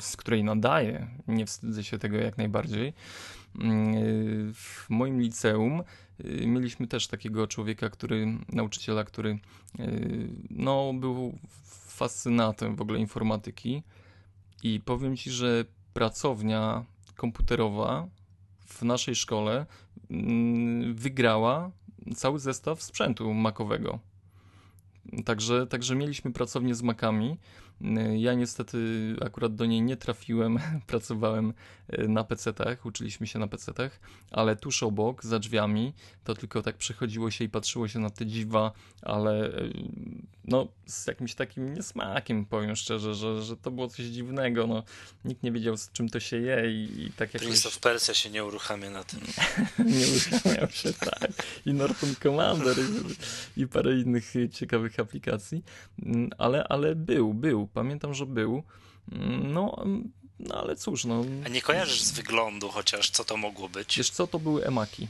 z, 0.00 0.16
której 0.16 0.44
nadaję, 0.44 1.08
nie 1.28 1.46
wstydzę 1.46 1.84
się 1.84 1.98
tego 1.98 2.16
jak 2.16 2.38
najbardziej, 2.38 2.92
mm, 3.58 4.54
w 4.54 4.86
moim 4.88 5.20
liceum 5.20 5.82
y, 6.20 6.46
mieliśmy 6.46 6.86
też 6.86 7.08
takiego 7.08 7.46
człowieka, 7.46 7.90
który, 7.90 8.26
nauczyciela, 8.48 9.04
który 9.04 9.38
y, 9.80 10.28
no, 10.50 10.92
był 10.94 11.38
fascynatem 11.86 12.76
w 12.76 12.80
ogóle 12.80 12.98
informatyki. 12.98 13.82
I 14.62 14.80
powiem 14.80 15.16
ci, 15.16 15.30
że 15.30 15.64
pracownia 15.92 16.84
komputerowa 17.16 18.08
w 18.66 18.82
naszej 18.82 19.14
szkole 19.14 19.66
mm, 20.10 20.94
wygrała 20.94 21.70
cały 22.16 22.38
zestaw 22.38 22.82
sprzętu 22.82 23.34
makowego. 23.34 23.98
Także, 25.24 25.66
także 25.66 25.94
mieliśmy 25.94 26.32
pracownię 26.32 26.74
z 26.74 26.82
makami. 26.82 27.36
Ja 28.16 28.34
niestety 28.34 28.78
akurat 29.26 29.54
do 29.54 29.66
niej 29.66 29.82
nie 29.82 29.96
trafiłem, 29.96 30.58
pracowałem 30.86 31.52
e, 31.88 32.08
na 32.08 32.24
PC-tach, 32.24 32.86
uczyliśmy 32.86 33.26
się 33.26 33.38
na 33.38 33.46
PC-tach, 33.46 34.00
ale 34.30 34.56
tuż 34.56 34.82
obok, 34.82 35.24
za 35.24 35.38
drzwiami, 35.38 35.94
to 36.24 36.34
tylko 36.34 36.62
tak 36.62 36.76
przechodziło 36.76 37.30
się 37.30 37.44
i 37.44 37.48
patrzyło 37.48 37.88
się 37.88 37.98
na 37.98 38.10
te 38.10 38.26
dziwa, 38.26 38.72
ale 39.02 39.46
e, 39.46 39.68
no 40.48 40.68
z 40.86 41.06
jakimś 41.06 41.34
takim 41.34 41.74
niesmakiem, 41.74 42.46
powiem 42.46 42.76
szczerze, 42.76 43.14
że, 43.14 43.42
że 43.42 43.56
to 43.56 43.70
było 43.70 43.88
coś 43.88 44.06
dziwnego, 44.06 44.66
no 44.66 44.82
nikt 45.24 45.42
nie 45.42 45.52
wiedział 45.52 45.76
z 45.76 45.92
czym 45.92 46.08
to 46.08 46.20
się 46.20 46.36
je 46.36 46.72
i, 46.72 47.02
i 47.02 47.12
tak 47.12 47.34
jakoś... 47.34 47.48
Prince 47.48 47.66
of 47.66 47.78
Persia 47.78 48.14
się 48.14 48.30
nie 48.30 48.44
uruchamia 48.44 48.90
na 48.90 49.04
tym. 49.04 49.20
nie 49.98 50.06
uruchamiał 50.06 50.70
się, 50.70 50.92
tak. 50.92 51.30
I 51.66 51.72
Norton 51.72 52.14
Commander 52.22 52.76
i, 53.56 53.60
i 53.60 53.66
parę 53.66 53.92
innych 54.00 54.34
ciekawych 54.52 55.00
aplikacji, 55.00 55.62
mm, 56.02 56.30
ale, 56.38 56.64
ale 56.64 56.94
był, 56.94 57.34
był, 57.34 57.68
Pamiętam, 57.74 58.14
że 58.14 58.26
był. 58.26 58.62
No, 59.44 59.84
no 60.38 60.54
ale 60.54 60.76
cóż, 60.76 61.04
no. 61.04 61.24
A 61.44 61.48
nie 61.48 61.62
kojarzysz 61.62 62.02
z 62.02 62.12
wyglądu 62.12 62.68
chociaż, 62.68 63.10
co 63.10 63.24
to 63.24 63.36
mogło 63.36 63.68
być? 63.68 63.98
Wiesz 63.98 64.10
co, 64.10 64.26
to 64.26 64.38
były 64.38 64.64
emaki. 64.64 65.08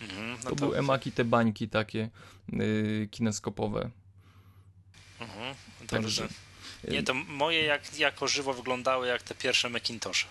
Mhm, 0.00 0.30
no 0.30 0.36
to, 0.36 0.48
to, 0.48 0.56
były 0.56 0.78
emaki, 0.78 1.12
te 1.12 1.24
bańki 1.24 1.68
takie 1.68 2.08
yy, 2.48 3.08
kineskopowe. 3.10 3.90
Mhm, 5.20 5.54
Także... 5.86 6.28
Nie, 6.88 7.02
to 7.02 7.14
moje 7.14 7.62
jak, 7.62 7.98
jako 7.98 8.28
żywo 8.28 8.54
wyglądały 8.54 9.06
jak 9.06 9.22
te 9.22 9.34
pierwsze 9.34 9.68
Macintoshe. 9.68 10.26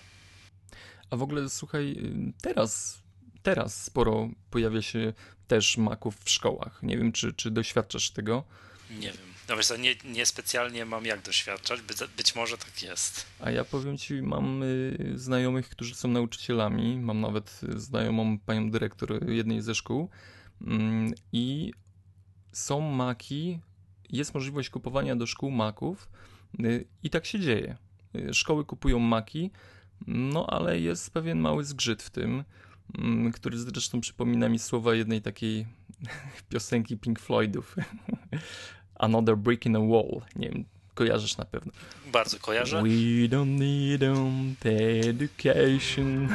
A 1.10 1.16
w 1.16 1.22
ogóle 1.22 1.48
słuchaj, 1.48 1.96
teraz, 2.42 3.02
teraz 3.42 3.84
sporo 3.84 4.28
pojawia 4.50 4.82
się 4.82 5.12
też 5.46 5.76
maków 5.76 6.16
w 6.24 6.30
szkołach. 6.30 6.82
Nie 6.82 6.98
wiem, 6.98 7.12
czy, 7.12 7.32
czy 7.32 7.50
doświadczasz 7.50 8.10
tego. 8.10 8.44
Nie 8.90 9.12
wiem. 9.12 9.28
No 9.48 9.56
wiesz, 9.56 9.72
nie, 9.78 9.94
niespecjalnie 10.04 10.84
mam 10.84 11.04
jak 11.04 11.22
doświadczać, 11.22 11.80
być, 11.82 11.98
być 12.16 12.34
może 12.34 12.58
tak 12.58 12.82
jest. 12.82 13.26
A 13.40 13.50
ja 13.50 13.64
powiem 13.64 13.98
ci, 13.98 14.22
mam 14.22 14.62
y, 14.62 15.12
znajomych, 15.14 15.68
którzy 15.68 15.94
są 15.94 16.08
nauczycielami, 16.08 16.98
mam 17.00 17.20
nawet 17.20 17.60
znajomą 17.76 18.38
panią 18.38 18.70
dyrektor 18.70 19.30
jednej 19.30 19.62
ze 19.62 19.74
szkół 19.74 20.10
mm, 20.60 21.12
i 21.32 21.72
są 22.52 22.80
maki, 22.80 23.60
jest 24.10 24.34
możliwość 24.34 24.70
kupowania 24.70 25.16
do 25.16 25.26
szkół 25.26 25.50
maków 25.50 26.08
y, 26.60 26.84
i 27.02 27.10
tak 27.10 27.26
się 27.26 27.40
dzieje. 27.40 27.76
Y, 28.14 28.34
szkoły 28.34 28.64
kupują 28.64 28.98
maki, 28.98 29.50
no 30.06 30.46
ale 30.46 30.80
jest 30.80 31.10
pewien 31.10 31.38
mały 31.38 31.64
zgrzyt 31.64 32.02
w 32.02 32.10
tym, 32.10 32.44
mm, 32.98 33.32
który 33.32 33.58
zresztą 33.58 34.00
przypomina 34.00 34.48
mi 34.48 34.58
słowa 34.58 34.94
jednej 34.94 35.22
takiej 35.22 35.66
piosenki 36.50 36.98
Pink 36.98 37.20
Floydów. 37.20 37.76
Another 38.94 39.36
Brick 39.36 39.66
in 39.66 39.76
a 39.76 39.80
Wall. 39.80 40.20
Nie 40.36 40.48
wiem, 40.50 40.64
kojarzysz 40.94 41.36
na 41.36 41.44
pewno. 41.44 41.72
Bardzo 42.12 42.38
kojarzę. 42.38 42.82
We 42.82 43.28
don't 43.28 43.58
need 43.58 44.02
education. 45.06 46.28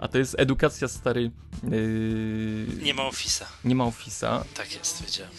A 0.00 0.08
to 0.08 0.18
jest 0.18 0.36
edukacja 0.38 0.88
stary. 0.88 1.30
Yy... 1.70 2.66
Nie 2.82 2.94
ma 2.94 3.02
Office'a. 3.02 3.44
Nie 3.64 3.74
ma 3.74 3.84
Office'a. 3.84 4.44
Tak 4.54 4.74
jest, 4.74 5.02
wiedziałem. 5.02 5.32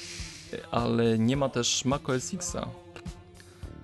Ale 0.72 1.20
nie 1.20 1.38
ma 1.38 1.50
też 1.50 1.86
Mac 1.86 2.10
OS 2.10 2.34
X'a. 2.34 2.68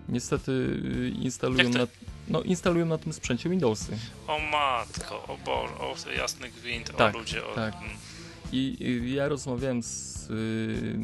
Niestety 0.09 0.51
yy, 0.83 1.09
instalują 1.09 1.69
na, 1.69 1.87
no, 2.27 2.41
instalują 2.41 2.85
na 2.85 2.97
tym 2.97 3.13
sprzęcie 3.13 3.49
Windowsy. 3.49 3.97
O 4.27 4.39
matko, 4.39 5.23
o 5.27 5.37
Boże, 5.45 5.73
o 6.07 6.11
jasny 6.17 6.49
gwint, 6.49 6.95
tak, 6.97 7.15
o 7.15 7.19
ludzie. 7.19 7.45
O... 7.45 7.55
Tak. 7.55 7.75
Mm. 7.75 7.89
I, 8.51 8.77
I, 8.79 9.13
ja 9.13 9.27
rozmawiałem 9.27 9.83
z, 9.83 10.29
y, 10.29 10.99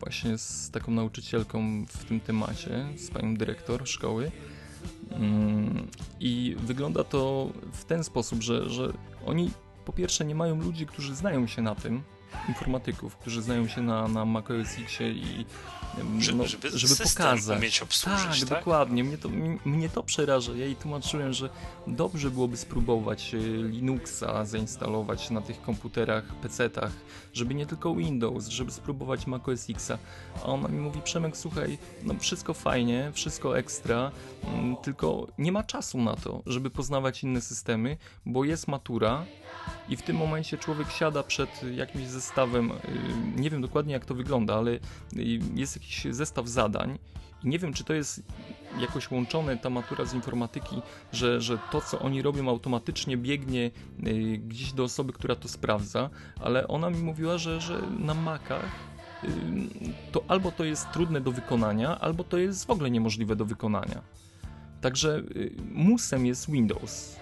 właśnie 0.00 0.38
z 0.38 0.70
taką 0.70 0.92
nauczycielką 0.92 1.86
w 1.86 2.04
tym 2.04 2.20
temacie, 2.20 2.88
z 2.96 3.10
panią 3.10 3.34
dyrektor 3.34 3.88
szkoły. 3.88 4.32
Mm, 5.10 5.88
I 6.20 6.56
wygląda 6.58 7.04
to 7.04 7.50
w 7.72 7.84
ten 7.84 8.04
sposób, 8.04 8.42
że, 8.42 8.70
że 8.70 8.92
oni 9.26 9.50
po 9.84 9.92
pierwsze 9.92 10.24
nie 10.24 10.34
mają 10.34 10.60
ludzi, 10.60 10.86
którzy 10.86 11.14
znają 11.14 11.46
się 11.46 11.62
na 11.62 11.74
tym, 11.74 12.02
informatyków, 12.48 13.16
którzy 13.16 13.42
znają 13.42 13.68
się 13.68 13.82
na, 13.82 14.08
na 14.08 14.24
macOS 14.24 14.78
i 15.00 15.44
żeby, 16.18 16.38
no, 16.38 16.46
żeby, 16.46 16.78
żeby 16.78 16.94
pokazać. 16.96 17.58
Umieć 17.58 17.82
obsłużyć, 17.82 18.40
tak, 18.40 18.48
tak, 18.48 18.58
dokładnie. 18.58 19.04
Mnie 19.04 19.18
to, 19.18 19.28
mnie 19.64 19.88
to 19.88 20.02
przeraża. 20.02 20.52
Ja 20.52 20.64
jej 20.64 20.76
tłumaczyłem, 20.76 21.32
że 21.32 21.48
dobrze 21.86 22.30
byłoby 22.30 22.56
spróbować 22.56 23.34
e, 23.34 23.38
Linuxa 23.68 24.44
zainstalować 24.44 25.30
na 25.30 25.40
tych 25.40 25.62
komputerach, 25.62 26.24
PC-tach, 26.42 26.92
żeby 27.32 27.54
nie 27.54 27.66
tylko 27.66 27.94
Windows, 27.94 28.48
żeby 28.48 28.72
spróbować 28.72 29.26
Mac 29.26 29.48
OS 29.48 29.70
Xa. 29.70 29.98
A 30.42 30.44
ona 30.44 30.68
mi 30.68 30.80
mówi, 30.80 31.00
Przemek, 31.04 31.36
słuchaj, 31.36 31.78
no 32.02 32.14
wszystko 32.18 32.54
fajnie, 32.54 33.10
wszystko 33.14 33.58
ekstra, 33.58 34.10
mm, 34.44 34.76
tylko 34.76 35.26
nie 35.38 35.52
ma 35.52 35.62
czasu 35.62 35.98
na 35.98 36.16
to, 36.16 36.42
żeby 36.46 36.70
poznawać 36.70 37.22
inne 37.22 37.40
systemy, 37.40 37.96
bo 38.26 38.44
jest 38.44 38.68
matura, 38.68 39.24
i 39.88 39.96
w 39.96 40.02
tym 40.02 40.16
momencie 40.16 40.58
człowiek 40.58 40.90
siada 40.90 41.22
przed 41.22 41.62
jakimś 41.74 42.06
zestawem, 42.06 42.70
y, 42.70 42.76
nie 43.36 43.50
wiem 43.50 43.62
dokładnie 43.62 43.92
jak 43.92 44.04
to 44.04 44.14
wygląda, 44.14 44.54
ale 44.54 44.70
y, 44.70 44.80
jest 45.54 45.76
jakiś 45.76 46.06
zestaw 46.10 46.48
zadań 46.48 46.98
i 47.44 47.48
nie 47.48 47.58
wiem, 47.58 47.72
czy 47.72 47.84
to 47.84 47.94
jest 47.94 48.22
jakoś 48.80 49.10
łączone 49.10 49.56
ta 49.56 49.70
matura 49.70 50.04
z 50.04 50.14
informatyki, 50.14 50.82
że, 51.12 51.40
że 51.40 51.58
to, 51.72 51.80
co 51.80 51.98
oni 51.98 52.22
robią, 52.22 52.48
automatycznie 52.48 53.16
biegnie 53.16 53.70
y, 54.06 54.38
gdzieś 54.38 54.72
do 54.72 54.84
osoby, 54.84 55.12
która 55.12 55.36
to 55.36 55.48
sprawdza, 55.48 56.10
ale 56.40 56.68
ona 56.68 56.90
mi 56.90 56.98
mówiła, 56.98 57.38
że, 57.38 57.60
że 57.60 57.82
na 57.98 58.14
Macach 58.14 58.92
to 60.12 60.24
albo 60.28 60.52
to 60.52 60.64
jest 60.64 60.90
trudne 60.92 61.20
do 61.20 61.32
wykonania, 61.32 61.98
albo 62.00 62.24
to 62.24 62.38
jest 62.38 62.66
w 62.66 62.70
ogóle 62.70 62.90
niemożliwe 62.90 63.36
do 63.36 63.44
wykonania. 63.44 64.02
Także 64.80 65.22
musem 65.72 66.26
jest 66.26 66.50
Windows. 66.50 67.16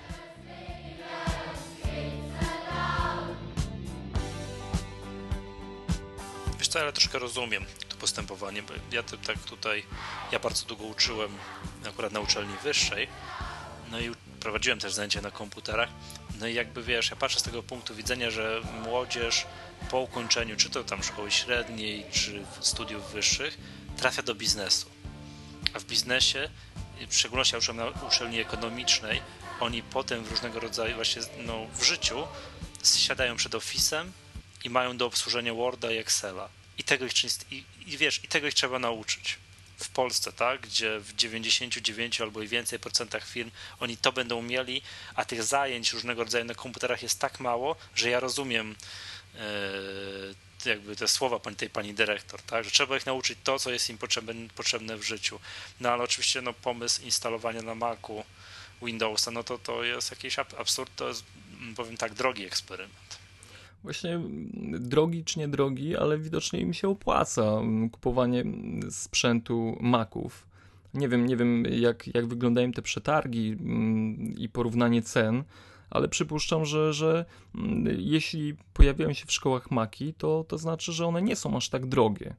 Co, 6.71 6.81
ale 6.81 6.93
troszkę 6.93 7.19
rozumiem 7.19 7.65
to 7.89 7.97
postępowanie, 7.97 8.63
bo 8.63 8.73
ja 8.93 9.03
to, 9.03 9.17
tak 9.17 9.39
tutaj, 9.39 9.83
ja 10.33 10.39
bardzo 10.39 10.67
długo 10.67 10.85
uczyłem 10.85 11.39
akurat 11.89 12.13
na 12.13 12.21
uczelni 12.21 12.55
wyższej, 12.63 13.09
no 13.91 14.01
i 14.01 14.11
prowadziłem 14.41 14.79
też 14.79 14.93
zajęcia 14.93 15.21
na 15.21 15.31
komputerach, 15.31 15.89
no 16.41 16.47
i 16.47 16.55
jakby 16.55 16.83
wiesz, 16.83 17.11
ja 17.11 17.17
patrzę 17.17 17.41
z 17.41 17.43
tego 17.43 17.63
punktu 17.63 17.95
widzenia, 17.95 18.31
że 18.31 18.61
młodzież 18.85 19.47
po 19.91 20.01
ukończeniu, 20.01 20.57
czy 20.57 20.71
to 20.71 20.85
tam 20.85 21.03
szkoły 21.03 21.31
średniej, 21.31 22.07
czy 22.13 22.45
studiów 22.61 23.13
wyższych, 23.13 23.59
trafia 23.97 24.23
do 24.23 24.35
biznesu. 24.35 24.87
A 25.75 25.79
w 25.79 25.85
biznesie, 25.85 26.51
w 27.09 27.17
szczególności 27.17 27.57
na 27.75 27.87
uczelni 27.87 28.41
ekonomicznej, 28.41 29.23
oni 29.61 29.83
potem 29.83 30.25
w 30.25 30.31
różnego 30.31 30.61
rodzaju, 30.61 30.95
właśnie 30.95 31.23
no, 31.39 31.67
w 31.75 31.85
życiu, 31.85 32.27
siadają 32.85 33.37
przed 33.37 33.53
Office'em 33.53 34.07
i 34.65 34.71
mają 34.71 34.97
do 34.97 35.07
obsłużenia 35.07 35.55
Worda 35.55 35.91
i 35.91 35.97
Excela. 35.97 36.60
I 36.79 36.85
tego 36.85 37.07
ich, 37.07 37.13
i, 37.51 37.65
i 37.87 37.99
wiesz, 37.99 38.25
i 38.25 38.29
tego 38.29 38.47
ich 38.47 38.55
trzeba 38.55 38.79
nauczyć 38.79 39.39
w 39.77 39.89
Polsce, 39.89 40.33
tak, 40.33 40.61
gdzie 40.61 41.01
w 41.01 41.15
99 41.15 42.21
albo 42.21 42.43
i 42.43 42.49
więcej 42.49 42.79
procentach 42.79 43.27
firm 43.27 43.51
oni 43.81 43.97
to 43.97 44.13
będą 44.13 44.43
mieli, 44.43 44.83
a 45.15 45.25
tych 45.25 45.43
zajęć 45.43 45.93
różnego 45.93 46.25
rodzaju 46.25 46.45
na 46.45 46.55
komputerach 46.55 47.03
jest 47.03 47.19
tak 47.19 47.41
mało, 47.41 47.77
że 47.95 48.11
ja 48.11 48.21
rozumiem 48.21 48.77
e, 49.35 49.41
jakby 50.65 50.97
te 50.97 51.09
słowa 51.09 51.41
tej 51.57 51.71
pani 51.71 51.95
dyrektor, 51.95 52.43
tak, 52.43 52.65
że 52.65 52.71
trzeba 52.71 52.97
ich 52.97 53.07
nauczyć 53.07 53.39
to, 53.45 53.59
co 53.59 53.71
jest 53.71 53.91
im 53.91 53.99
potrzebne, 53.99 54.49
potrzebne 54.55 54.97
w 54.97 55.03
życiu. 55.03 55.41
No 55.81 55.91
ale 55.91 56.03
oczywiście 56.03 56.43
no, 56.43 56.53
pomysł 56.53 57.03
instalowania 57.03 57.63
na 57.63 57.75
Macu 57.75 58.25
Windowsa, 58.83 59.31
no 59.31 59.45
to 59.45 59.59
to 59.59 59.85
jest 59.85 60.11
jakiś 60.11 60.39
absurd, 60.39 60.91
to 60.97 61.09
jest, 61.09 61.25
powiem 61.77 61.97
tak, 61.97 62.15
drogi 62.15 62.45
eksperyment. 62.45 63.20
Właśnie 63.83 64.21
drogi 64.71 65.25
czy 65.25 65.39
nie 65.39 65.49
drogi, 65.49 65.97
ale 65.97 66.19
widocznie 66.19 66.61
im 66.61 66.75
się 66.75 66.89
opłaca 66.89 67.61
kupowanie 67.93 68.45
sprzętu 68.91 69.77
Maców. 69.81 70.47
Nie 70.95 71.09
wiem, 71.09 71.27
nie 71.27 71.37
wiem 71.37 71.65
jak, 71.65 72.15
jak 72.15 72.27
wyglądają 72.27 72.73
te 72.73 72.83
przetargi 72.83 73.57
i 74.37 74.49
porównanie 74.49 75.03
cen, 75.03 75.45
ale 75.91 76.09
przypuszczam, 76.09 76.65
że, 76.65 76.93
że 76.93 77.25
jeśli 77.99 78.57
pojawiają 78.73 79.13
się 79.13 79.27
w 79.27 79.33
szkołach 79.33 79.71
Maki, 79.71 80.15
to, 80.15 80.45
to 80.49 80.59
znaczy, 80.59 80.93
że 80.93 81.07
one 81.07 81.23
nie 81.23 81.37
są 81.37 81.57
aż 81.57 81.69
tak 81.69 81.87
drogie 81.87 82.35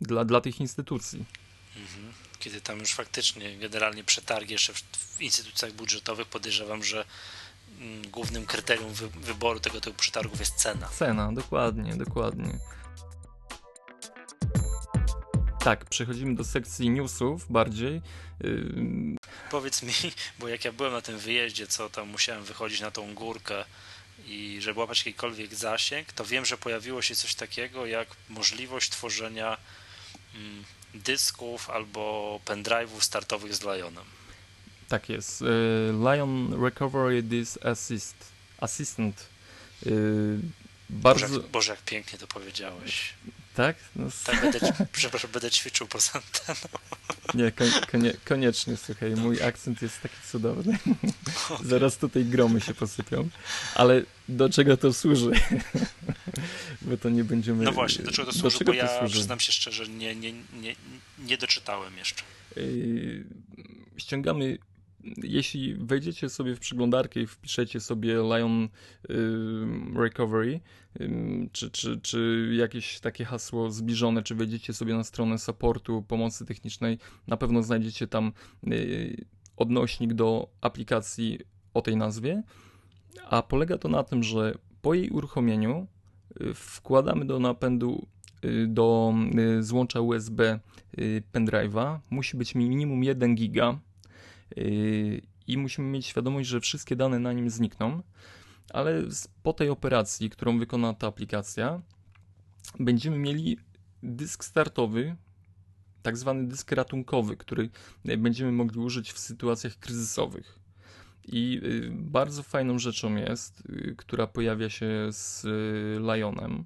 dla, 0.00 0.24
dla 0.24 0.40
tych 0.40 0.60
instytucji. 0.60 1.24
Mhm. 1.76 2.12
Kiedy 2.38 2.60
tam 2.60 2.78
już 2.78 2.94
faktycznie 2.94 3.58
generalnie 3.58 4.04
przetargi 4.04 4.52
jeszcze 4.52 4.72
w, 4.72 5.20
instytucjach 5.20 5.72
budżetowych 5.72 6.26
podejrzewam, 6.26 6.84
że 6.84 6.96
Mm, 6.96 7.04
głównym 8.10 8.46
kryterium 8.46 8.92
wy 8.92 9.08
wyboru 9.08 9.60
tego 9.60 9.80
typu 9.80 9.98
przetargów 9.98 10.40
jest 10.40 10.54
cena. 10.54 10.88
Cena, 10.88 11.32
dokładnie, 11.32 11.96
dokładnie. 11.96 12.58
Tak, 15.64 15.84
przechodzimy 15.84 16.34
do 16.34 16.44
sekcji 16.44 16.90
newsów 16.90 17.52
bardziej. 17.52 18.00
Yy... 18.40 19.16
Powiedz 19.50 19.82
mi, 19.82 19.92
bo 20.38 20.48
jak 20.48 20.64
ja 20.64 20.72
byłem 20.72 20.92
na 20.92 21.00
tym 21.00 21.18
wyjeździe, 21.18 21.66
co 21.66 21.90
tam 21.90 22.08
musiałem 22.08 22.44
wychodzić 22.44 22.80
na 22.80 22.90
tą 22.90 23.14
górkę 23.14 23.64
i 24.26 24.58
żeby 24.60 24.80
łapać 24.80 25.06
jakikolwiek 25.06 25.54
zasięg, 25.54 26.12
to 26.12 26.24
wiem, 26.24 26.44
że 26.44 26.58
pojawiło 26.58 27.02
się 27.02 27.14
coś 27.14 27.34
takiego 27.34 27.86
jak 27.86 28.08
możliwość 28.28 28.90
tworzenia 28.90 29.56
mm, 30.34 30.64
dysków 30.94 31.70
albo 31.70 32.40
pendrive'ów 32.44 33.00
startowych 33.00 33.54
z 33.54 33.62
Lionem. 33.62 34.04
Tak 34.92 35.08
jest. 35.08 35.42
Y, 35.42 35.46
Lion 35.92 36.64
Recovery 36.64 37.22
Disk 37.22 37.66
Assist, 37.66 38.14
Assistant. 38.60 39.26
Y, 39.86 40.38
bardzo... 40.90 41.26
Boże, 41.26 41.40
jak, 41.40 41.50
Boże, 41.50 41.72
jak 41.72 41.82
pięknie 41.82 42.18
to 42.18 42.26
powiedziałeś. 42.26 43.14
Tak? 43.54 43.76
No... 43.96 44.06
tak 44.24 44.40
będę, 44.40 44.58
przepraszam, 44.92 45.30
będę 45.30 45.50
ćwiczył 45.50 45.86
poza 45.86 46.10
anteną. 46.14 46.78
Nie, 47.34 47.52
konie, 47.90 48.12
koniecznie, 48.24 48.76
słuchaj, 48.76 49.10
mój 49.10 49.42
akcent 49.42 49.82
jest 49.82 50.00
taki 50.00 50.16
cudowny. 50.30 50.78
Okay. 51.46 51.66
Zaraz 51.70 51.96
tutaj 51.96 52.24
gromy 52.24 52.60
się 52.60 52.74
posypią. 52.74 53.28
Ale 53.74 54.02
do 54.28 54.50
czego 54.50 54.76
to 54.76 54.92
służy? 54.92 55.30
Bo 56.82 56.96
to 56.96 57.10
nie 57.10 57.24
będziemy... 57.24 57.64
No 57.64 57.72
właśnie, 57.72 58.04
do 58.04 58.12
czego 58.12 58.32
to 58.32 58.38
służy, 58.38 58.58
czego 58.58 58.72
bo 58.72 58.78
ja 58.78 58.98
służy? 58.98 59.12
przyznam 59.12 59.40
się 59.40 59.52
szczerze, 59.52 59.88
nie, 59.88 60.14
nie, 60.14 60.32
nie, 60.32 60.76
nie 61.18 61.38
doczytałem 61.38 61.98
jeszcze. 61.98 62.22
Yy, 62.56 63.24
ściągamy 63.96 64.58
jeśli 65.22 65.74
wejdziecie 65.74 66.28
sobie 66.28 66.56
w 66.56 66.60
przeglądarkę 66.60 67.20
i 67.20 67.26
wpiszecie 67.26 67.80
sobie 67.80 68.14
Lion 68.14 68.68
Recovery, 69.96 70.60
czy, 71.52 71.70
czy, 71.70 72.00
czy 72.00 72.50
jakieś 72.56 73.00
takie 73.00 73.24
hasło 73.24 73.70
zbliżone, 73.70 74.22
czy 74.22 74.34
wejdziecie 74.34 74.72
sobie 74.72 74.94
na 74.94 75.04
stronę 75.04 75.38
supportu 75.38 76.02
pomocy 76.02 76.46
technicznej, 76.46 76.98
na 77.26 77.36
pewno 77.36 77.62
znajdziecie 77.62 78.06
tam 78.06 78.32
y, 78.72 79.24
odnośnik 79.56 80.14
do 80.14 80.48
aplikacji 80.60 81.38
o 81.74 81.82
tej 81.82 81.96
nazwie, 81.96 82.42
a 83.30 83.42
polega 83.42 83.78
to 83.78 83.88
na 83.88 84.02
tym, 84.02 84.22
że 84.22 84.54
po 84.82 84.94
jej 84.94 85.10
uruchomieniu 85.10 85.86
y, 86.40 86.54
wkładamy 86.54 87.24
do 87.24 87.38
napędu 87.38 88.06
y, 88.44 88.66
do 88.68 89.14
złącza 89.60 90.00
USB 90.00 90.60
pendrive'a. 91.32 91.98
Musi 92.10 92.36
być 92.36 92.54
minimum 92.54 93.04
1 93.04 93.34
giga 93.34 93.78
i 95.46 95.58
musimy 95.58 95.88
mieć 95.88 96.06
świadomość, 96.06 96.48
że 96.48 96.60
wszystkie 96.60 96.96
dane 96.96 97.18
na 97.18 97.32
nim 97.32 97.50
znikną, 97.50 98.02
ale 98.70 99.02
po 99.42 99.52
tej 99.52 99.68
operacji, 99.68 100.30
którą 100.30 100.58
wykona 100.58 100.94
ta 100.94 101.06
aplikacja, 101.06 101.82
będziemy 102.80 103.18
mieli 103.18 103.58
dysk 104.02 104.44
startowy, 104.44 105.16
tak 106.02 106.16
zwany 106.16 106.48
dysk 106.48 106.72
ratunkowy, 106.72 107.36
który 107.36 107.70
będziemy 108.04 108.52
mogli 108.52 108.80
użyć 108.80 109.12
w 109.12 109.18
sytuacjach 109.18 109.78
kryzysowych. 109.78 110.58
I 111.24 111.60
yy, 111.62 111.90
bardzo 111.92 112.42
fajną 112.42 112.78
rzeczą 112.78 113.16
jest, 113.16 113.62
yy, 113.68 113.94
która 113.96 114.26
pojawia 114.26 114.70
się 114.70 114.88
z 115.10 115.44
Lionem, 116.00 116.64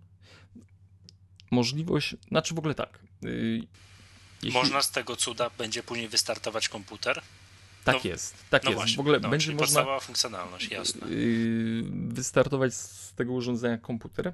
możliwość, 1.50 2.16
znaczy 2.28 2.54
w 2.54 2.58
ogóle 2.58 2.74
tak. 2.74 2.98
Jeśli... 4.42 4.58
Można 4.58 4.82
z 4.82 4.90
tego 4.90 5.16
cuda 5.16 5.50
będzie 5.58 5.82
później 5.82 6.08
wystartować 6.08 6.68
komputer? 6.68 7.22
Tak 7.86 8.04
no, 8.04 8.10
jest, 8.10 8.34
tak 8.50 8.64
no 8.64 8.70
jest. 8.70 8.80
Właśnie, 8.80 8.96
w 8.96 9.00
ogóle 9.00 9.20
no, 9.20 9.28
będzie 9.28 9.52
można 9.52 9.64
podstawowa 9.64 10.00
funkcjonalność, 10.00 10.70
jasne. 10.70 11.08
Yy, 11.08 11.84
wystartować 12.08 12.74
z 12.74 13.14
tego 13.14 13.32
urządzenia 13.32 13.78
komputer, 13.78 14.32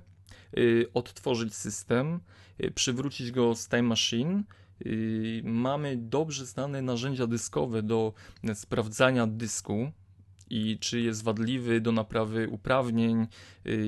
yy, 0.53 0.89
odtworzyć 0.95 1.55
system, 1.55 2.21
yy, 2.59 2.71
przywrócić 2.71 3.31
go 3.31 3.55
z 3.55 3.69
Time 3.69 3.83
Machine. 3.83 4.43
Mamy 5.43 5.97
dobrze 5.97 6.47
znane 6.47 6.83
narzędzia 6.83 7.27
dyskowe 7.27 7.83
do 7.83 8.13
sprawdzania 8.55 9.27
dysku 9.27 9.93
i 10.51 10.79
czy 10.79 11.01
jest 11.01 11.23
wadliwy 11.23 11.81
do 11.81 11.93
naprawy 11.93 12.49
uprawnień 12.49 13.27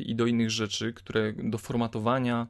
i 0.07 0.15
do 0.15 0.27
innych 0.27 0.51
rzeczy, 0.51 0.93
które 0.93 1.33
do 1.33 1.59
formatowania 1.59 2.47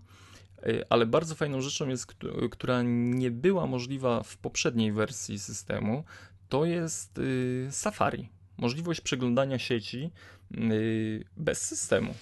ale 0.90 1.06
bardzo 1.06 1.34
fajną 1.34 1.60
rzeczą 1.60 1.88
jest, 1.88 2.06
która 2.50 2.82
nie 2.84 3.30
była 3.30 3.66
możliwa 3.66 4.22
w 4.22 4.36
poprzedniej 4.36 4.92
wersji 4.92 5.38
systemu, 5.38 6.04
to 6.48 6.64
jest 6.64 7.18
y, 7.18 7.68
Safari. 7.70 8.28
Możliwość 8.56 9.00
przeglądania 9.00 9.58
sieci 9.58 10.10
y, 10.54 11.24
bez 11.36 11.62
systemu. 11.62 12.14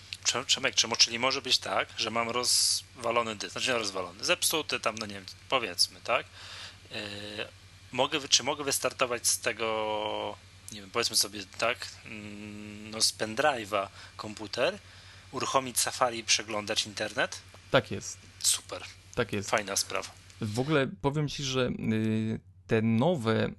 Przemek, 0.46 0.74
czemu, 0.74 0.96
czyli 0.96 1.18
może 1.18 1.42
być 1.42 1.58
tak, 1.58 1.88
że 1.96 2.10
mam 2.10 2.30
rozwalony 2.30 3.36
dysk, 3.36 3.52
znaczy 3.52 3.70
nie 3.70 3.78
rozwalony, 3.78 4.24
zepsuty 4.24 4.80
tam, 4.80 4.94
no 4.98 5.06
nie 5.06 5.14
wiem, 5.14 5.24
powiedzmy, 5.48 6.00
tak? 6.04 6.26
Yy, 6.90 6.98
mogę, 7.92 8.28
czy 8.28 8.42
mogę 8.42 8.64
wystartować 8.64 9.26
z 9.26 9.38
tego, 9.40 10.36
nie 10.72 10.80
wiem, 10.80 10.90
powiedzmy 10.90 11.16
sobie 11.16 11.40
tak, 11.58 11.88
mm, 12.04 12.90
no 12.90 13.00
z 13.00 13.12
pendrive'a 13.12 13.88
komputer, 14.16 14.78
uruchomić 15.32 15.78
Safari 15.78 16.18
i 16.18 16.24
przeglądać 16.24 16.86
internet? 16.86 17.40
Tak 17.70 17.90
jest. 17.90 18.18
Super. 18.38 18.82
Tak 19.14 19.32
jest. 19.32 19.50
Fajna 19.50 19.76
sprawa. 19.76 20.10
W 20.40 20.60
ogóle 20.60 20.88
powiem 21.02 21.28
Ci, 21.28 21.44
że 21.44 21.68
y, 21.68 22.40
te 22.72 22.82
nowe 22.82 23.50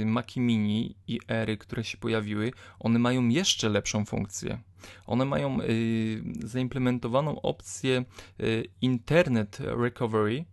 y, 0.00 0.04
Maci 0.06 0.40
Mini 0.40 0.94
i 1.08 1.20
Ery, 1.28 1.56
które 1.56 1.84
się 1.84 1.98
pojawiły, 1.98 2.52
one 2.78 2.98
mają 2.98 3.28
jeszcze 3.28 3.68
lepszą 3.68 4.04
funkcję. 4.04 4.58
One 5.06 5.24
mają 5.24 5.60
y, 5.60 6.22
zaimplementowaną 6.44 7.40
opcję 7.40 8.04
y, 8.40 8.68
Internet 8.80 9.58
Recovery, 9.60 10.44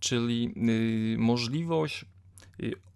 czyli 0.00 0.54
y, 1.14 1.18
możliwość 1.18 2.04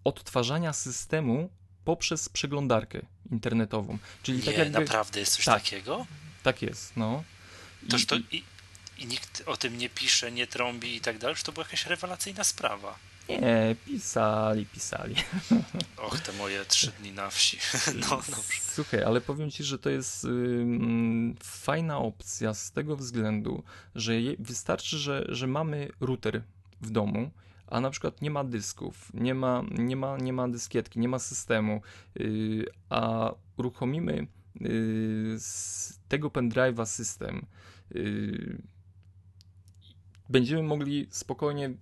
odtwarzania 0.03 0.73
systemu 0.73 1.49
poprzez 1.85 2.29
przeglądarkę 2.29 3.01
internetową. 3.31 3.97
Czyli 4.23 4.39
tak 4.39 4.47
Nie, 4.47 4.53
tak 4.53 4.65
jakby... 4.65 4.79
naprawdę 4.79 5.19
jest 5.19 5.35
coś 5.35 5.45
tak, 5.45 5.63
takiego? 5.63 6.05
Tak 6.43 6.61
jest, 6.61 6.97
no. 6.97 7.23
Toż 7.89 8.05
to 8.05 8.15
i, 8.15 8.43
i 8.97 9.05
nikt 9.05 9.43
o 9.45 9.57
tym 9.57 9.77
nie 9.77 9.89
pisze, 9.89 10.31
nie 10.31 10.47
trąbi 10.47 10.95
i 10.95 11.01
tak 11.01 11.17
dalej, 11.17 11.35
to 11.43 11.51
była 11.51 11.65
jakaś 11.65 11.85
rewelacyjna 11.85 12.43
sprawa. 12.43 12.99
Nie, 13.29 13.75
pisali, 13.85 14.65
pisali. 14.65 15.15
Och, 16.07 16.19
te 16.19 16.31
moje 16.33 16.65
trzy 16.65 16.91
dni 16.91 17.11
na 17.11 17.29
wsi. 17.29 17.57
No, 18.01 18.09
dobrze. 18.09 18.61
Słuchaj, 18.61 19.03
ale 19.03 19.21
powiem 19.21 19.51
ci, 19.51 19.63
że 19.63 19.79
to 19.79 19.89
jest 19.89 20.25
y, 20.25 20.65
fajna 21.43 21.97
opcja 21.97 22.53
z 22.53 22.71
tego 22.71 22.95
względu, 22.95 23.63
że 23.95 24.21
je, 24.21 24.35
wystarczy, 24.39 24.97
że, 24.97 25.25
że 25.29 25.47
mamy 25.47 25.89
router 25.99 26.43
w 26.81 26.89
domu, 26.89 27.31
a 27.67 27.79
na 27.79 27.89
przykład 27.89 28.21
nie 28.21 28.31
ma 28.31 28.43
dysków, 28.43 29.11
nie 29.13 29.35
ma, 29.35 29.63
nie 29.71 29.95
ma, 29.95 30.17
nie 30.17 30.33
ma 30.33 30.47
dyskietki, 30.47 30.99
nie 30.99 31.07
ma 31.07 31.19
systemu, 31.19 31.81
y, 32.19 32.65
a 32.89 33.31
uruchomimy 33.57 34.27
y, 34.61 35.35
z 35.39 35.99
tego 36.07 36.29
pendrive'a 36.29 36.85
system, 36.85 37.45
y, 37.95 38.61
będziemy 40.29 40.63
mogli 40.63 41.07
spokojnie 41.09 41.73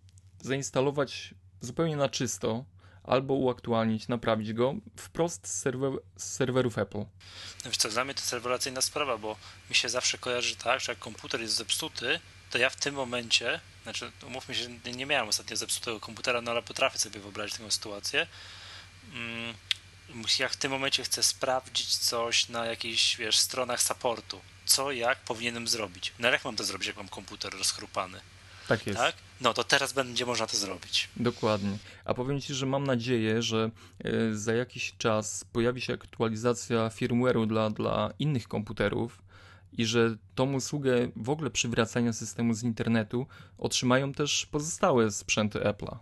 zainstalować 0.44 1.34
zupełnie 1.62 1.96
na 1.96 2.10
czysto, 2.10 2.66
albo 3.04 3.34
uaktualnić, 3.34 4.08
naprawić 4.08 4.54
go 4.54 4.76
wprost 4.96 5.48
z, 5.48 5.62
serwer, 5.62 5.92
z 6.18 6.34
serwerów 6.34 6.78
Apple. 6.78 6.98
No 6.98 7.66
wiesz 7.66 7.78
co, 7.78 7.90
dla 7.90 8.06
mnie 8.06 8.14
to 8.14 8.20
jest 8.20 8.34
rewelacyjna 8.34 8.82
sprawa, 8.82 9.18
bo 9.18 9.36
mi 9.70 9.76
się 9.76 9.90
zawsze 9.90 10.18
kojarzy 10.18 10.56
tak, 10.56 10.80
że 10.80 10.92
jak 10.92 11.00
komputer 11.00 11.42
jest 11.42 11.56
zepsuty, 11.56 12.20
to 12.52 12.58
ja 12.58 12.70
w 12.70 12.76
tym 12.76 12.96
momencie, 12.96 13.60
znaczy 13.84 14.12
umówmy 14.28 14.56
się, 14.56 14.70
nie 14.96 15.06
miałem 15.06 15.30
ostatnio 15.30 15.58
zepsutego 15.58 16.00
komputera, 16.00 16.42
no 16.42 16.52
ale 16.52 16.62
potrafię 16.62 17.00
sobie 17.00 17.20
wyobrazić 17.20 17.58
taką 17.58 17.72
sytuację. 17.72 18.28
Mm, 19.14 19.54
ja 20.40 20.50
w 20.50 20.56
tym 20.56 20.72
momencie 20.72 21.04
chcę 21.04 21.24
sprawdzić 21.24 21.98
coś 21.98 22.50
na 22.50 22.66
jakichś, 22.66 23.16
wiesz, 23.18 23.38
stronach 23.38 23.84
supportu. 23.84 24.42
Co, 24.66 24.92
jak 24.92 25.20
powinienem 25.20 25.68
zrobić. 25.68 26.14
No 26.20 26.30
jak 26.30 26.46
mam 26.46 26.56
to 26.56 26.64
zrobić, 26.64 26.88
jak 26.88 26.98
mam 26.98 27.10
komputer 27.10 27.54
rozchrupany? 27.54 28.22
Tak 28.68 28.88
jest. 28.88 29.00
Tak? 29.00 29.16
No 29.42 29.54
to 29.54 29.64
teraz 29.64 29.94
będzie 29.94 30.26
można 30.26 30.48
to 30.48 30.58
zrobić. 30.58 31.10
Dokładnie. 31.16 31.78
A 32.06 32.14
powiem 32.14 32.42
Ci, 32.42 32.54
że 32.54 32.66
mam 32.66 32.84
nadzieję, 32.84 33.42
że 33.42 33.72
e, 34.04 34.36
za 34.36 34.54
jakiś 34.54 34.94
czas 34.98 35.46
pojawi 35.54 35.82
się 35.82 35.94
aktualizacja 35.94 36.90
firmware'u 36.90 37.48
dla, 37.48 37.70
dla 37.70 38.14
innych 38.20 38.48
komputerów 38.48 39.22
i 39.78 39.86
że 39.86 40.16
tą 40.36 40.54
usługę 40.54 41.08
w 41.16 41.30
ogóle 41.30 41.50
przywracania 41.50 42.14
systemu 42.14 42.54
z 42.54 42.64
internetu 42.64 43.28
otrzymają 43.58 44.14
też 44.14 44.46
pozostałe 44.46 45.12
sprzęty 45.12 45.60
Apple'a. 45.60 45.98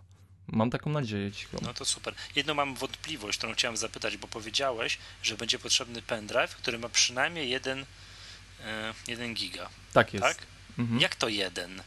Mam 0.46 0.70
taką 0.70 0.90
nadzieję 0.90 1.32
cicho. 1.32 1.58
No 1.62 1.74
to 1.74 1.84
super. 1.84 2.14
Jedną 2.36 2.54
mam 2.54 2.74
wątpliwość, 2.74 3.38
którą 3.38 3.52
chciałem 3.52 3.76
zapytać, 3.76 4.16
bo 4.16 4.28
powiedziałeś, 4.28 4.98
że 5.22 5.36
będzie 5.36 5.58
potrzebny 5.58 6.02
pendrive, 6.02 6.56
który 6.56 6.78
ma 6.78 6.88
przynajmniej 6.88 7.50
1 7.50 7.86
1 9.08 9.34
giga. 9.34 9.68
Tak 9.92 10.14
jest. 10.14 10.26
Tak? 10.26 10.36
Mhm. 10.78 11.00
Jak 11.00 11.16
to 11.16 11.28
jeden? 11.28 11.82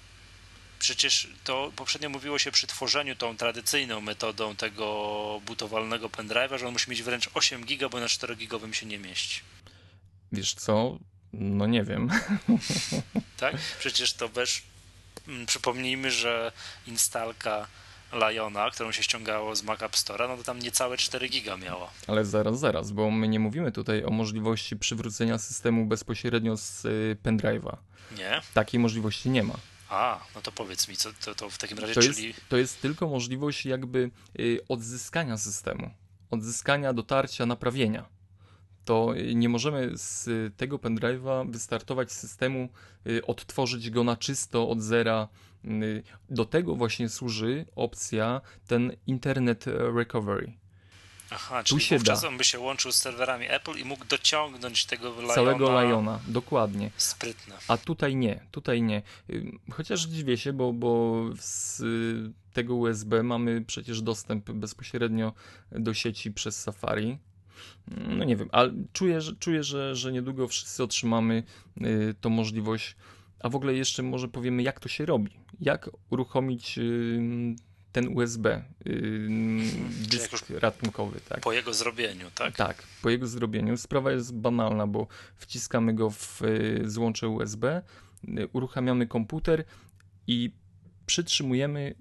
Przecież 0.79 1.27
to 1.43 1.71
poprzednio 1.75 2.09
mówiło 2.09 2.39
się 2.39 2.51
przy 2.51 2.67
tworzeniu 2.67 3.15
tą 3.15 3.37
tradycyjną 3.37 4.01
metodą 4.01 4.55
tego 4.55 5.41
butowalnego 5.45 6.09
pendrive'a, 6.09 6.57
że 6.57 6.67
on 6.67 6.73
musi 6.73 6.91
mieć 6.91 7.03
wręcz 7.03 7.29
8 7.33 7.65
giga, 7.65 7.89
bo 7.89 7.99
na 7.99 8.07
4 8.07 8.35
gigowym 8.35 8.73
się 8.73 8.85
nie 8.85 8.99
mieści. 8.99 9.41
Wiesz 10.31 10.53
co? 10.53 10.97
No 11.33 11.67
nie 11.67 11.83
wiem. 11.83 12.09
Tak? 13.37 13.55
Przecież 13.79 14.13
to 14.13 14.29
też 14.29 14.63
mm, 15.27 15.45
przypomnijmy, 15.45 16.11
że 16.11 16.51
instalka 16.87 17.67
Liona, 18.13 18.71
którą 18.71 18.91
się 18.91 19.03
ściągało 19.03 19.55
z 19.55 19.63
Mac 19.63 19.81
App 19.81 19.95
Store'a, 19.95 20.27
no 20.27 20.37
to 20.37 20.43
tam 20.43 20.59
niecałe 20.59 20.97
4 20.97 21.29
giga 21.29 21.57
miała. 21.57 21.91
Ale 22.07 22.25
zaraz, 22.25 22.59
zaraz, 22.59 22.91
bo 22.91 23.11
my 23.11 23.27
nie 23.27 23.39
mówimy 23.39 23.71
tutaj 23.71 24.03
o 24.03 24.09
możliwości 24.09 24.75
przywrócenia 24.75 25.37
systemu 25.37 25.85
bezpośrednio 25.85 26.57
z 26.57 26.85
y, 26.85 27.17
pendrive'a. 27.23 27.77
Nie? 28.17 28.41
Takiej 28.53 28.79
możliwości 28.79 29.29
nie 29.29 29.43
ma. 29.43 29.53
A, 29.95 30.19
no 30.35 30.41
to 30.41 30.51
powiedz 30.51 30.87
mi, 30.87 30.95
co 30.95 31.09
to, 31.25 31.35
to 31.35 31.49
w 31.49 31.57
takim 31.57 31.79
razie, 31.79 31.93
to 31.93 32.01
czyli... 32.01 32.27
Jest, 32.27 32.39
to 32.49 32.57
jest 32.57 32.81
tylko 32.81 33.07
możliwość 33.07 33.65
jakby 33.65 34.11
y, 34.39 34.59
odzyskania 34.69 35.37
systemu, 35.37 35.89
odzyskania, 36.31 36.93
dotarcia, 36.93 37.45
naprawienia. 37.45 38.05
To 38.85 39.13
nie 39.35 39.49
możemy 39.49 39.91
z 39.93 40.27
tego 40.57 40.77
pendrive'a 40.77 41.51
wystartować 41.51 42.11
systemu, 42.11 42.69
y, 43.07 43.25
odtworzyć 43.25 43.89
go 43.89 44.03
na 44.03 44.17
czysto 44.17 44.69
od 44.69 44.81
zera. 44.81 45.27
Y, 45.65 46.03
do 46.29 46.45
tego 46.45 46.75
właśnie 46.75 47.09
służy 47.09 47.65
opcja 47.75 48.41
ten 48.67 48.91
Internet 49.07 49.65
Recovery. 49.95 50.53
Aha, 51.29 51.63
czyli 51.63 51.81
tu 51.81 51.85
się 51.85 51.99
da. 51.99 52.27
on 52.27 52.37
by 52.37 52.43
się 52.43 52.59
łączył 52.59 52.91
z 52.91 52.95
serwerami 52.95 53.45
Apple 53.49 53.77
i 53.79 53.85
mógł 53.85 54.05
dociągnąć 54.05 54.85
tego 54.85 55.09
Liona. 55.21 55.33
Całego 55.33 55.81
Liona, 55.81 56.19
dokładnie. 56.27 56.91
Sprytne. 56.97 57.55
A 57.67 57.77
tutaj 57.77 58.15
nie, 58.15 58.39
tutaj 58.51 58.81
nie. 58.81 59.01
Chociaż 59.71 60.01
dziwię 60.01 60.37
się, 60.37 60.53
bo, 60.53 60.73
bo 60.73 61.23
z 61.39 61.81
tego 62.53 62.75
USB 62.75 63.23
mamy 63.23 63.61
przecież 63.61 64.01
dostęp 64.01 64.51
bezpośrednio 64.51 65.33
do 65.71 65.93
sieci 65.93 66.31
przez 66.31 66.61
Safari. 66.61 67.17
No 67.87 68.25
nie 68.25 68.35
wiem, 68.35 68.49
ale 68.51 68.73
czuję, 68.93 69.21
że, 69.21 69.35
czuję, 69.35 69.63
że, 69.63 69.95
że 69.95 70.11
niedługo 70.11 70.47
wszyscy 70.47 70.83
otrzymamy 70.83 71.43
y, 71.81 72.15
tą 72.21 72.29
możliwość. 72.29 72.95
A 73.39 73.49
w 73.49 73.55
ogóle 73.55 73.73
jeszcze 73.73 74.03
może 74.03 74.27
powiemy, 74.27 74.63
jak 74.63 74.79
to 74.79 74.89
się 74.89 75.05
robi. 75.05 75.31
Jak 75.61 75.89
uruchomić 76.09 76.77
y, 76.77 77.55
ten 77.95 78.17
USB, 78.17 78.63
yy, 78.85 79.27
dysk 79.89 80.49
ratunkowy. 80.49 81.19
Tak. 81.29 81.39
Po 81.39 81.53
jego 81.53 81.73
zrobieniu, 81.73 82.31
tak? 82.31 82.55
Tak, 82.55 82.83
po 83.01 83.09
jego 83.09 83.27
zrobieniu. 83.27 83.77
Sprawa 83.77 84.11
jest 84.11 84.33
banalna, 84.33 84.87
bo 84.87 85.07
wciskamy 85.37 85.93
go 85.93 86.09
w 86.09 86.41
y, 86.41 86.81
złącze 86.85 87.29
USB, 87.29 87.81
y, 88.23 88.47
uruchamiamy 88.53 89.07
komputer 89.07 89.63
i 90.27 90.51
przytrzymujemy 91.05 91.95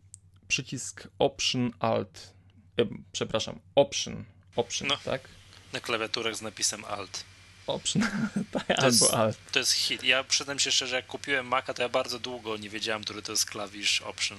przycisk 0.49 1.09
Option 1.19 1.73
Alt. 1.79 2.35
E, 2.81 2.87
przepraszam, 3.13 3.61
Option. 3.75 4.25
Option, 4.57 4.89
no, 4.89 4.97
tak? 5.05 5.29
Na 5.73 5.81
klawiaturach 5.81 6.37
z 6.37 6.43
napisem 6.43 6.85
Alt. 6.85 7.25
Option, 7.67 8.03
tak, 8.53 8.71
albo 8.71 8.87
jest, 8.87 9.15
Alt. 9.15 9.39
To 9.53 9.59
jest 9.59 9.73
hit. 9.73 10.05
Ja 10.05 10.25
przyznam 10.25 10.59
się 10.59 10.73
szczerze, 10.73 10.97
jak 10.97 11.07
kupiłem 11.07 11.47
Maca, 11.47 11.75
to 11.75 11.83
ja 11.83 11.89
bardzo 11.89 12.19
długo 12.19 12.57
nie 12.57 12.71
wiedziałem, 12.71 13.05
który 13.05 13.23
to 13.23 13.33
jest 13.33 13.47
klawisz 13.47 14.03
Option. 14.03 14.39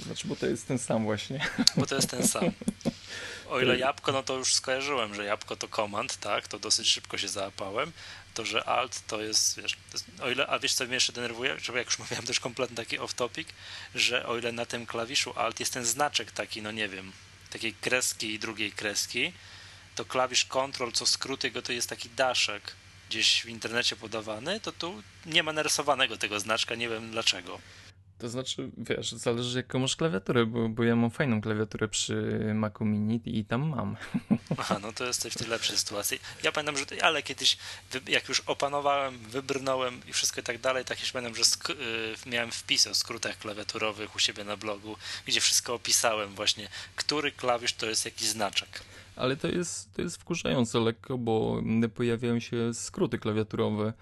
Znaczy, 0.00 0.28
bo 0.28 0.36
to 0.36 0.46
jest 0.46 0.68
ten 0.68 0.78
sam 0.78 1.04
właśnie. 1.04 1.46
Bo 1.76 1.86
to 1.86 1.94
jest 1.94 2.10
ten 2.10 2.28
sam. 2.28 2.44
O 3.48 3.60
ile 3.60 3.78
jabłko, 3.78 4.12
no 4.12 4.22
to 4.22 4.36
już 4.36 4.54
skojarzyłem, 4.54 5.14
że 5.14 5.24
jabłko 5.24 5.56
to 5.56 5.68
command, 5.68 6.16
tak, 6.16 6.48
to 6.48 6.58
dosyć 6.58 6.88
szybko 6.88 7.18
się 7.18 7.28
załapałem. 7.28 7.92
To, 8.34 8.44
że 8.44 8.64
alt 8.64 9.06
to 9.06 9.22
jest, 9.22 9.56
wiesz, 9.56 9.72
to 9.72 9.92
jest, 9.92 10.06
o 10.22 10.30
ile, 10.30 10.46
a 10.46 10.58
wiesz 10.58 10.74
co 10.74 10.84
mnie 10.84 10.94
jeszcze 10.94 11.12
denerwuje, 11.12 11.60
że 11.60 11.72
jak 11.72 11.86
już 11.86 11.98
mówiłem 11.98 12.26
też 12.26 12.40
kompletnie 12.40 12.76
taki 12.76 12.98
off-topic, 12.98 13.44
że 13.94 14.26
o 14.26 14.38
ile 14.38 14.52
na 14.52 14.66
tym 14.66 14.86
klawiszu 14.86 15.32
alt 15.36 15.60
jest 15.60 15.72
ten 15.72 15.84
znaczek 15.84 16.30
taki, 16.30 16.62
no 16.62 16.72
nie 16.72 16.88
wiem, 16.88 17.12
takiej 17.50 17.74
kreski 17.74 18.34
i 18.34 18.38
drugiej 18.38 18.72
kreski, 18.72 19.32
to 19.94 20.04
klawisz 20.04 20.44
control, 20.44 20.92
co 20.92 21.06
skrót 21.06 21.44
jego 21.44 21.62
to 21.62 21.72
jest 21.72 21.88
taki 21.88 22.10
daszek 22.10 22.72
gdzieś 23.08 23.42
w 23.42 23.48
internecie 23.48 23.96
podawany, 23.96 24.60
to 24.60 24.72
tu 24.72 25.02
nie 25.26 25.42
ma 25.42 25.52
narysowanego 25.52 26.16
tego 26.16 26.40
znaczka, 26.40 26.74
nie 26.74 26.88
wiem 26.88 27.10
dlaczego. 27.10 27.60
To 28.24 28.28
znaczy, 28.28 28.70
wiesz, 28.78 29.12
zależy 29.12 29.58
jaką 29.58 29.78
masz 29.78 29.96
klawiaturę, 29.96 30.46
bo, 30.46 30.68
bo 30.68 30.84
ja 30.84 30.96
mam 30.96 31.10
fajną 31.10 31.40
klawiaturę 31.40 31.88
przy 31.88 32.40
Macu 32.54 32.84
Mini 32.84 33.20
i 33.24 33.44
tam 33.44 33.68
mam. 33.68 33.96
Aha, 34.58 34.78
no 34.82 34.92
to 34.92 35.04
jesteś 35.04 35.32
w 35.32 35.38
tej 35.38 35.48
lepszej 35.48 35.76
sytuacji. 35.76 36.18
Ja 36.42 36.52
pamiętam, 36.52 36.76
że 36.76 37.04
ale 37.04 37.22
kiedyś, 37.22 37.56
jak 38.08 38.28
już 38.28 38.40
opanowałem, 38.40 39.18
wybrnąłem 39.18 40.00
i 40.08 40.12
wszystko 40.12 40.40
i 40.40 40.44
tak 40.44 40.60
dalej, 40.60 40.84
tak 40.84 41.00
już 41.00 41.12
pamiętam, 41.12 41.36
że 41.36 41.42
sk- 41.42 41.70
y, 42.26 42.30
miałem 42.30 42.50
wpis 42.50 42.86
o 42.86 42.94
skrótach 42.94 43.38
klawiaturowych 43.38 44.16
u 44.16 44.18
siebie 44.18 44.44
na 44.44 44.56
blogu, 44.56 44.96
gdzie 45.26 45.40
wszystko 45.40 45.74
opisałem 45.74 46.34
właśnie, 46.34 46.68
który 46.96 47.32
klawisz 47.32 47.72
to 47.72 47.86
jest 47.86 48.04
jakiś 48.04 48.28
znaczek 48.28 48.80
ale 49.16 49.36
to 49.36 49.48
jest, 49.48 49.94
to 49.94 50.02
jest 50.02 50.16
wkurzające 50.16 50.78
lekko, 50.78 51.18
bo 51.18 51.62
pojawiają 51.94 52.40
się 52.40 52.74
skróty 52.74 53.18
klawiaturowe 53.18 53.92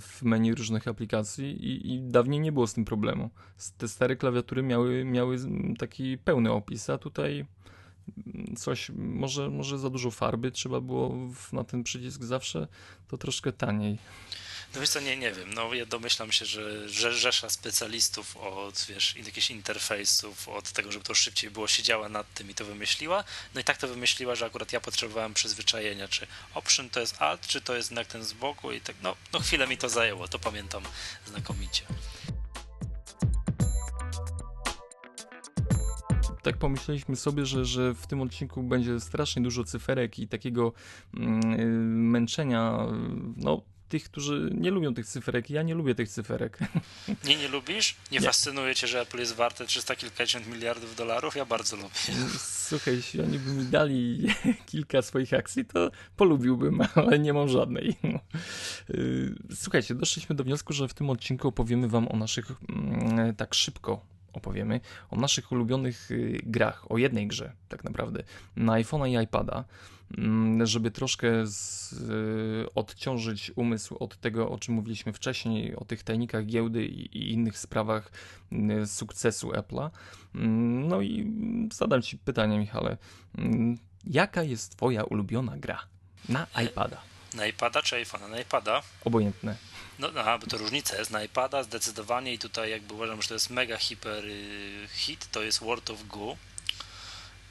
w 0.00 0.22
menu 0.22 0.54
różnych 0.54 0.88
aplikacji 0.88 1.64
i, 1.66 1.94
i 1.94 2.00
dawniej 2.00 2.40
nie 2.40 2.52
było 2.52 2.66
z 2.66 2.74
tym 2.74 2.84
problemu. 2.84 3.30
Te 3.78 3.88
stare 3.88 4.16
klawiatury 4.16 4.62
miały, 4.62 5.04
miały 5.04 5.36
taki 5.78 6.18
pełny 6.18 6.52
opis, 6.52 6.90
a 6.90 6.98
tutaj 6.98 7.46
coś, 8.56 8.90
może, 8.96 9.50
może 9.50 9.78
za 9.78 9.90
dużo 9.90 10.10
farby 10.10 10.50
trzeba 10.50 10.80
było 10.80 11.14
na 11.52 11.64
ten 11.64 11.82
przycisk 11.82 12.22
zawsze, 12.22 12.68
to 13.08 13.18
troszkę 13.18 13.52
taniej. 13.52 13.98
No 14.74 14.80
wiesz 14.80 14.90
co, 14.90 15.00
nie, 15.00 15.16
nie 15.16 15.32
wiem, 15.32 15.54
no 15.54 15.74
ja 15.74 15.86
domyślam 15.86 16.32
się, 16.32 16.44
że, 16.44 16.88
że 16.88 17.12
rzesza 17.12 17.50
specjalistów 17.50 18.36
od, 18.36 18.86
wiesz, 18.88 19.16
jakichś 19.16 19.50
interfejsów, 19.50 20.48
od 20.48 20.72
tego, 20.72 20.92
żeby 20.92 21.04
to 21.04 21.14
szybciej 21.14 21.50
było, 21.50 21.68
siedziała 21.68 22.08
nad 22.08 22.34
tym 22.34 22.50
i 22.50 22.54
to 22.54 22.64
wymyśliła, 22.64 23.24
no 23.54 23.60
i 23.60 23.64
tak 23.64 23.76
to 23.76 23.88
wymyśliła, 23.88 24.34
że 24.34 24.46
akurat 24.46 24.72
ja 24.72 24.80
potrzebowałem 24.80 25.34
przyzwyczajenia, 25.34 26.08
czy 26.08 26.26
option 26.54 26.90
to 26.90 27.00
jest 27.00 27.22
alt, 27.22 27.46
czy 27.46 27.60
to 27.60 27.76
jest 27.76 27.88
znak 27.88 28.06
ten 28.06 28.24
z 28.24 28.32
boku 28.32 28.72
i 28.72 28.80
tak, 28.80 28.96
no, 29.02 29.16
no 29.32 29.40
chwilę 29.40 29.66
mi 29.66 29.76
to 29.76 29.88
zajęło, 29.88 30.28
to 30.28 30.38
pamiętam 30.38 30.82
znakomicie. 31.26 31.84
tak 36.42 36.56
pomyśleliśmy 36.56 37.16
sobie, 37.16 37.46
że, 37.46 37.64
że 37.64 37.94
w 37.94 38.06
tym 38.06 38.20
odcinku 38.20 38.62
będzie 38.62 39.00
strasznie 39.00 39.42
dużo 39.42 39.64
cyferek 39.64 40.18
i 40.18 40.28
takiego 40.28 40.72
mm, 41.14 42.10
męczenia, 42.10 42.78
no 43.36 43.62
tych, 43.90 44.04
którzy 44.04 44.50
nie 44.54 44.70
lubią 44.70 44.94
tych 44.94 45.06
cyferek. 45.06 45.50
Ja 45.50 45.62
nie 45.62 45.74
lubię 45.74 45.94
tych 45.94 46.08
cyferek. 46.08 46.58
Nie, 47.24 47.36
nie 47.36 47.48
lubisz? 47.48 47.96
Nie, 48.12 48.18
nie. 48.18 48.26
fascynuje 48.26 48.74
cię, 48.74 48.86
że 48.86 49.00
Apple 49.00 49.18
jest 49.18 49.34
warte 49.34 49.66
300 49.66 49.96
kilkadziesiąt 49.96 50.46
miliardów 50.46 50.96
dolarów? 50.96 51.36
Ja 51.36 51.44
bardzo 51.44 51.76
lubię. 51.76 51.88
Słuchaj, 52.38 52.96
jeśli 52.96 53.20
oni 53.20 53.38
by 53.38 53.50
mi 53.50 53.64
dali 53.64 54.26
kilka 54.70 55.02
swoich 55.02 55.34
akcji, 55.34 55.64
to 55.64 55.90
polubiłbym, 56.16 56.80
ale 56.94 57.18
nie 57.18 57.32
mam 57.32 57.48
żadnej. 57.48 57.96
Y, 58.90 59.34
słuchajcie, 59.54 59.94
doszliśmy 59.94 60.36
do 60.36 60.44
wniosku, 60.44 60.72
że 60.72 60.88
w 60.88 60.94
tym 60.94 61.10
odcinku 61.10 61.48
opowiemy 61.48 61.88
wam 61.88 62.08
o 62.08 62.16
naszych, 62.16 62.50
mm, 62.68 63.36
tak 63.36 63.54
szybko, 63.54 64.00
opowiemy 64.32 64.80
o 65.10 65.16
naszych 65.16 65.52
ulubionych 65.52 66.10
y, 66.10 66.40
grach, 66.42 66.90
o 66.90 66.98
jednej 66.98 67.26
grze 67.26 67.52
tak 67.68 67.84
naprawdę, 67.84 68.22
na 68.56 68.72
iPhone'a 68.72 69.20
i 69.20 69.24
iPada, 69.24 69.64
żeby 70.64 70.90
troszkę 70.90 71.46
z, 71.46 71.92
y, 71.92 72.74
odciążyć 72.74 73.52
umysł 73.56 73.96
od 74.00 74.16
tego, 74.16 74.50
o 74.50 74.58
czym 74.58 74.74
mówiliśmy 74.74 75.12
wcześniej, 75.12 75.76
o 75.76 75.84
tych 75.84 76.02
tajnikach 76.02 76.46
giełdy 76.46 76.86
i, 76.86 77.18
i 77.18 77.32
innych 77.32 77.58
sprawach 77.58 78.12
y, 78.52 78.86
sukcesu 78.86 79.50
Apple'a. 79.50 79.90
Mm, 80.34 80.88
no 80.88 81.00
i 81.00 81.32
zadam 81.72 82.02
Ci 82.02 82.18
pytanie, 82.18 82.58
Michale, 82.58 82.96
mm, 83.38 83.78
jaka 84.04 84.42
jest 84.42 84.76
Twoja 84.76 85.04
ulubiona 85.04 85.56
gra 85.56 85.82
na 86.28 86.46
iPada? 86.64 87.00
Na 87.34 87.46
iPada 87.46 87.82
czy 87.82 87.96
iPhone'a? 87.96 88.30
Na 88.30 88.40
iPada. 88.40 88.82
Obojętne. 89.04 89.56
No, 89.98 90.08
aha, 90.16 90.38
bo 90.38 90.46
to 90.46 90.58
różnica 90.58 90.98
jest. 90.98 91.10
Na 91.10 91.24
iPada 91.24 91.62
zdecydowanie 91.62 92.34
i 92.34 92.38
tutaj 92.38 92.70
jakby 92.70 92.94
uważam, 92.94 93.22
że 93.22 93.28
to 93.28 93.34
jest 93.34 93.50
mega 93.50 93.76
hiper 93.76 94.24
hit, 94.88 95.30
to 95.30 95.42
jest 95.42 95.60
World 95.60 95.90
of 95.90 96.06
Goo 96.06 96.36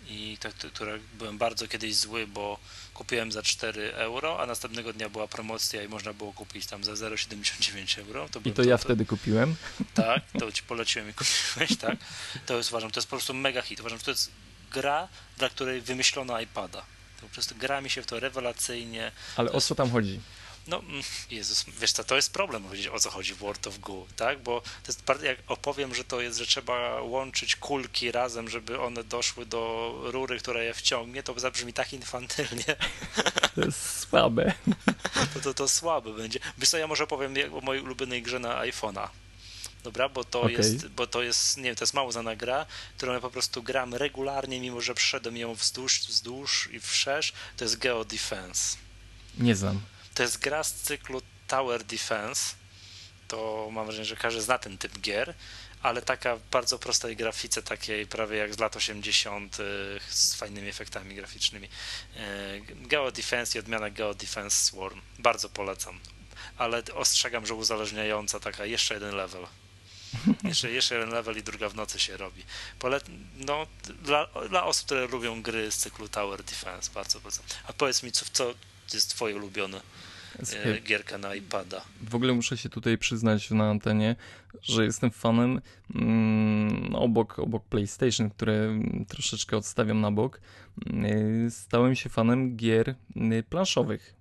i 0.10 0.38
tak, 0.40 0.54
które 0.54 1.00
byłem 1.18 1.38
bardzo 1.38 1.68
kiedyś 1.68 1.96
zły, 1.96 2.28
bo 2.28 2.60
kupiłem 2.94 3.32
za 3.32 3.44
4 3.44 3.94
euro, 3.94 4.40
a 4.40 4.46
następnego 4.46 4.94
dnia 4.94 5.10
była 5.10 5.28
promocja 5.28 5.84
i 5.84 5.88
można 5.88 6.14
było 6.14 6.34
kupić 6.34 6.66
tam 6.66 6.84
za 6.84 6.94
0,79 6.94 8.00
euro. 8.00 8.30
To 8.32 8.40
I 8.40 8.44
to, 8.44 8.64
to 8.64 8.70
ja 8.70 8.78
to, 8.78 8.84
wtedy 8.84 9.06
kupiłem. 9.06 9.56
Tak, 9.94 10.22
to 10.40 10.52
ci 10.52 10.64
poleciłem 10.64 11.10
i 11.10 11.14
kupiłeś, 11.14 11.78
tak. 11.78 11.98
To 12.46 12.58
jest 12.58 12.70
uważam, 12.70 12.92
to 12.92 13.00
jest 13.00 13.08
po 13.08 13.16
prostu 13.16 13.34
mega 13.34 13.62
hit. 13.62 13.80
Uważam, 13.80 14.00
że 14.00 14.06
to 14.06 14.12
jest 14.12 14.32
gra, 14.72 15.08
dla 15.38 15.50
której 15.50 15.82
wymyślono 15.82 16.42
iPada. 16.42 16.82
To 17.22 17.28
po 17.28 17.34
prostu 17.34 17.56
gra 17.56 17.82
mi 17.82 17.90
się 17.90 18.02
w 18.02 18.06
to 18.06 18.20
rewelacyjnie. 18.20 19.12
Ale 19.36 19.52
o 19.52 19.62
co 19.62 19.76
tam 19.76 19.92
chodzi? 19.92 20.20
No, 20.70 20.82
Jezus, 21.32 21.66
wiesz 21.80 21.92
co, 21.92 22.04
to 22.04 22.16
jest 22.16 22.34
problem 22.34 22.64
powiedzieć 22.64 22.88
o 22.88 23.00
co 23.00 23.10
chodzi 23.10 23.34
w 23.34 23.38
World 23.38 23.68
of 23.68 23.80
Goo, 23.80 24.06
tak? 24.16 24.40
Bo 24.44 24.62
to 24.62 24.92
jest 25.14 25.24
jak 25.24 25.38
opowiem, 25.48 25.96
że 25.96 26.04
to 26.04 26.22
jest, 26.22 26.38
że 26.38 26.46
trzeba 26.46 27.02
łączyć 27.02 27.56
kulki 27.56 28.12
razem, 28.12 28.50
żeby 28.50 28.80
one 28.80 29.04
doszły 29.04 29.46
do 29.46 29.94
rury, 30.04 30.40
która 30.40 30.64
je 30.64 30.74
wciągnie, 30.74 31.24
to 31.24 31.40
zabrzmi 31.40 31.74
tak 31.74 31.94
infantylnie. 31.94 32.76
To 33.56 33.62
jest 33.66 34.00
słabe. 34.00 34.54
To, 35.34 35.40
to, 35.40 35.54
to 35.54 35.68
słabe 35.68 36.14
będzie. 36.14 36.40
Wiesz 36.58 36.70
co, 36.70 36.78
ja 36.78 36.88
może 36.88 37.04
opowiem 37.04 37.34
o 37.54 37.62
mojej 37.62 37.84
ulubionej 37.84 38.22
grze 38.22 38.40
na 38.40 38.62
iPhone'a. 38.62 39.08
Dobra, 39.84 40.10
bo 40.10 40.24
to 40.24 40.42
okay. 40.42 40.52
jest, 40.52 40.88
bo 40.88 41.08
to 41.08 41.24
jest, 41.24 41.58
nie 41.58 41.64
wiem, 41.64 41.76
to 41.76 41.84
jest 41.84 41.94
mało 41.94 42.12
znana 42.12 42.36
gra, 42.36 42.66
którą 42.98 43.14
ja 43.14 43.20
po 43.20 43.30
prostu 43.30 43.64
gram 43.64 43.94
regularnie, 43.94 44.60
mimo 44.60 44.82
że 44.82 44.96
przeszedłem 44.96 45.38
ją 45.38 45.54
wzdłuż, 45.54 46.00
wzdłuż 46.00 46.70
i 46.72 46.80
wszerz, 46.80 47.34
to 47.58 47.66
jest 47.66 47.78
Geo 47.78 48.06
Defense. 48.06 48.78
Nie 49.38 49.56
znam. 49.56 49.82
To 50.20 50.24
jest 50.24 50.40
gra 50.40 50.64
z 50.64 50.74
cyklu 50.74 51.22
Tower 51.48 51.84
Defense. 51.84 52.56
To 53.28 53.70
mam 53.72 53.86
wrażenie, 53.86 54.06
że 54.06 54.16
każdy 54.16 54.42
zna 54.42 54.58
ten 54.58 54.78
typ 54.78 55.00
gier, 55.00 55.34
ale 55.82 56.02
taka 56.02 56.38
bardzo 56.52 56.80
prostej 56.80 57.16
grafice, 57.16 57.64
takiej 57.64 58.08
prawie 58.08 58.38
jak 58.38 58.54
z 58.54 58.60
lat 58.60 58.76
80. 58.76 59.58
z 60.10 60.36
fajnymi 60.36 60.68
efektami 60.68 61.16
graficznymi. 61.16 61.70
E, 62.16 62.60
Geo 62.62 63.12
Defense 63.12 63.58
i 63.58 63.62
odmiana 63.62 63.90
Geo 63.90 64.14
Defense 64.14 64.58
Swarm. 64.66 65.02
Bardzo 65.20 65.50
polecam. 65.50 66.00
Ale 66.58 66.84
ostrzegam, 66.94 67.46
że 67.46 67.54
uzależniająca 67.54 68.40
taka 68.40 68.66
jeszcze 68.66 68.94
jeden 68.94 69.16
level. 69.16 69.48
Jeszcze, 70.44 70.72
jeszcze 70.72 70.96
jeden 70.96 71.10
level 71.10 71.38
i 71.38 71.44
druga 71.44 71.70
w 71.70 71.76
nocy 71.76 72.00
się 72.00 72.18
robi. 72.18 72.44
Pole, 72.80 73.02
no, 73.36 73.68
dla, 74.02 74.28
dla 74.50 74.64
osób, 74.64 74.86
które 74.86 75.08
lubią 75.08 75.42
gry 75.42 75.72
z 75.72 75.78
cyklu 75.78 76.10
Tower 76.10 76.44
Defense, 76.44 76.92
bardzo, 76.94 77.20
bardzo. 77.20 77.42
A 77.64 77.74
powiedz 77.74 78.04
mi, 78.04 78.12
co, 78.12 78.26
co 78.34 78.54
jest 78.94 79.10
twoje 79.10 79.36
ulubione 79.36 79.82
e, 80.66 80.82
gierka 80.82 81.18
na 81.18 81.36
iPada. 81.36 81.82
W 82.02 82.16
ogóle 82.16 82.34
muszę 82.34 82.58
się 82.58 82.70
tutaj 82.70 82.98
przyznać 82.98 83.52
na 83.52 83.70
antenie, 83.70 84.16
że 84.62 84.86
jestem 84.86 85.12
fanem 85.12 85.62
mm, 85.96 86.96
obok, 86.96 87.40
obok 87.40 87.66
PlayStation, 87.66 88.30
które 88.30 88.80
troszeczkę 89.08 89.58
odstawiam 89.58 90.02
na 90.02 90.12
bok. 90.12 90.42
Yy, 90.86 91.52
stałem 91.52 91.96
się 91.96 92.10
fanem 92.10 92.58
gier 92.58 92.96
yy, 93.16 93.44
planszowych. 93.44 94.19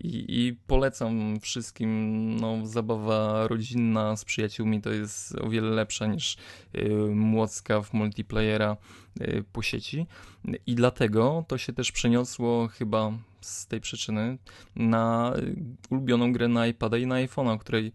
I, 0.00 0.24
I, 0.28 0.56
polecam 0.66 1.40
wszystkim, 1.40 1.90
no, 2.36 2.66
zabawa 2.66 3.48
rodzinna 3.48 4.16
z 4.16 4.24
przyjaciółmi 4.24 4.82
to 4.82 4.90
jest 4.90 5.34
o 5.34 5.50
wiele 5.50 5.70
lepsza 5.70 6.06
niż 6.06 6.36
y, 6.74 6.88
młocka 7.14 7.82
w 7.82 7.92
multiplayera 7.92 8.76
y, 9.20 9.44
po 9.52 9.62
sieci. 9.62 10.06
I 10.66 10.74
dlatego 10.74 11.44
to 11.48 11.58
się 11.58 11.72
też 11.72 11.92
przeniosło 11.92 12.68
chyba 12.68 13.12
z 13.40 13.66
tej 13.66 13.80
przyczyny 13.80 14.38
na 14.76 15.32
ulubioną 15.90 16.32
grę 16.32 16.48
na 16.48 16.66
iPada 16.66 16.96
i 16.96 17.06
na 17.06 17.14
iPhone'a, 17.14 17.52
o 17.52 17.58
której 17.58 17.92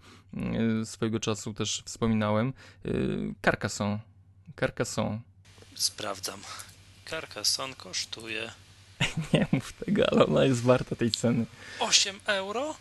y, 0.82 0.86
swojego 0.86 1.20
czasu 1.20 1.54
też 1.54 1.84
wspominałem. 1.86 2.54
Y, 2.86 3.34
Carcassonne. 3.42 4.00
Carcassonne. 4.60 5.20
Sprawdzam. 5.76 6.40
Carcassonne 7.06 7.76
kosztuje 7.76 8.52
Nie 9.34 9.48
mów 9.52 9.74
tego, 9.74 10.10
ale 10.12 10.26
ona 10.26 10.46
jest 10.46 10.62
warta 10.62 10.96
tej 10.96 11.12
ceny. 11.12 11.46
8 11.80 12.20
euro? 12.26 12.76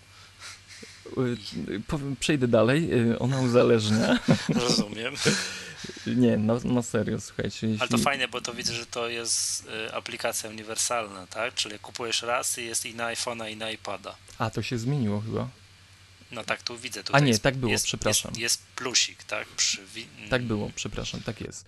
Przejdę 2.20 2.48
dalej. 2.48 2.90
Ona 3.18 3.40
uzależnia. 3.40 4.18
Rozumiem. 4.48 5.14
Nie, 6.06 6.36
na, 6.36 6.54
na 6.64 6.82
serio, 6.82 7.20
słuchajcie. 7.20 7.66
Jeśli... 7.66 7.80
Ale 7.80 7.88
to 7.88 7.98
fajne, 7.98 8.28
bo 8.28 8.40
to 8.40 8.54
widzę, 8.54 8.74
że 8.74 8.86
to 8.86 9.08
jest 9.08 9.68
aplikacja 9.92 10.50
uniwersalna, 10.50 11.26
tak? 11.26 11.54
Czyli 11.54 11.78
kupujesz 11.78 12.22
raz 12.22 12.58
i 12.58 12.64
jest 12.64 12.86
i 12.86 12.94
na 12.94 13.04
iPhone'a, 13.04 13.50
i 13.50 13.56
na 13.56 13.70
iPada. 13.70 14.16
A, 14.38 14.50
to 14.50 14.62
się 14.62 14.78
zmieniło 14.78 15.20
chyba. 15.20 15.48
No 16.32 16.44
tak, 16.44 16.62
tu 16.62 16.78
widzę. 16.78 17.02
A 17.12 17.20
nie, 17.20 17.38
tak 17.38 17.56
było, 17.56 17.72
jest, 17.72 17.84
przepraszam. 17.84 18.30
Jest, 18.30 18.40
jest, 18.40 18.62
plusik, 18.76 19.24
tak? 19.24 19.48
Przy... 19.48 19.78
Tak 20.30 20.42
było, 20.42 20.70
przepraszam, 20.74 21.20
tak 21.20 21.40
jest. 21.40 21.66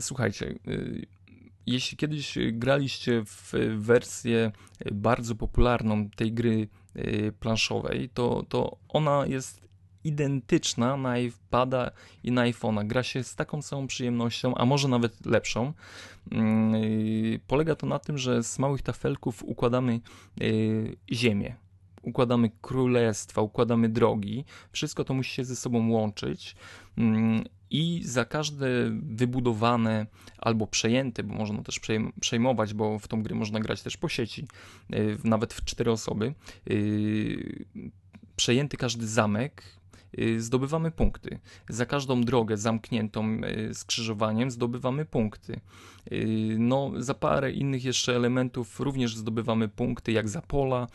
Słuchajcie, 0.00 0.54
y, 0.68 1.06
jeśli 1.66 1.96
kiedyś 1.96 2.38
graliście 2.52 3.22
w 3.24 3.52
wersję 3.76 4.52
bardzo 4.92 5.34
popularną 5.34 6.10
tej 6.10 6.32
gry 6.32 6.68
y, 6.96 7.32
planszowej, 7.40 8.08
to, 8.08 8.44
to 8.48 8.76
ona 8.88 9.26
jest 9.26 9.60
identyczna 10.04 10.96
na 10.96 11.18
iPada 11.18 11.90
i 12.22 12.32
na 12.32 12.42
iPhone'a. 12.42 12.86
Gra 12.86 13.02
się 13.02 13.24
z 13.24 13.36
taką 13.36 13.62
samą 13.62 13.86
przyjemnością, 13.86 14.54
a 14.54 14.64
może 14.64 14.88
nawet 14.88 15.26
lepszą. 15.26 15.72
Y, 16.32 17.40
polega 17.46 17.74
to 17.74 17.86
na 17.86 17.98
tym, 17.98 18.18
że 18.18 18.42
z 18.42 18.58
małych 18.58 18.82
tafelków 18.82 19.42
układamy 19.44 20.00
y, 20.40 20.96
ziemię 21.12 21.56
układamy 22.02 22.50
królestwa, 22.60 23.42
układamy 23.42 23.88
drogi, 23.88 24.44
wszystko 24.72 25.04
to 25.04 25.14
musi 25.14 25.34
się 25.34 25.44
ze 25.44 25.56
sobą 25.56 25.90
łączyć 25.90 26.56
mm, 26.98 27.44
i 27.70 28.00
za 28.04 28.24
każde 28.24 28.66
wybudowane 29.02 30.06
albo 30.38 30.66
przejęte, 30.66 31.22
bo 31.22 31.34
można 31.34 31.62
też 31.62 31.80
przejmować, 32.20 32.74
bo 32.74 32.98
w 32.98 33.08
tą 33.08 33.22
grę 33.22 33.34
można 33.34 33.60
grać 33.60 33.82
też 33.82 33.96
po 33.96 34.08
sieci, 34.08 34.46
y, 34.94 35.18
nawet 35.24 35.54
w 35.54 35.64
cztery 35.64 35.90
osoby, 35.90 36.34
y, 36.70 37.64
przejęty 38.36 38.76
każdy 38.76 39.08
zamek 39.08 39.62
zdobywamy 40.38 40.90
punkty. 40.90 41.38
Za 41.68 41.86
każdą 41.86 42.22
drogę 42.22 42.56
zamkniętą 42.56 43.40
y, 43.70 43.74
skrzyżowaniem 43.74 44.50
zdobywamy 44.50 45.04
punkty. 45.04 45.60
Y, 46.12 46.56
no, 46.58 46.92
za 46.96 47.14
parę 47.14 47.52
innych 47.52 47.84
jeszcze 47.84 48.16
elementów 48.16 48.80
również 48.80 49.16
zdobywamy 49.16 49.68
punkty, 49.68 50.12
jak 50.12 50.28
za 50.28 50.42
pola. 50.42 50.86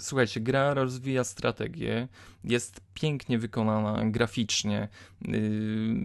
Słuchajcie, 0.00 0.40
gra 0.40 0.74
rozwija 0.74 1.24
strategię, 1.24 2.08
jest 2.44 2.80
pięknie 2.94 3.38
wykonana 3.38 4.10
graficznie. 4.10 4.88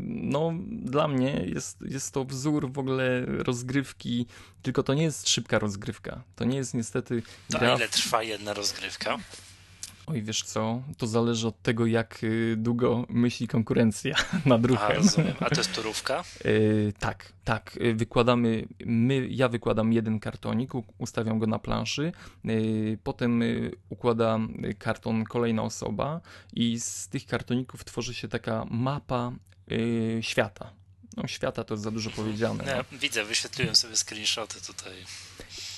No, 0.05 0.53
dla 0.69 1.07
mnie 1.07 1.43
jest, 1.45 1.81
jest 1.81 2.13
to 2.13 2.25
wzór 2.25 2.71
w 2.71 2.79
ogóle 2.79 3.25
rozgrywki, 3.25 4.25
tylko 4.61 4.83
to 4.83 4.93
nie 4.93 5.03
jest 5.03 5.29
szybka 5.29 5.59
rozgrywka. 5.59 6.23
To 6.35 6.45
nie 6.45 6.57
jest 6.57 6.73
niestety. 6.73 7.23
To 7.49 7.59
gra... 7.59 7.75
ile 7.75 7.87
trwa 7.89 8.23
jedna 8.23 8.53
rozgrywka? 8.53 9.17
Oj, 10.09 10.21
wiesz 10.21 10.43
co, 10.43 10.81
to 10.97 11.07
zależy 11.07 11.47
od 11.47 11.61
tego, 11.61 11.85
jak 11.85 12.23
y, 12.23 12.55
długo 12.57 13.05
myśli 13.09 13.47
konkurencja 13.47 14.15
nad 14.45 14.65
ruchem. 14.65 14.91
A, 14.91 14.93
rozumiem. 14.93 15.35
A 15.39 15.49
to 15.49 15.55
jest 15.55 15.73
turówka? 15.73 16.23
Yy, 16.45 16.93
tak, 16.99 17.33
tak. 17.43 17.77
Y, 17.81 17.93
wykładamy, 17.93 18.67
my, 18.85 19.27
ja 19.27 19.49
wykładam 19.49 19.93
jeden 19.93 20.19
kartonik, 20.19 20.71
ustawiam 20.97 21.39
go 21.39 21.47
na 21.47 21.59
planszy, 21.59 22.11
yy, 22.43 22.97
potem 23.03 23.43
układa 23.89 24.39
karton 24.79 25.23
kolejna 25.23 25.63
osoba 25.63 26.21
i 26.53 26.79
z 26.79 27.07
tych 27.07 27.25
kartoników 27.25 27.85
tworzy 27.85 28.13
się 28.13 28.27
taka 28.27 28.65
mapa 28.69 29.31
yy, 29.67 30.19
świata. 30.21 30.73
No, 31.17 31.27
świata 31.27 31.63
to 31.63 31.73
jest 31.73 31.83
za 31.83 31.91
dużo 31.91 32.09
powiedziane. 32.09 32.63
Ja, 32.63 32.85
no. 32.91 32.97
Widzę, 32.97 33.25
wyświetliłem 33.25 33.75
sobie 33.75 33.95
screenshoty 33.95 34.61
tutaj. 34.61 34.93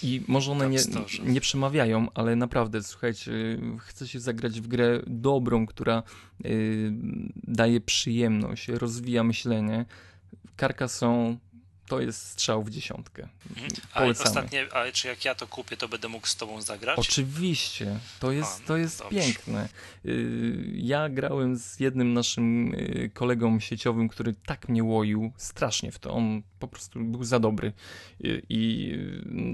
I 0.03 0.23
może 0.27 0.51
one 0.51 0.69
nie, 0.69 0.79
nie 1.25 1.41
przemawiają, 1.41 2.07
ale 2.13 2.35
naprawdę, 2.35 2.83
słuchajcie, 2.83 3.31
chcę 3.79 4.07
się 4.07 4.19
zagrać 4.19 4.61
w 4.61 4.67
grę 4.67 5.01
dobrą, 5.07 5.65
która 5.65 6.03
y, 6.45 6.91
daje 7.35 7.81
przyjemność, 7.81 8.67
rozwija 8.67 9.23
myślenie. 9.23 9.85
Carcassonne 10.57 11.37
to 11.91 12.01
jest 12.01 12.27
strzał 12.27 12.63
w 12.63 12.69
dziesiątkę. 12.69 13.27
Mhm. 13.49 13.71
A 13.93 14.03
ostatnie, 14.03 14.73
a 14.73 14.91
czy 14.91 15.07
jak 15.07 15.25
ja 15.25 15.35
to 15.35 15.47
kupię, 15.47 15.77
to 15.77 15.87
będę 15.87 16.07
mógł 16.07 16.27
z 16.27 16.35
tobą 16.35 16.61
zagrać? 16.61 16.99
Oczywiście, 16.99 17.99
to 18.19 18.31
jest, 18.31 18.61
a, 18.63 18.67
to 18.67 18.77
jest 18.77 19.03
piękne. 19.09 19.69
Y, 20.05 20.71
ja 20.73 21.09
grałem 21.09 21.57
z 21.57 21.79
jednym 21.79 22.13
naszym 22.13 22.73
y, 22.73 23.11
kolegą 23.13 23.59
sieciowym, 23.59 24.07
który 24.07 24.33
tak 24.45 24.69
mnie 24.69 24.83
łoił 24.83 25.31
strasznie 25.37 25.91
w 25.91 25.99
to. 25.99 26.13
On 26.13 26.41
po 26.59 26.67
prostu 26.67 26.99
był 26.99 27.23
za 27.23 27.39
dobry 27.39 27.73
y, 28.25 28.41
i 28.49 28.91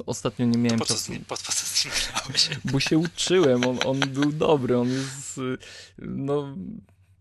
ostatnio 0.06 0.46
nie 0.46 0.58
miałem 0.58 0.80
po 0.80 0.86
czasu. 0.86 1.14
Po 1.28 1.38
co 1.38 1.52
z 1.52 1.86
nim 1.86 1.94
grałeś? 2.14 2.50
Bo 2.66 2.80
się 2.80 2.98
uczyłem, 2.98 3.64
on, 3.68 3.80
on 3.86 4.00
był 4.00 4.32
dobry, 4.32 4.78
on 4.78 4.90
jest 4.90 5.40
no 5.98 6.56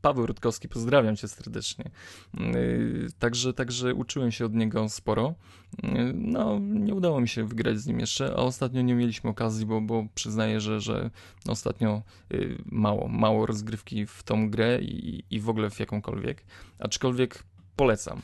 Paweł 0.07 0.27
Rutkowski, 0.27 0.69
pozdrawiam 0.69 1.17
cię 1.17 1.29
serdecznie. 1.29 1.91
Yy, 2.35 3.09
także, 3.19 3.55
także 3.55 3.95
uczyłem 3.95 4.33
się 4.33 4.45
od 4.45 4.55
niego 4.55 4.89
sporo. 4.89 5.35
Yy, 5.83 6.13
no, 6.15 6.59
nie 6.61 6.95
udało 6.95 7.21
mi 7.21 7.29
się 7.29 7.45
wygrać 7.45 7.79
z 7.79 7.87
nim 7.87 8.01
jeszcze, 8.01 8.27
a 8.27 8.37
ostatnio 8.37 8.83
nie 8.83 8.95
mieliśmy 8.95 9.31
okazji, 9.31 9.67
bo, 9.67 9.81
bo 9.81 10.07
przyznaję, 10.15 10.61
że, 10.61 10.81
że 10.81 11.11
ostatnio 11.49 12.03
yy, 12.31 12.59
mało, 12.67 13.09
mało 13.09 13.47
rozgrywki 13.47 14.07
w 14.07 14.23
tą 14.23 14.51
grę 14.51 14.79
i, 14.81 15.25
i 15.31 15.41
w 15.41 15.49
ogóle 15.49 15.71
w 15.71 15.81
jakąkolwiek. 15.81 16.45
Aczkolwiek 16.79 17.43
polecam. 17.77 18.23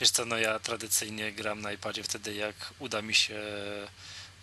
Wiesz 0.00 0.10
co, 0.10 0.24
no 0.24 0.38
ja 0.38 0.58
tradycyjnie 0.58 1.32
gram 1.32 1.60
na 1.60 1.72
iPadzie 1.72 2.02
wtedy, 2.02 2.34
jak 2.34 2.74
uda 2.78 3.02
mi 3.02 3.14
się 3.14 3.40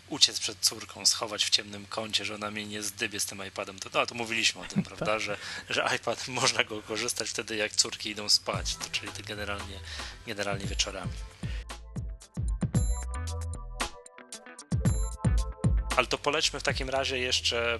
uciec 0.10 0.40
przed 0.40 0.60
córką, 0.60 1.06
schować 1.06 1.46
w 1.46 1.50
ciemnym 1.50 1.86
kącie, 1.86 2.26
że 2.26 2.36
ona 2.36 2.52
mnie 2.52 2.66
nie 2.66 2.84
zdybie 2.84 3.20
z 3.20 3.26
tym 3.26 3.48
iPadem. 3.48 3.80
To, 3.80 3.90
no, 3.94 4.06
to 4.06 4.16
mówiliśmy 4.16 4.62
o 4.62 4.66
tym, 4.66 4.84
prawda, 4.90 5.20
że, 5.20 5.38
że 5.70 5.90
iPad 5.96 6.28
można 6.42 6.64
go 6.64 6.82
korzystać 6.82 7.30
wtedy, 7.30 7.56
jak 7.56 7.72
córki 7.72 8.10
idą 8.10 8.30
spać, 8.30 8.76
to, 8.76 8.90
czyli 8.92 9.12
to 9.12 9.24
generalnie, 9.24 9.80
generalnie 10.28 10.66
wieczorami. 10.66 11.12
Ale 15.98 16.08
to 16.08 16.18
polećmy 16.18 16.60
w 16.60 16.64
takim 16.64 16.90
razie 16.90 17.20
jeszcze 17.20 17.80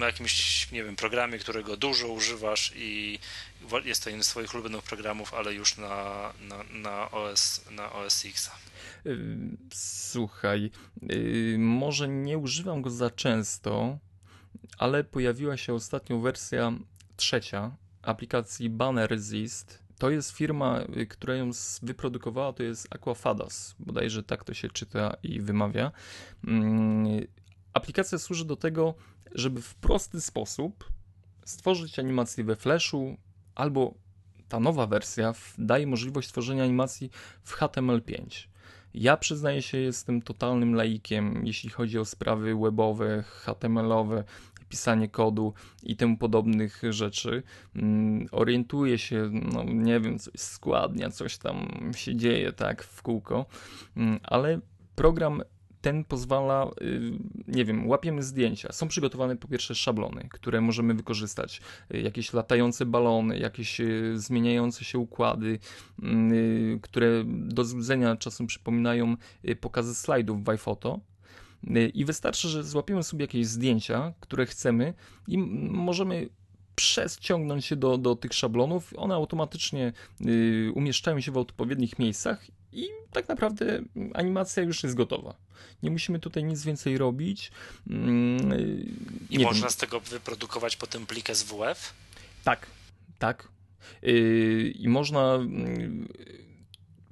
jakimś, 0.00 0.70
nie 0.72 0.84
wiem, 0.84 0.96
programie, 0.96 1.38
którego 1.38 1.76
dużo 1.76 2.08
używasz 2.08 2.72
i 2.74 3.18
jest 3.84 4.04
to 4.04 4.10
jeden 4.10 4.24
z 4.24 4.26
swoich 4.26 4.54
ulubionych 4.54 4.82
programów, 4.82 5.34
ale 5.34 5.54
już 5.54 5.76
na, 5.76 6.32
na, 6.40 6.62
na, 6.70 7.10
OS, 7.10 7.60
na 7.70 7.92
OS 7.92 8.24
X. 8.24 8.50
Słuchaj, 9.72 10.70
może 11.58 12.08
nie 12.08 12.38
używam 12.38 12.82
go 12.82 12.90
za 12.90 13.10
często, 13.10 13.98
ale 14.78 15.04
pojawiła 15.04 15.56
się 15.56 15.74
ostatnio 15.74 16.18
wersja 16.18 16.72
trzecia 17.16 17.76
aplikacji 18.02 18.70
Banner 18.70 19.10
Resist. 19.10 19.82
To 19.98 20.10
jest 20.10 20.30
firma, 20.30 20.80
y, 20.96 21.06
która 21.06 21.34
ją 21.34 21.50
wyprodukowała, 21.82 22.52
to 22.52 22.62
jest 22.62 22.94
Aquafadas, 22.94 23.74
bodajże 23.78 24.22
tak 24.22 24.44
to 24.44 24.54
się 24.54 24.68
czyta 24.68 25.16
i 25.22 25.40
wymawia. 25.40 25.92
Mm, 26.46 27.26
aplikacja 27.72 28.18
służy 28.18 28.44
do 28.44 28.56
tego, 28.56 28.94
żeby 29.32 29.62
w 29.62 29.74
prosty 29.74 30.20
sposób 30.20 30.90
stworzyć 31.44 31.98
animację 31.98 32.44
we 32.44 32.56
Flashu 32.56 33.16
albo 33.54 33.94
ta 34.48 34.60
nowa 34.60 34.86
wersja 34.86 35.34
daje 35.58 35.86
możliwość 35.86 36.28
tworzenia 36.28 36.64
animacji 36.64 37.10
w 37.42 37.56
HTML5. 37.56 38.46
Ja 38.94 39.16
przyznaję 39.16 39.62
się, 39.62 39.78
jestem 39.78 40.22
totalnym 40.22 40.74
laikiem, 40.74 41.46
jeśli 41.46 41.70
chodzi 41.70 41.98
o 41.98 42.04
sprawy 42.04 42.54
webowe, 42.54 43.24
HTML-owe, 43.26 44.24
pisanie 44.68 45.08
kodu 45.08 45.54
i 45.82 45.96
temu 45.96 46.16
podobnych 46.16 46.82
rzeczy. 46.90 47.42
Mm, 47.76 48.26
orientuję 48.32 48.98
się, 48.98 49.30
no 49.32 49.64
nie 49.64 50.00
wiem, 50.00 50.18
coś 50.18 50.34
składnia, 50.40 51.10
coś 51.10 51.38
tam 51.38 51.68
się 51.96 52.16
dzieje 52.16 52.52
tak 52.52 52.82
w 52.82 53.02
kółko, 53.02 53.46
mm, 53.96 54.20
ale 54.22 54.60
program 54.94 55.42
ten 55.80 56.04
pozwala, 56.04 56.70
y, 56.82 57.12
nie 57.48 57.64
wiem, 57.64 57.88
łapiemy 57.88 58.22
zdjęcia. 58.22 58.72
Są 58.72 58.88
przygotowane 58.88 59.36
po 59.36 59.48
pierwsze 59.48 59.74
szablony, 59.74 60.28
które 60.30 60.60
możemy 60.60 60.94
wykorzystać. 60.94 61.60
Y, 61.94 62.00
jakieś 62.00 62.32
latające 62.32 62.86
balony, 62.86 63.38
jakieś 63.38 63.80
y, 63.80 64.12
zmieniające 64.14 64.84
się 64.84 64.98
układy, 64.98 65.58
które 66.82 67.24
do 67.26 67.64
złudzenia 67.64 68.16
czasem 68.16 68.46
przypominają 68.46 69.16
pokazy 69.60 69.94
slajdów 69.94 70.44
w 70.44 70.48
iPhoto. 70.48 71.00
I 71.94 72.04
wystarczy, 72.04 72.48
że 72.48 72.64
złapiemy 72.64 73.02
sobie 73.02 73.24
jakieś 73.24 73.46
zdjęcia, 73.46 74.12
które 74.20 74.46
chcemy 74.46 74.94
i 75.28 75.38
możemy 75.70 76.28
przeciągnąć 76.74 77.64
się 77.64 77.76
do, 77.76 77.98
do 77.98 78.16
tych 78.16 78.34
szablonów. 78.34 78.92
One 78.96 79.14
automatycznie 79.14 79.92
umieszczają 80.74 81.20
się 81.20 81.32
w 81.32 81.36
odpowiednich 81.36 81.98
miejscach 81.98 82.46
i 82.72 82.88
tak 83.12 83.28
naprawdę 83.28 83.82
animacja 84.14 84.62
już 84.62 84.82
jest 84.82 84.94
gotowa. 84.94 85.34
Nie 85.82 85.90
musimy 85.90 86.18
tutaj 86.18 86.44
nic 86.44 86.64
więcej 86.64 86.98
robić. 86.98 87.52
Mm, 87.90 88.38
I 89.30 89.38
można 89.38 89.60
wiem. 89.60 89.70
z 89.70 89.76
tego 89.76 90.00
wyprodukować 90.00 90.76
potem 90.76 91.06
plik 91.06 91.28
SWF? 91.36 91.94
Tak, 92.44 92.66
tak. 93.18 93.48
Yy, 94.02 94.70
I 94.70 94.88
można. 94.88 95.38
Yy, 95.78 96.40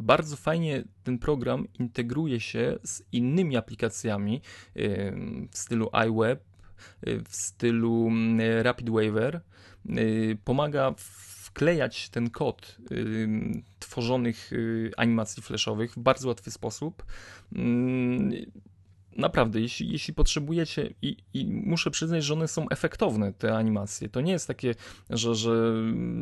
bardzo 0.01 0.37
fajnie 0.37 0.85
ten 1.05 1.19
program 1.19 1.67
integruje 1.79 2.41
się 2.41 2.79
z 2.85 3.03
innymi 3.13 3.57
aplikacjami 3.57 4.43
yy, 4.75 5.13
w 5.51 5.59
stylu 5.59 5.91
iWeb, 6.09 6.45
w 7.03 7.37
stylu 7.37 8.11
Rapid 8.63 8.91
Waiver. 8.91 9.41
Pomaga 10.45 10.95
wklejać 11.59 12.09
ten 12.09 12.31
kod 12.31 12.77
y, 12.91 13.29
tworzonych 13.79 14.53
y, 14.53 14.91
animacji 14.97 15.43
flashowych 15.43 15.93
w 15.93 15.99
bardzo 15.99 16.29
łatwy 16.29 16.51
sposób. 16.51 17.03
Y, 17.53 17.57
naprawdę, 19.19 19.61
jeśli, 19.61 19.93
jeśli 19.93 20.15
potrzebujecie, 20.15 20.95
i, 21.03 21.17
i, 21.35 21.47
muszę 21.47 21.91
przyznać, 21.91 22.25
że 22.25 22.35
one 22.35 22.49
są 22.49 22.69
efektowne, 22.69 23.33
te 23.33 23.57
animacje. 23.57 24.09
To 24.09 24.21
nie 24.21 24.33
jest 24.33 24.47
takie, 24.47 24.75
że, 25.11 25.35
że 25.35 25.73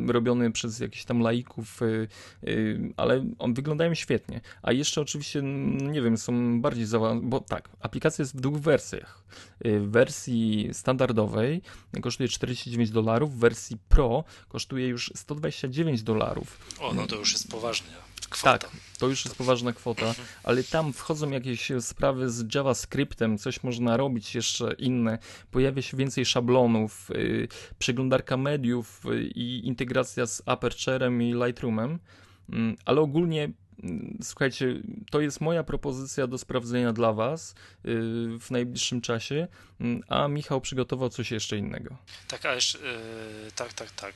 robione 0.09 0.53
przez 0.53 0.81
jakichś 0.81 1.05
tam 1.05 1.21
laików, 1.21 1.81
yy, 1.81 2.09
yy, 2.43 2.93
ale 2.97 3.27
one 3.39 3.55
wyglądają 3.55 3.95
świetnie. 3.95 4.41
A 4.63 4.73
jeszcze 4.73 5.01
oczywiście, 5.01 5.43
nie 5.83 6.03
wiem, 6.03 6.17
są 6.17 6.61
bardziej 6.61 6.87
zaawansowane, 6.87 7.31
bo 7.31 7.41
tak, 7.41 7.69
aplikacja 7.81 8.23
jest 8.23 8.37
w 8.37 8.41
dwóch 8.41 8.59
wersjach. 8.59 9.25
Yy, 9.65 9.81
w 9.81 9.91
wersji 9.91 10.69
standardowej 10.73 11.63
kosztuje 12.03 12.29
49 12.29 12.91
dolarów, 12.91 13.35
w 13.35 13.39
wersji 13.39 13.77
Pro 13.89 14.25
kosztuje 14.49 14.89
już 14.89 15.13
129 15.15 16.03
dolarów. 16.03 16.59
O, 16.81 16.95
no 16.95 17.07
to 17.07 17.17
już 17.17 17.33
jest 17.33 17.51
poważnie. 17.51 18.06
Kwota. 18.31 18.59
Tak, 18.59 18.71
to 18.99 19.09
już 19.09 19.25
jest 19.25 19.37
poważna 19.37 19.73
kwota, 19.73 20.15
ale 20.43 20.65
tam 20.65 20.93
wchodzą 20.93 21.31
jakieś 21.31 21.73
sprawy 21.81 22.31
z 22.31 22.55
JavaScriptem, 22.55 23.39
coś 23.39 23.63
można 23.63 23.97
robić 23.97 24.35
jeszcze 24.35 24.73
inne, 24.79 25.19
pojawia 25.51 25.83
się 25.83 25.97
więcej 25.97 26.27
szablonów, 26.27 27.09
yy, 27.15 27.49
przeglądarka 27.79 28.37
mediów 28.37 29.03
yy, 29.05 29.23
i 29.23 29.67
integracja 29.67 30.27
z 30.27 30.43
Aperturem 30.47 31.23
i 31.23 31.35
Lightroomem, 31.35 31.99
yy, 32.49 32.59
ale 32.85 33.01
ogólnie 33.01 33.51
mm, 33.83 34.19
Słuchajcie, 34.23 34.83
to 35.11 35.21
jest 35.21 35.41
moja 35.41 35.65
propozycja 35.65 36.27
do 36.27 36.39
sprawdzenia 36.39 36.93
dla 36.93 37.13
Was 37.13 37.55
yy, 37.85 37.93
w 38.41 38.51
najbliższym 38.51 39.01
czasie, 39.01 39.49
mm, 39.81 40.03
a 40.09 40.29
Michał 40.29 40.61
przygotował 40.61 41.09
coś 41.09 41.31
jeszcze 41.31 41.57
innego. 41.57 41.97
Tak, 42.29 42.47
a 42.47 42.55
jeszcze, 42.55 42.79
yy, 42.79 43.53
tak, 43.55 43.73
tak, 43.73 43.91
tak. 43.91 44.15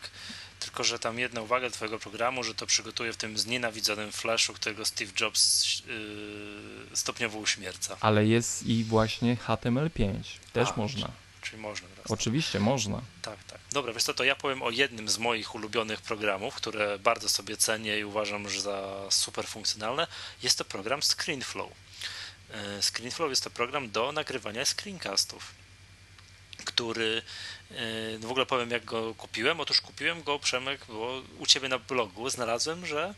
Tylko, 0.61 0.85
że 0.85 0.99
tam 0.99 1.19
jedna 1.19 1.41
uwaga 1.41 1.69
do 1.69 1.75
Twojego 1.75 1.99
programu, 1.99 2.45
że 2.45 2.55
to 2.55 2.67
przygotuje 2.67 3.13
w 3.13 3.17
tym 3.17 3.39
znienawidzonym 3.39 4.13
flashu, 4.13 4.53
którego 4.53 4.85
Steve 4.85 5.13
Jobs 5.21 5.83
yy, 5.87 6.97
stopniowo 6.97 7.39
uśmierca. 7.39 7.97
Ale 8.01 8.27
jest 8.27 8.67
i 8.67 8.85
właśnie 8.85 9.37
HTML5. 9.37 10.15
Też 10.53 10.69
A, 10.69 10.77
można. 10.77 11.07
Czyli, 11.07 11.13
czyli 11.43 11.63
można. 11.63 11.89
Teraz, 11.89 12.11
Oczywiście, 12.11 12.61
można. 12.61 13.01
Tak, 13.23 13.45
tak. 13.45 13.61
Dobra, 13.73 13.93
wiesz 13.93 14.03
co, 14.03 14.15
to 14.15 14.25
ja 14.25 14.37
powiem 14.37 14.63
o 14.63 14.71
jednym 14.71 15.09
z 15.09 15.19
moich 15.19 15.55
ulubionych 15.55 16.01
programów, 16.01 16.55
które 16.55 16.99
bardzo 16.99 17.29
sobie 17.29 17.57
cenię 17.57 17.99
i 17.99 18.05
uważam, 18.05 18.49
że 18.49 18.61
za 18.61 19.07
super 19.11 19.47
funkcjonalne. 19.47 20.07
Jest 20.43 20.59
to 20.59 20.65
program 20.65 21.03
ScreenFlow. 21.03 21.71
Yy, 22.51 22.83
ScreenFlow 22.83 23.31
jest 23.31 23.45
to 23.45 23.51
program 23.51 23.91
do 23.91 24.13
nagrywania 24.13 24.65
screencastów 24.65 25.61
który 26.65 27.23
no 28.21 28.29
w 28.29 28.31
ogóle 28.31 28.47
powiem 28.47 28.71
jak 28.71 28.85
go 28.85 29.15
kupiłem. 29.15 29.61
Otóż 29.61 29.81
kupiłem 29.81 30.23
go, 30.23 30.39
Przemek, 30.39 30.81
bo 30.89 31.23
u 31.39 31.47
Ciebie 31.47 31.69
na 31.69 31.79
blogu 31.79 32.31
znalazłem, 32.31 32.87
że 32.87 33.15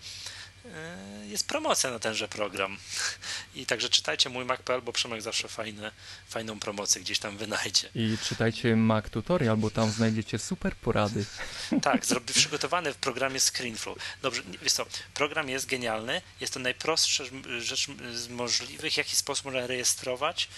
e, 0.64 1.26
jest 1.26 1.48
promocja 1.48 1.90
na 1.90 1.98
tenże 1.98 2.28
program. 2.28 2.78
I 3.54 3.66
także 3.66 3.88
czytajcie 3.88 4.30
mój 4.30 4.44
Mac.pl, 4.44 4.82
bo 4.82 4.92
Przemek 4.92 5.22
zawsze 5.22 5.48
fajne, 5.48 5.92
fajną 6.28 6.60
promocję 6.60 7.00
gdzieś 7.00 7.18
tam 7.18 7.36
wynajdzie. 7.36 7.88
I 7.94 8.18
czytajcie 8.28 8.76
Mac 8.76 9.10
Tutorial, 9.10 9.56
bo 9.56 9.70
tam 9.70 9.90
znajdziecie 9.90 10.38
super 10.38 10.76
porady. 10.76 11.24
Tak, 11.82 12.06
zrobię 12.06 12.34
przygotowany 12.40 12.92
w 12.92 12.96
programie 12.96 13.40
ScreenFlow. 13.40 13.98
Dobrze, 14.22 14.42
wiesz 14.62 14.72
co, 14.72 14.86
program 15.14 15.48
jest 15.48 15.66
genialny, 15.66 16.22
jest 16.40 16.54
to 16.54 16.60
najprostsza 16.60 17.24
rzecz 17.58 17.86
z 18.14 18.28
możliwych, 18.28 18.92
w 18.92 18.96
jaki 18.96 19.16
sposób 19.16 19.44
można 19.44 19.66
rejestrować 19.66 20.48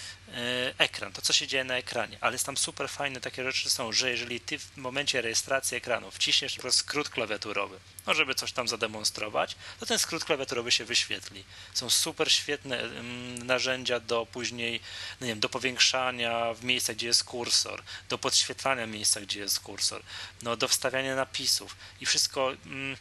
ekran, 0.79 1.13
to 1.13 1.23
co 1.23 1.33
się 1.33 1.47
dzieje 1.47 1.65
na 1.65 1.77
ekranie, 1.77 2.19
ale 2.21 2.33
jest 2.33 2.47
tam 2.47 2.57
super 2.57 2.89
fajne 2.89 3.21
takie 3.21 3.45
rzeczy 3.45 3.71
są, 3.71 3.93
że 3.93 4.11
jeżeli 4.11 4.41
ty 4.41 4.59
w 4.59 4.77
momencie 4.77 5.23
rejestracji 5.23 5.77
ekranu 5.77 6.11
wciśniesz 6.11 6.57
po 6.57 6.73
skrót 6.73 7.09
klawiaturowy, 7.09 7.79
no 8.07 8.15
żeby 8.15 8.35
coś 8.35 8.53
tam 8.53 8.69
zademonstrować, 8.69 9.57
to 9.81 9.87
ten 9.87 9.99
skrót 9.99 10.25
klawiaturowy 10.25 10.71
się 10.73 10.85
wyświetli. 10.85 11.45
Są 11.75 11.91
super 11.91 12.33
świetne 12.33 12.81
mm, 12.81 13.47
narzędzia 13.47 14.01
do 14.01 14.27
później, 14.27 14.81
no 15.21 15.27
nie 15.27 15.33
wiem, 15.33 15.41
do 15.41 15.49
powiększania 15.49 16.55
w 16.55 16.65
miejscach, 16.65 16.97
gdzie 16.97 17.07
jest 17.07 17.25
kursor, 17.25 17.83
do 18.09 18.19
podświetlania 18.19 18.87
miejsca, 18.87 19.21
gdzie 19.21 19.41
jest 19.41 19.61
kursor, 19.61 20.03
no 20.43 20.57
do 20.57 20.69
wstawiania 20.69 21.17
napisów 21.17 21.77
i 22.01 22.07
wszystko. 22.07 22.53
Mm, 22.67 22.97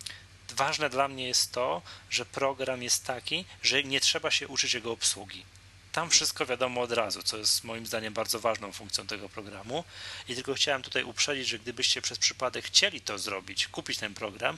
ważne 0.50 0.90
dla 0.90 1.08
mnie 1.08 1.28
jest 1.28 1.52
to, 1.52 1.82
że 2.10 2.26
program 2.26 2.84
jest 2.84 3.06
taki, 3.06 3.46
że 3.64 3.84
nie 3.84 4.00
trzeba 4.00 4.32
się 4.32 4.48
uczyć 4.48 4.74
jego 4.74 4.92
obsługi. 4.92 5.46
Tam 5.94 6.10
wszystko 6.10 6.46
wiadomo 6.46 6.82
od 6.82 6.92
razu, 6.92 7.24
co 7.24 7.38
jest 7.38 7.64
moim 7.64 7.86
zdaniem 7.86 8.14
bardzo 8.14 8.40
ważną 8.40 8.72
funkcją 8.72 9.08
tego 9.08 9.30
programu. 9.30 9.84
I 10.28 10.36
tylko 10.36 10.54
chciałem 10.54 10.82
tutaj 10.82 11.04
uprzedzić, 11.04 11.48
że 11.48 11.60
gdybyście 11.60 12.02
przez 12.02 12.18
przypadek 12.18 12.66
chcieli 12.66 13.02
to 13.02 13.20
zrobić, 13.20 13.68
kupić 13.68 13.98
ten 13.98 14.14
program, 14.14 14.58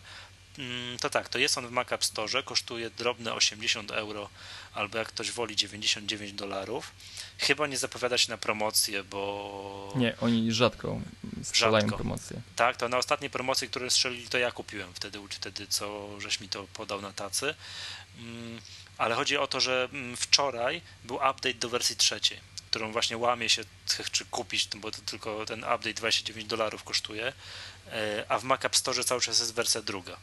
mm, 0.57 0.97
to 0.99 1.09
tak, 1.09 1.29
to 1.29 1.39
jest 1.39 1.57
on 1.57 1.67
w 1.67 1.71
Mac 1.71 1.91
App 1.91 2.05
Store, 2.05 2.43
kosztuje 2.43 2.89
drobne 2.89 3.33
80 3.33 3.91
euro, 3.91 4.29
albo 4.73 4.97
jak 4.97 5.07
ktoś 5.07 5.31
woli 5.31 5.55
99 5.55 6.33
dolarów. 6.33 6.91
Chyba 7.37 7.67
nie 7.67 7.77
zapowiada 7.77 8.17
się 8.17 8.31
na 8.31 8.37
promocję, 8.37 9.03
bo... 9.03 9.93
Nie, 9.95 10.17
oni 10.21 10.51
rzadko 10.51 11.01
strzelają 11.43 11.81
rzadko. 11.81 11.97
promocje. 11.97 12.41
Tak, 12.55 12.77
to 12.77 12.89
na 12.89 12.97
ostatniej 12.97 13.29
promocji, 13.29 13.69
które 13.69 13.89
strzelili, 13.89 14.27
to 14.27 14.37
ja 14.37 14.51
kupiłem 14.51 14.93
wtedy, 14.93 15.19
wtedy 15.29 15.67
co 15.67 16.09
żeś 16.21 16.39
mi 16.39 16.49
to 16.49 16.67
podał 16.73 17.01
na 17.01 17.13
tacy. 17.13 17.55
Ale 18.97 19.15
chodzi 19.15 19.37
o 19.37 19.47
to, 19.47 19.59
że 19.59 19.89
mm, 19.91 20.17
wczoraj 20.17 20.81
był 21.03 21.15
update 21.15 21.53
do 21.53 21.69
wersji 21.69 21.95
trzeciej, 21.95 22.39
którą 22.69 22.91
właśnie 22.91 23.17
łamie 23.17 23.49
się, 23.49 23.63
czy 24.11 24.25
kupić, 24.25 24.67
bo 24.75 24.91
to 24.91 25.01
tylko 25.01 25.45
ten 25.45 25.59
update 25.59 25.93
29 25.93 26.49
dolarów 26.49 26.83
kosztuje, 26.83 27.33
e, 27.87 28.25
a 28.29 28.39
w 28.39 28.43
Mac 28.43 28.65
App 28.65 28.75
Store 28.75 29.03
cały 29.03 29.21
czas 29.21 29.39
jest 29.39 29.53
wersja 29.53 29.81
druga. 29.81 30.17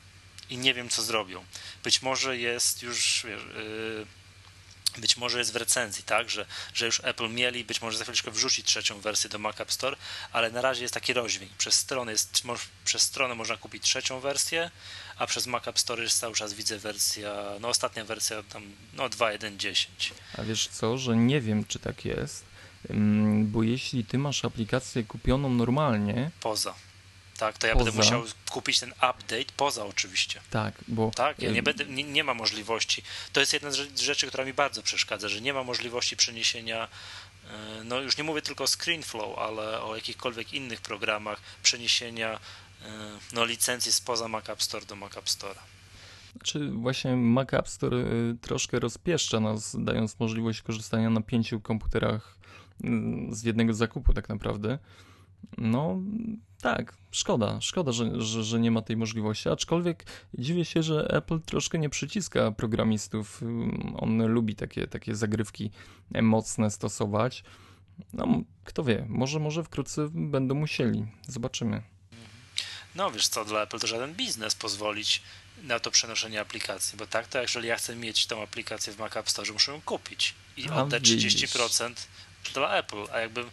I 0.50 0.58
nie 0.58 0.74
wiem, 0.74 0.88
co 0.88 1.02
zrobią. 1.02 1.44
Być 1.84 2.02
może 2.02 2.36
jest 2.38 2.82
już, 2.82 3.26
wiesz, 3.28 3.42
yy, 3.42 4.06
być 4.98 5.16
może 5.16 5.38
jest 5.38 5.52
w 5.52 5.56
recenzji, 5.56 6.04
tak, 6.04 6.30
że, 6.30 6.46
że 6.74 6.86
już 6.86 7.00
Apple 7.04 7.28
mieli, 7.28 7.64
być 7.64 7.82
może 7.82 7.98
za 7.98 8.04
chwileczkę 8.04 8.30
wrzuci 8.30 8.62
trzecią 8.62 9.00
wersję 9.00 9.30
do 9.30 9.38
Mac 9.38 9.60
App 9.60 9.72
Store, 9.72 9.96
ale 10.32 10.50
na 10.50 10.60
razie 10.60 10.82
jest 10.82 10.94
taki 10.94 11.12
rozdźwięk. 11.12 11.52
Przez 11.52 11.74
stronę, 11.74 12.12
jest, 12.12 12.42
przez 12.84 13.02
stronę 13.02 13.34
można 13.34 13.56
kupić 13.56 13.82
trzecią 13.82 14.20
wersję, 14.20 14.70
a 15.22 15.26
przez 15.26 15.46
Mac 15.46 15.68
App 15.68 15.78
Store 15.78 16.02
jest 16.02 16.18
cały 16.18 16.34
czas 16.34 16.54
widzę 16.54 16.78
wersja, 16.78 17.34
no 17.60 17.68
ostatnia 17.68 18.04
wersja 18.04 18.42
tam, 18.42 18.62
no 18.92 19.08
2.1.10. 19.08 19.86
A 20.38 20.42
wiesz 20.42 20.68
co, 20.68 20.98
że 20.98 21.16
nie 21.16 21.40
wiem, 21.40 21.64
czy 21.64 21.78
tak 21.78 22.04
jest, 22.04 22.44
bo 23.42 23.62
jeśli 23.62 24.04
ty 24.04 24.18
masz 24.18 24.44
aplikację 24.44 25.04
kupioną 25.04 25.48
normalnie... 25.48 26.30
Poza 26.40 26.74
tak, 27.42 27.58
to 27.58 27.66
ja 27.66 27.72
poza. 27.72 27.84
będę 27.84 27.98
musiał 27.98 28.24
kupić 28.50 28.80
ten 28.80 28.90
update 28.90 29.52
poza 29.56 29.86
oczywiście. 29.86 30.40
Tak, 30.50 30.74
bo... 30.88 31.10
Tak, 31.14 31.42
ja 31.42 31.50
nie, 31.50 31.62
będę, 31.62 31.84
nie, 31.84 32.04
nie 32.04 32.24
ma 32.24 32.34
możliwości. 32.34 33.02
To 33.32 33.40
jest 33.40 33.52
jedna 33.52 33.70
z 33.70 34.00
rzeczy, 34.00 34.26
która 34.26 34.44
mi 34.44 34.52
bardzo 34.52 34.82
przeszkadza, 34.82 35.28
że 35.28 35.40
nie 35.40 35.54
ma 35.54 35.64
możliwości 35.64 36.16
przeniesienia 36.16 36.88
e, 37.50 37.84
no 37.84 38.00
już 38.00 38.16
nie 38.16 38.24
mówię 38.24 38.42
tylko 38.42 38.64
o 38.64 38.66
ScreenFlow, 38.66 39.38
ale 39.38 39.82
o 39.82 39.96
jakichkolwiek 39.96 40.52
innych 40.52 40.80
programach 40.80 41.40
przeniesienia 41.62 42.32
e, 42.32 42.38
no, 43.32 43.44
licencji 43.44 43.92
spoza 43.92 44.28
Mac 44.28 44.50
App 44.50 44.62
Store 44.62 44.86
do 44.86 44.96
Mac 44.96 45.16
App 45.16 45.28
Store. 45.28 45.60
Znaczy 46.32 46.70
właśnie 46.70 47.16
Mac 47.16 47.54
App 47.54 47.68
Store 47.68 47.98
e, 47.98 48.04
troszkę 48.40 48.80
rozpieszcza 48.80 49.40
nas, 49.40 49.76
dając 49.78 50.20
możliwość 50.20 50.62
korzystania 50.62 51.10
na 51.10 51.20
pięciu 51.20 51.60
komputerach 51.60 52.38
mm, 52.84 53.34
z 53.34 53.42
jednego 53.42 53.74
zakupu 53.74 54.12
tak 54.12 54.28
naprawdę. 54.28 54.78
No 55.58 56.00
tak, 56.60 56.96
szkoda, 57.10 57.60
szkoda, 57.60 57.92
że, 57.92 58.20
że, 58.20 58.44
że, 58.44 58.60
nie 58.60 58.70
ma 58.70 58.82
tej 58.82 58.96
możliwości, 58.96 59.48
aczkolwiek 59.48 60.04
dziwię 60.34 60.64
się, 60.64 60.82
że 60.82 61.10
Apple 61.10 61.40
troszkę 61.40 61.78
nie 61.78 61.88
przyciska 61.88 62.52
programistów. 62.52 63.42
On 63.96 64.26
lubi 64.26 64.54
takie, 64.54 64.86
takie 64.86 65.14
zagrywki 65.14 65.70
mocne 66.22 66.70
stosować. 66.70 67.44
No, 68.12 68.26
kto 68.64 68.84
wie, 68.84 69.06
może, 69.08 69.40
może 69.40 69.64
wkrótce 69.64 70.08
będą 70.12 70.54
musieli. 70.54 71.06
Zobaczymy. 71.28 71.82
No 72.94 73.10
wiesz 73.10 73.28
co, 73.28 73.44
dla 73.44 73.62
Apple 73.62 73.78
to 73.78 73.86
żaden 73.86 74.14
biznes 74.14 74.54
pozwolić 74.54 75.22
na 75.62 75.80
to 75.80 75.90
przenoszenie 75.90 76.40
aplikacji, 76.40 76.98
bo 76.98 77.06
tak 77.06 77.26
to 77.26 77.42
jeżeli 77.42 77.68
ja 77.68 77.76
chcę 77.76 77.96
mieć 77.96 78.26
tą 78.26 78.42
aplikację 78.42 78.92
w 78.92 78.98
Mac 78.98 79.16
App 79.16 79.30
Store, 79.30 79.52
muszę 79.52 79.72
ją 79.72 79.82
kupić 79.82 80.34
i 80.56 80.70
oddać 80.70 81.02
30% 81.02 81.94
dla 82.54 82.76
Apple, 82.76 83.04
a 83.12 83.18
jakbym 83.18 83.50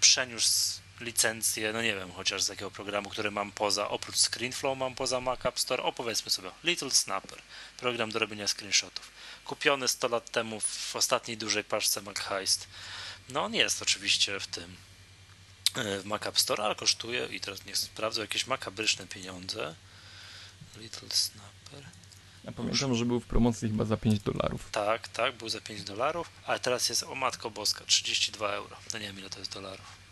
przeniósł 0.00 0.80
licencję, 1.00 1.72
no 1.72 1.82
nie 1.82 1.94
wiem, 1.94 2.12
chociaż 2.12 2.42
z 2.42 2.48
jakiego 2.48 2.70
programu, 2.70 3.10
który 3.10 3.30
mam 3.30 3.52
poza, 3.52 3.88
oprócz 3.88 4.16
ScreenFlow 4.16 4.78
mam 4.78 4.94
poza 4.94 5.20
Mac 5.20 5.46
App 5.46 5.60
Store, 5.60 5.82
o 5.82 5.92
powiedzmy 5.92 6.30
sobie, 6.30 6.50
Little 6.64 6.90
Snapper, 6.90 7.42
program 7.76 8.10
do 8.10 8.18
robienia 8.18 8.48
screenshotów. 8.48 9.10
Kupiony 9.44 9.88
100 9.88 10.08
lat 10.08 10.30
temu 10.30 10.60
w 10.60 10.96
ostatniej 10.96 11.36
dużej 11.36 11.64
paczce 11.64 12.02
Mac 12.02 12.18
Heist. 12.18 12.68
No 13.28 13.44
on 13.44 13.54
jest 13.54 13.82
oczywiście 13.82 14.40
w 14.40 14.46
tym, 14.46 14.76
w 15.84 16.04
Mac 16.04 16.26
App 16.26 16.38
Store, 16.38 16.64
ale 16.64 16.74
kosztuje, 16.74 17.26
i 17.26 17.40
teraz 17.40 17.64
niech 17.66 17.78
sprawdzę, 17.78 18.20
jakieś 18.20 18.46
makabryczne 18.46 19.06
pieniądze. 19.06 19.74
Little 20.76 21.08
Snapper. 21.10 21.84
Ja 22.44 22.52
pamiętam, 22.52 22.94
że 22.94 23.04
był 23.04 23.20
w 23.20 23.26
promocji 23.26 23.68
chyba 23.68 23.84
za 23.84 23.96
5 23.96 24.20
dolarów. 24.20 24.70
Tak, 24.72 25.08
tak, 25.08 25.36
był 25.36 25.48
za 25.48 25.60
5 25.60 25.82
dolarów, 25.82 26.30
ale 26.46 26.60
teraz 26.60 26.88
jest 26.88 27.02
o 27.02 27.14
matko 27.14 27.50
boska, 27.50 27.84
32 27.84 28.52
euro. 28.52 28.76
No 28.92 28.98
nie 28.98 29.06
wiem 29.06 29.18
ile 29.18 29.30
to 29.30 29.38
jest 29.38 29.54
dolarów 29.54 30.07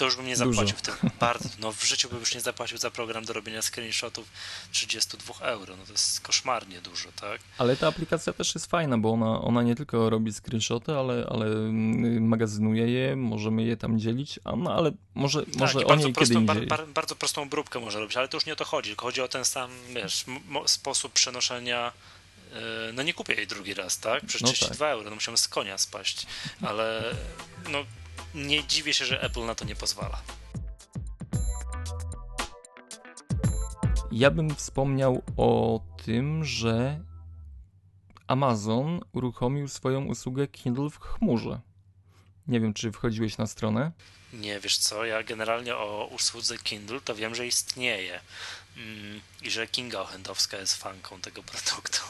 to 0.00 0.04
już 0.04 0.16
bym 0.16 0.26
nie 0.26 0.36
zapłacił 0.36 0.64
Dużo. 0.64 0.76
w 0.76 0.82
tym. 0.82 1.10
Bardzo. 1.20 1.48
No 1.58 1.72
w 1.72 1.84
życiu 1.84 2.08
bym 2.08 2.20
już 2.20 2.34
nie 2.34 2.40
zapłacił 2.40 2.78
za 2.78 2.90
program 2.90 3.24
do 3.24 3.32
robienia 3.32 3.62
screenshotów 3.62 4.28
32 4.72 5.34
euro. 5.40 5.76
No 5.76 5.86
to 5.86 5.92
jest 5.92 6.20
koszmarnie 6.20 6.80
dużo, 6.80 7.08
tak? 7.20 7.40
Ale 7.58 7.76
ta 7.76 7.88
aplikacja 7.88 8.32
też 8.32 8.54
jest 8.54 8.66
fajna, 8.66 8.98
bo 8.98 9.12
ona, 9.12 9.40
ona 9.40 9.62
nie 9.62 9.74
tylko 9.74 10.10
robi 10.10 10.32
screenshoty, 10.32 10.92
ale, 10.92 11.26
ale 11.30 11.46
mm, 11.46 12.28
magazynuje 12.28 12.88
je, 12.90 13.16
możemy 13.16 13.62
je 13.62 13.76
tam 13.76 13.98
dzielić, 13.98 14.40
a 14.44 14.56
no 14.56 14.74
ale 14.74 14.92
może, 15.14 15.46
tak, 15.46 15.56
może 15.56 15.86
o 15.86 15.96
niej 15.96 16.12
prostą, 16.12 16.46
bar, 16.46 16.66
bar, 16.66 16.88
bardzo 16.88 17.16
prostą 17.16 17.42
obróbkę 17.42 17.80
może 17.80 18.00
robić, 18.00 18.16
ale 18.16 18.28
to 18.28 18.36
już 18.36 18.46
nie 18.46 18.52
o 18.52 18.56
to 18.56 18.64
chodzi, 18.64 18.90
tylko 18.90 19.06
chodzi 19.06 19.20
o 19.20 19.28
ten 19.28 19.44
sam, 19.44 19.70
wiesz, 19.94 20.24
sposób 20.66 21.12
przenoszenia 21.12 21.92
e, 22.52 22.92
no 22.92 23.02
nie 23.02 23.14
kupię 23.14 23.34
jej 23.34 23.46
drugi 23.46 23.74
raz, 23.74 23.98
tak? 23.98 24.26
Przez 24.26 24.42
32 24.42 24.70
no 24.70 24.78
tak. 24.78 24.98
euro, 24.98 25.10
no 25.10 25.14
musiałem 25.14 25.38
z 25.38 25.48
konia 25.48 25.78
spaść, 25.78 26.26
ale 26.62 27.14
no 27.72 27.84
nie 28.34 28.64
dziwię 28.64 28.94
się, 28.94 29.04
że 29.04 29.22
Apple 29.22 29.44
na 29.46 29.54
to 29.54 29.64
nie 29.64 29.76
pozwala. 29.76 30.22
Ja 34.12 34.30
bym 34.30 34.54
wspomniał 34.54 35.22
o 35.36 35.80
tym, 36.04 36.44
że 36.44 37.00
Amazon 38.26 39.00
uruchomił 39.12 39.68
swoją 39.68 40.04
usługę 40.04 40.48
Kindle 40.48 40.90
w 40.90 40.98
chmurze. 40.98 41.60
Nie 42.46 42.60
wiem, 42.60 42.74
czy 42.74 42.92
wchodziłeś 42.92 43.38
na 43.38 43.46
stronę? 43.46 43.92
Nie, 44.32 44.60
wiesz 44.60 44.78
co, 44.78 45.04
ja 45.04 45.22
generalnie 45.22 45.76
o 45.76 46.08
usłudze 46.12 46.58
Kindle 46.58 47.00
to 47.00 47.14
wiem, 47.14 47.34
że 47.34 47.46
istnieje 47.46 48.20
mm, 48.76 49.20
i 49.42 49.50
że 49.50 49.66
Kinga 49.66 50.00
Ochendowska 50.00 50.56
jest 50.56 50.76
fanką 50.76 51.20
tego 51.20 51.42
produktu. 51.42 52.00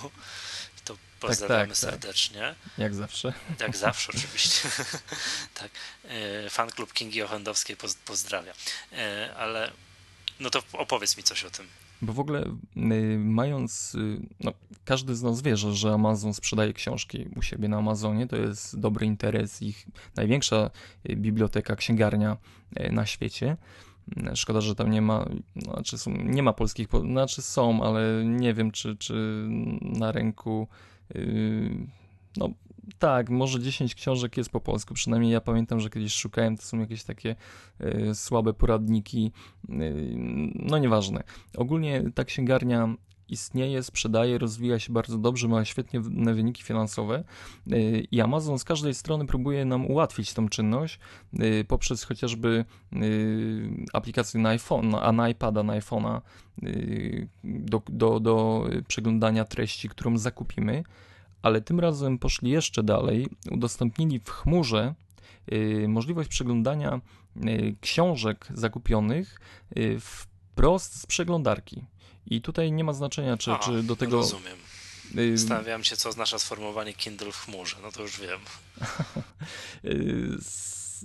Pozdrawiamy 1.21 1.61
tak, 1.61 1.69
tak, 1.69 1.77
serdecznie. 1.77 2.41
Tak. 2.41 2.79
Jak 2.79 2.95
zawsze. 2.95 3.33
Jak 3.61 3.77
zawsze, 3.77 4.13
oczywiście. 4.15 4.69
tak. 5.61 5.71
E, 6.05 6.51
fan 6.51 6.71
klub 6.71 6.93
Kingi 6.93 7.23
Ochendowskiej 7.23 7.77
pozdrawia. 8.05 8.53
E, 8.93 9.35
ale 9.37 9.73
no 10.41 10.51
to 10.51 10.63
opowiedz 10.73 11.17
mi 11.17 11.23
coś 11.23 11.45
o 11.45 11.51
tym. 11.51 11.67
Bo 12.03 12.13
w 12.13 12.21
ogóle 12.21 12.45
y, 12.77 13.19
mając, 13.19 13.95
y, 13.95 14.21
no, 14.41 14.53
każdy 14.85 15.15
z 15.17 15.23
nas 15.23 15.43
wie, 15.43 15.57
że, 15.57 15.75
że 15.75 15.93
Amazon 15.93 16.35
sprzedaje 16.35 16.73
książki 16.73 17.29
u 17.37 17.43
siebie 17.43 17.69
na 17.69 17.77
Amazonie, 17.77 18.27
to 18.27 18.37
jest 18.37 18.81
dobry 18.81 19.07
interes, 19.07 19.63
ich 19.63 19.87
największa 20.17 20.71
y, 21.11 21.17
biblioteka, 21.17 21.77
księgarnia 21.77 22.37
na 22.91 23.07
świecie. 23.07 23.57
Szkoda, 24.35 24.61
że 24.61 24.75
tam 24.75 24.91
nie 24.91 25.03
ma, 25.03 25.27
znaczy 25.57 25.99
są, 25.99 26.11
nie 26.11 26.43
ma 26.43 26.53
polskich, 26.53 26.89
znaczy 27.11 27.43
są, 27.43 27.83
ale 27.83 28.25
nie 28.25 28.55
wiem, 28.55 28.71
czy, 28.71 28.97
czy 28.97 29.47
na 29.83 30.13
rynku 30.13 30.69
no 32.37 32.51
tak, 32.99 33.31
może 33.31 33.61
10 33.61 33.95
książek 33.95 34.37
jest 34.37 34.51
po 34.51 34.61
polsku, 34.61 34.95
przynajmniej 34.95 35.33
ja 35.33 35.41
pamiętam, 35.41 35.81
że 35.81 35.91
kiedyś 35.91 36.15
szukałem, 36.15 36.57
to 36.57 36.63
są 36.63 36.79
jakieś 36.79 37.05
takie 37.05 37.37
y, 37.81 38.15
słabe 38.15 38.53
poradniki, 38.55 39.33
y, 39.71 40.15
no 40.55 40.79
nieważne. 40.79 41.23
Ogólnie 41.57 42.03
ta 42.15 42.25
księgarnia 42.25 42.95
istnieje, 43.31 43.83
sprzedaje, 43.83 44.39
rozwija 44.39 44.79
się 44.79 44.93
bardzo 44.93 45.19
dobrze, 45.19 45.49
ma 45.49 45.65
świetnie 45.65 46.01
wyniki 46.35 46.63
finansowe 46.63 47.25
y, 47.73 48.07
i 48.11 48.21
Amazon 48.21 48.59
z 48.59 48.65
każdej 48.65 48.95
strony 48.95 49.27
próbuje 49.27 49.65
nam 49.65 49.87
ułatwić 49.87 50.35
tą 50.35 50.49
czynność 50.49 50.99
y, 51.41 51.65
poprzez 51.69 52.05
chociażby 52.05 52.65
aplikację 53.93 54.41
na 54.41 54.49
iPhone, 54.49 54.95
a 54.95 55.13
na 55.13 55.29
iPada, 55.29 55.63
na 55.63 55.81
iPhone'a 55.81 56.21
do, 57.45 57.83
do, 57.89 58.21
do 58.21 58.67
przeglądania 58.89 59.45
treści, 59.45 59.89
którą 59.89 60.19
zakupimy, 60.19 60.83
ale 61.43 61.61
tym 61.61 61.81
razem 61.81 62.19
poszli 62.19 62.51
jeszcze 62.51 62.83
dalej, 62.83 63.27
udostępnili 63.51 64.19
w 64.19 64.31
chmurze 64.31 64.95
możliwość 65.89 66.29
przeglądania 66.29 67.01
książek 67.81 68.49
zakupionych 68.55 69.41
wprost 70.01 71.01
z 71.01 71.07
przeglądarki. 71.07 71.85
I 72.27 72.43
tutaj 72.43 72.73
nie 72.73 72.85
ma 72.85 72.93
znaczenia, 72.93 73.37
czy, 73.37 73.51
czy 73.65 73.83
do 73.83 73.97
tego. 73.97 74.17
Rozumiem. 74.17 74.59
Y, 75.19 75.39
Stawiam 75.39 75.85
się, 75.85 75.97
co 75.97 76.09
oznacza 76.09 76.39
sformułowanie 76.39 76.95
Kindle 76.95 77.33
w 77.33 77.37
chmurze. 77.37 77.77
No 77.83 77.93
to 77.93 78.03
już 78.03 78.21
wiem. 78.21 78.41
Y, 79.85 80.39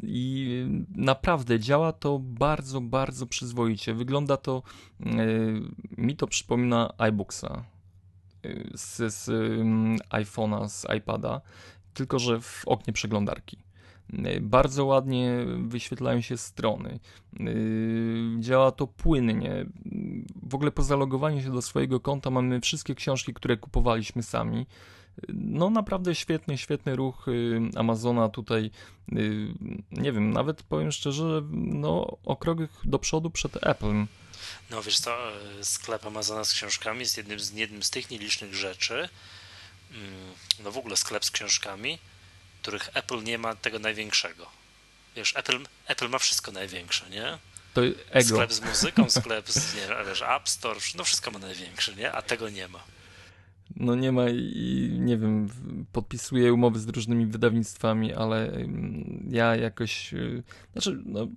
I 0.03 0.65
naprawdę 0.95 1.59
działa 1.59 1.93
to 1.93 2.19
bardzo, 2.19 2.81
bardzo 2.81 3.27
przyzwoicie. 3.27 3.93
Wygląda 3.93 4.37
to, 4.37 4.63
y, 4.99 5.61
mi 5.97 6.15
to 6.15 6.27
przypomina 6.27 6.93
iBooksa 6.97 7.65
z, 8.73 9.13
z 9.13 9.29
iPhone'a, 10.09 10.69
z 10.69 10.85
iPada, 10.97 11.41
tylko 11.93 12.19
że 12.19 12.41
w 12.41 12.63
oknie 12.65 12.93
przeglądarki. 12.93 13.57
Bardzo 14.41 14.85
ładnie 14.85 15.45
wyświetlają 15.67 16.21
się 16.21 16.37
strony. 16.37 16.99
Yy, 17.39 18.39
działa 18.39 18.71
to 18.71 18.87
płynnie. 18.87 19.65
W 20.43 20.55
ogóle 20.55 20.71
po 20.71 20.83
zalogowaniu 20.83 21.41
się 21.41 21.51
do 21.51 21.61
swojego 21.61 21.99
konta 21.99 22.29
mamy 22.29 22.61
wszystkie 22.61 22.95
książki, 22.95 23.33
które 23.33 23.57
kupowaliśmy 23.57 24.23
sami. 24.23 24.65
No 25.33 25.69
naprawdę 25.69 26.15
świetny, 26.15 26.57
świetny 26.57 26.95
ruch 26.95 27.25
yy, 27.27 27.69
Amazona 27.75 28.29
tutaj. 28.29 28.71
Yy, 29.11 29.53
nie 29.91 30.11
wiem, 30.11 30.31
nawet 30.31 30.63
powiem 30.63 30.91
szczerze, 30.91 31.41
no 31.51 32.17
o 32.25 32.35
krok 32.35 32.57
do 32.83 32.99
przodu 32.99 33.29
przed 33.29 33.53
Apple'em. 33.53 34.05
No 34.71 34.83
wiesz 34.83 34.99
co, 34.99 35.17
sklep 35.61 36.05
Amazona 36.05 36.43
z 36.43 36.53
książkami 36.53 36.99
jest 36.99 37.17
jednym 37.17 37.39
z, 37.39 37.53
jednym 37.53 37.83
z 37.83 37.89
tych 37.89 38.09
nielicznych 38.09 38.55
rzeczy, 38.55 38.93
mm, 39.91 40.33
no 40.63 40.71
w 40.71 40.77
ogóle 40.77 40.97
sklep 40.97 41.25
z 41.25 41.31
książkami, 41.31 41.99
których 42.65 42.89
Apple 42.93 43.23
nie 43.23 43.37
ma 43.37 43.55
tego 43.55 43.79
największego. 43.79 44.49
Wiesz, 45.15 45.33
Apple, 45.35 45.59
Apple 45.87 46.09
ma 46.09 46.19
wszystko 46.19 46.51
największe, 46.51 47.09
nie? 47.09 47.37
To 47.73 47.81
ego. 48.09 48.35
Sklep 48.35 48.53
z 48.53 48.61
muzyką, 48.61 49.09
sklep 49.09 49.49
z 49.49 49.75
nie, 49.75 49.87
wiesz, 50.07 50.21
App 50.21 50.49
Store, 50.49 50.79
no 50.95 51.03
wszystko 51.03 51.31
ma 51.31 51.39
największe, 51.39 51.95
nie? 51.95 52.11
A 52.11 52.21
tego 52.21 52.49
nie 52.49 52.67
ma. 52.67 52.83
No 53.75 53.95
nie 53.95 54.11
ma 54.11 54.29
i 54.29 54.89
nie 54.99 55.17
wiem, 55.17 55.49
podpisuję 55.93 56.53
umowy 56.53 56.79
z 56.79 56.87
różnymi 56.87 57.25
wydawnictwami, 57.25 58.13
ale 58.13 58.47
mm, 58.47 59.27
ja 59.31 59.55
jakoś, 59.55 60.13
y, 60.13 60.43
znaczy, 60.73 60.97
no... 61.05 61.27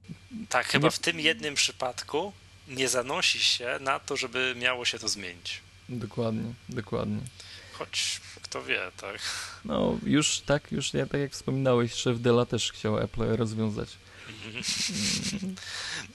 Tak, 0.49 0.67
chyba 0.67 0.87
nie... 0.87 0.91
w 0.91 0.99
tym 0.99 1.21
jednym 1.21 1.55
przypadku 1.55 2.33
nie 2.69 2.89
zanosi 2.89 3.39
się 3.39 3.79
na 3.81 3.99
to, 4.01 4.17
żeby 4.17 4.55
miało 4.59 4.85
się 4.85 4.99
to 4.99 5.09
zmienić. 5.09 5.61
Dokładnie, 5.89 6.53
dokładnie. 6.69 7.21
Choć 7.73 8.21
kto 8.49 8.63
wie, 8.63 8.81
tak. 9.01 9.21
No, 9.65 9.99
już 10.07 10.41
tak, 10.41 10.73
już 10.73 10.95
ja, 10.95 11.07
tak 11.07 11.21
jak 11.21 11.33
wspominałeś, 11.33 11.93
szef 11.93 12.21
Dela 12.21 12.47
też 12.47 12.73
chciał 12.73 12.99
Apple 12.99 13.37
rozwiązać. 13.37 13.89
Mm. 14.47 15.55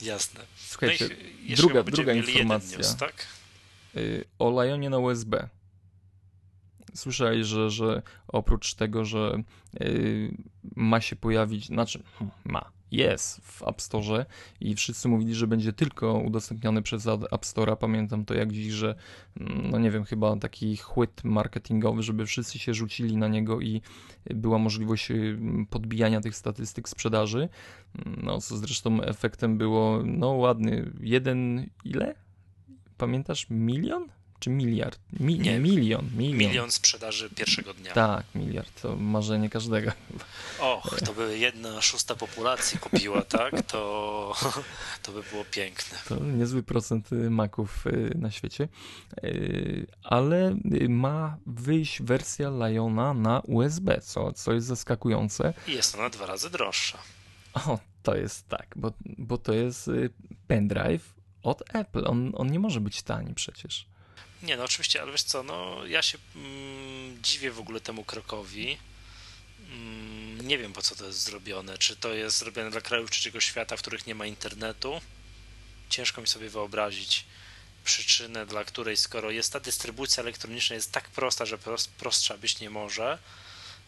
Jasne. 0.02 0.40
Słuchajcie, 0.68 1.08
no 1.48 1.56
druga, 1.56 1.82
druga 1.82 2.12
informacja. 2.12 2.78
News, 2.78 2.96
tak? 2.96 3.26
Y, 3.96 4.24
o 4.38 4.62
Lionie 4.64 4.90
na 4.90 4.98
USB. 4.98 5.48
Słyszałeś, 6.94 7.46
że, 7.46 7.70
że 7.70 8.02
oprócz 8.28 8.74
tego, 8.74 9.04
że 9.04 9.42
yy, 9.80 10.36
ma 10.76 11.00
się 11.00 11.16
pojawić, 11.16 11.66
znaczy 11.66 12.02
hm, 12.18 12.30
ma, 12.44 12.70
jest 12.94 13.40
w 13.40 13.62
App 13.62 13.80
Store 13.80 14.26
i 14.60 14.74
wszyscy 14.74 15.08
mówili, 15.08 15.34
że 15.34 15.46
będzie 15.46 15.72
tylko 15.72 16.12
udostępniony 16.12 16.82
przez 16.82 17.06
App 17.06 17.46
Store. 17.46 17.76
Pamiętam 17.76 18.24
to 18.24 18.34
jak 18.34 18.52
dziś, 18.52 18.72
że 18.72 18.94
mm, 19.40 19.70
no 19.70 19.78
nie 19.78 19.90
wiem, 19.90 20.04
chyba 20.04 20.36
taki 20.36 20.76
chłyt 20.76 21.24
marketingowy, 21.24 22.02
żeby 22.02 22.26
wszyscy 22.26 22.58
się 22.58 22.74
rzucili 22.74 23.16
na 23.16 23.28
niego 23.28 23.60
i 23.60 23.82
była 24.34 24.58
możliwość 24.58 25.10
y, 25.10 25.38
podbijania 25.70 26.20
tych 26.20 26.36
statystyk 26.36 26.88
sprzedaży. 26.88 27.48
No 28.22 28.40
co 28.40 28.56
zresztą 28.56 29.02
efektem 29.02 29.58
było, 29.58 30.02
no 30.04 30.30
ładny, 30.30 30.92
jeden 31.00 31.66
ile? 31.84 32.14
Pamiętasz? 32.98 33.46
Milion? 33.50 34.08
Czy 34.44 34.50
miliard? 34.50 34.98
Mi, 35.20 35.38
nie, 35.38 35.58
milion, 35.58 36.10
milion. 36.16 36.38
Milion 36.38 36.70
sprzedaży 36.70 37.30
pierwszego 37.30 37.74
dnia. 37.74 37.92
Tak, 37.92 38.26
miliard, 38.34 38.82
to 38.82 38.96
marzenie 38.96 39.50
każdego. 39.50 39.92
Och, 40.60 41.00
to 41.06 41.12
by 41.12 41.38
jedna 41.38 41.80
szósta 41.80 42.14
populacji 42.14 42.78
kupiła, 42.78 43.22
tak? 43.22 43.62
To, 43.62 44.34
to 45.02 45.12
by 45.12 45.22
było 45.22 45.44
piękne. 45.44 45.98
To 46.08 46.16
niezły 46.16 46.62
procent 46.62 47.12
y, 47.12 47.30
maków 47.30 47.86
y, 47.86 48.12
na 48.14 48.30
świecie. 48.30 48.68
Y, 49.24 49.86
ale 50.02 50.56
ma 50.88 51.36
wyjść 51.46 52.02
wersja 52.02 52.50
Liona 52.50 53.14
na 53.14 53.40
USB, 53.40 54.00
co, 54.00 54.32
co 54.32 54.52
jest 54.52 54.66
zaskakujące. 54.66 55.54
I 55.68 55.72
jest 55.72 55.94
ona 55.94 56.10
dwa 56.10 56.26
razy 56.26 56.50
droższa. 56.50 56.98
O, 57.54 57.78
to 58.02 58.16
jest 58.16 58.48
tak, 58.48 58.66
bo, 58.76 58.92
bo 59.18 59.38
to 59.38 59.52
jest 59.52 59.90
pendrive 60.46 61.14
od 61.42 61.62
Apple. 61.74 62.04
On, 62.06 62.32
on 62.34 62.50
nie 62.50 62.58
może 62.58 62.80
być 62.80 63.02
tani 63.02 63.34
przecież. 63.34 63.93
Nie, 64.44 64.56
no 64.56 64.64
oczywiście, 64.64 65.02
ale 65.02 65.12
wiesz 65.12 65.22
co, 65.22 65.42
no 65.42 65.86
ja 65.86 66.02
się 66.02 66.18
mm, 66.36 67.22
dziwię 67.22 67.50
w 67.50 67.58
ogóle 67.58 67.80
temu 67.80 68.04
krokowi. 68.04 68.78
Mm, 69.70 70.48
nie 70.48 70.58
wiem 70.58 70.72
po 70.72 70.82
co 70.82 70.96
to 70.96 71.06
jest 71.06 71.20
zrobione. 71.22 71.78
Czy 71.78 71.96
to 71.96 72.14
jest 72.14 72.38
zrobione 72.38 72.70
dla 72.70 72.80
krajów 72.80 73.10
trzeciego 73.10 73.40
świata, 73.40 73.76
w 73.76 73.80
których 73.80 74.06
nie 74.06 74.14
ma 74.14 74.26
internetu? 74.26 75.00
Ciężko 75.88 76.20
mi 76.20 76.26
sobie 76.26 76.48
wyobrazić 76.48 77.24
przyczynę, 77.84 78.46
dla 78.46 78.64
której 78.64 78.96
skoro 78.96 79.30
jest 79.30 79.52
ta 79.52 79.60
dystrybucja 79.60 80.22
elektroniczna 80.22 80.76
jest 80.76 80.92
tak 80.92 81.08
prosta, 81.08 81.46
że 81.46 81.58
prost, 81.58 81.90
prostsza 81.90 82.38
być 82.38 82.60
nie 82.60 82.70
może, 82.70 83.18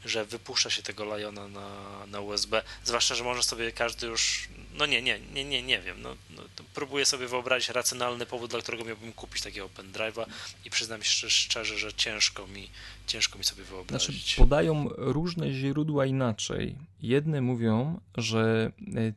że 0.09 0.24
wypuszcza 0.24 0.70
się 0.70 0.82
tego 0.82 1.16
Liona 1.16 1.48
na, 1.48 1.68
na 2.07 2.20
USB, 2.20 2.62
zwłaszcza, 2.84 3.14
że 3.14 3.24
może 3.24 3.42
sobie 3.42 3.72
każdy 3.72 4.07
już, 4.07 4.48
no 4.74 4.86
nie, 4.86 5.02
nie, 5.02 5.20
nie, 5.20 5.44
nie, 5.44 5.62
nie 5.62 5.80
wiem, 5.80 6.02
no, 6.02 6.16
no 6.30 6.42
próbuję 6.74 7.04
sobie 7.04 7.26
wyobrazić 7.26 7.68
racjonalny 7.68 8.26
powód, 8.26 8.50
dla 8.50 8.61
którego 8.61 8.84
miałbym 8.84 9.12
kupić 9.12 9.42
takiego 9.42 9.68
pendrive'a 9.68 10.26
i 10.64 10.70
przyznam 10.70 11.02
się 11.02 11.30
szczerze, 11.30 11.78
że 11.78 11.92
ciężko 11.92 12.46
mi, 12.46 12.70
ciężko 13.07 13.38
mi 13.38 13.44
sobie 13.44 13.64
wyobrazić. 13.64 14.22
Znaczy, 14.22 14.36
podają 14.36 14.88
różne 14.96 15.52
źródła 15.52 16.07
inaczej. 16.07 16.76
Jedne 17.02 17.40
mówią, 17.40 18.00
że 18.16 18.72
e, 18.96 19.12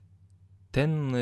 ten 0.72 1.16
e, 1.16 1.20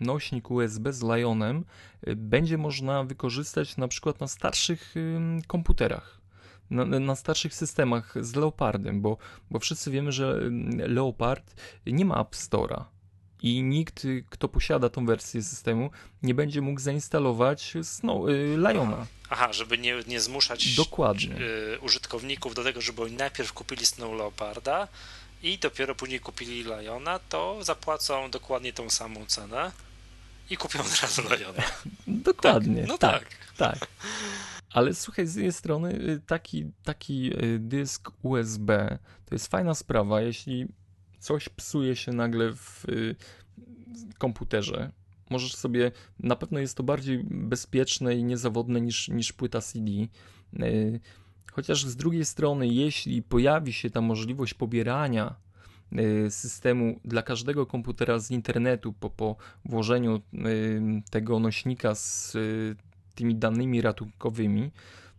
nośnik 0.00 0.50
USB 0.50 0.92
z 0.92 1.02
Lionem 1.02 1.64
e, 2.02 2.16
będzie 2.16 2.58
można 2.58 3.04
wykorzystać 3.04 3.76
na 3.76 3.88
przykład 3.88 4.20
na 4.20 4.28
starszych 4.28 4.94
komputerach 5.46 6.21
na, 6.72 7.00
na, 7.00 7.16
starszych 7.16 7.54
systemach 7.54 8.14
z 8.20 8.34
Leopardem, 8.34 9.00
bo, 9.00 9.16
bo 9.50 9.58
wszyscy 9.58 9.90
wiemy, 9.90 10.12
że 10.12 10.30
mm, 10.30 10.92
Leopard 10.94 11.54
nie 11.86 12.04
ma 12.04 12.20
App 12.20 12.34
Store'a 12.34 12.84
i 13.42 13.62
nikt, 13.62 14.06
kto 14.30 14.48
posiada 14.48 14.88
tą 14.88 15.06
wersję 15.06 15.42
systemu, 15.42 15.90
nie 16.22 16.34
będzie 16.34 16.60
mógł 16.60 16.80
zainstalować 16.80 17.74
Snow, 17.82 18.28
y, 18.28 18.56
Liona. 18.56 19.06
Aha, 19.30 19.52
żeby 19.52 19.78
nie, 19.78 19.94
nie 20.06 20.20
zmuszać 20.20 20.74
Dokładnie. 20.74 21.36
Y, 21.74 21.80
użytkowników 21.80 22.54
do 22.54 22.64
tego, 22.64 22.80
żeby 22.80 23.02
oni 23.02 23.16
najpierw 23.16 23.52
kupili 23.52 23.86
Snow 23.86 24.12
Leoparda 24.14 24.88
i 25.42 25.58
dopiero 25.58 25.94
później 25.94 26.20
kupili 26.20 26.64
Liona, 26.64 27.18
to 27.18 27.64
zapłacą 27.64 28.30
dokładnie 28.30 28.72
tą 28.72 28.90
samą 28.90 29.26
cenę 29.26 29.72
i 30.50 30.56
kupią 30.56 30.80
od 30.80 31.00
razu 31.02 31.22
Liona. 31.22 31.62
Dokładnie. 32.06 32.80
Tak, 32.80 32.88
no 32.88 32.98
tak. 32.98 33.26
tak. 33.56 33.78
tak. 33.78 33.88
Ale 34.72 34.94
słuchaj, 34.94 35.26
z 35.26 35.34
jednej 35.34 35.52
strony 35.52 35.94
y, 35.94 36.20
taki, 36.26 36.72
taki 36.84 37.44
y, 37.44 37.58
dysk 37.58 38.10
USB 38.22 38.98
to 39.24 39.34
jest 39.34 39.46
fajna 39.46 39.74
sprawa, 39.74 40.20
jeśli 40.20 40.68
coś 41.18 41.48
psuje 41.48 41.96
się 41.96 42.12
nagle 42.12 42.52
w 42.52 42.84
y, 42.88 43.16
komputerze. 44.18 44.92
Możesz 45.30 45.54
sobie, 45.54 45.92
na 46.18 46.36
pewno 46.36 46.58
jest 46.58 46.76
to 46.76 46.82
bardziej 46.82 47.24
bezpieczne 47.24 48.14
i 48.14 48.24
niezawodne 48.24 48.80
niż, 48.80 49.08
niż 49.08 49.32
płyta 49.32 49.60
CD. 49.60 49.90
Chociaż 51.52 51.84
z 51.84 51.96
drugiej 51.96 52.24
strony, 52.24 52.68
jeśli 52.68 53.22
pojawi 53.22 53.72
się 53.72 53.90
ta 53.90 54.00
możliwość 54.00 54.54
pobierania 54.54 55.34
systemu 56.28 57.00
dla 57.04 57.22
każdego 57.22 57.66
komputera 57.66 58.18
z 58.18 58.30
internetu 58.30 58.92
po, 58.92 59.10
po 59.10 59.36
włożeniu 59.64 60.20
tego 61.10 61.38
nośnika 61.38 61.94
z 61.94 62.36
tymi 63.14 63.34
danymi 63.34 63.80
ratunkowymi, 63.80 64.70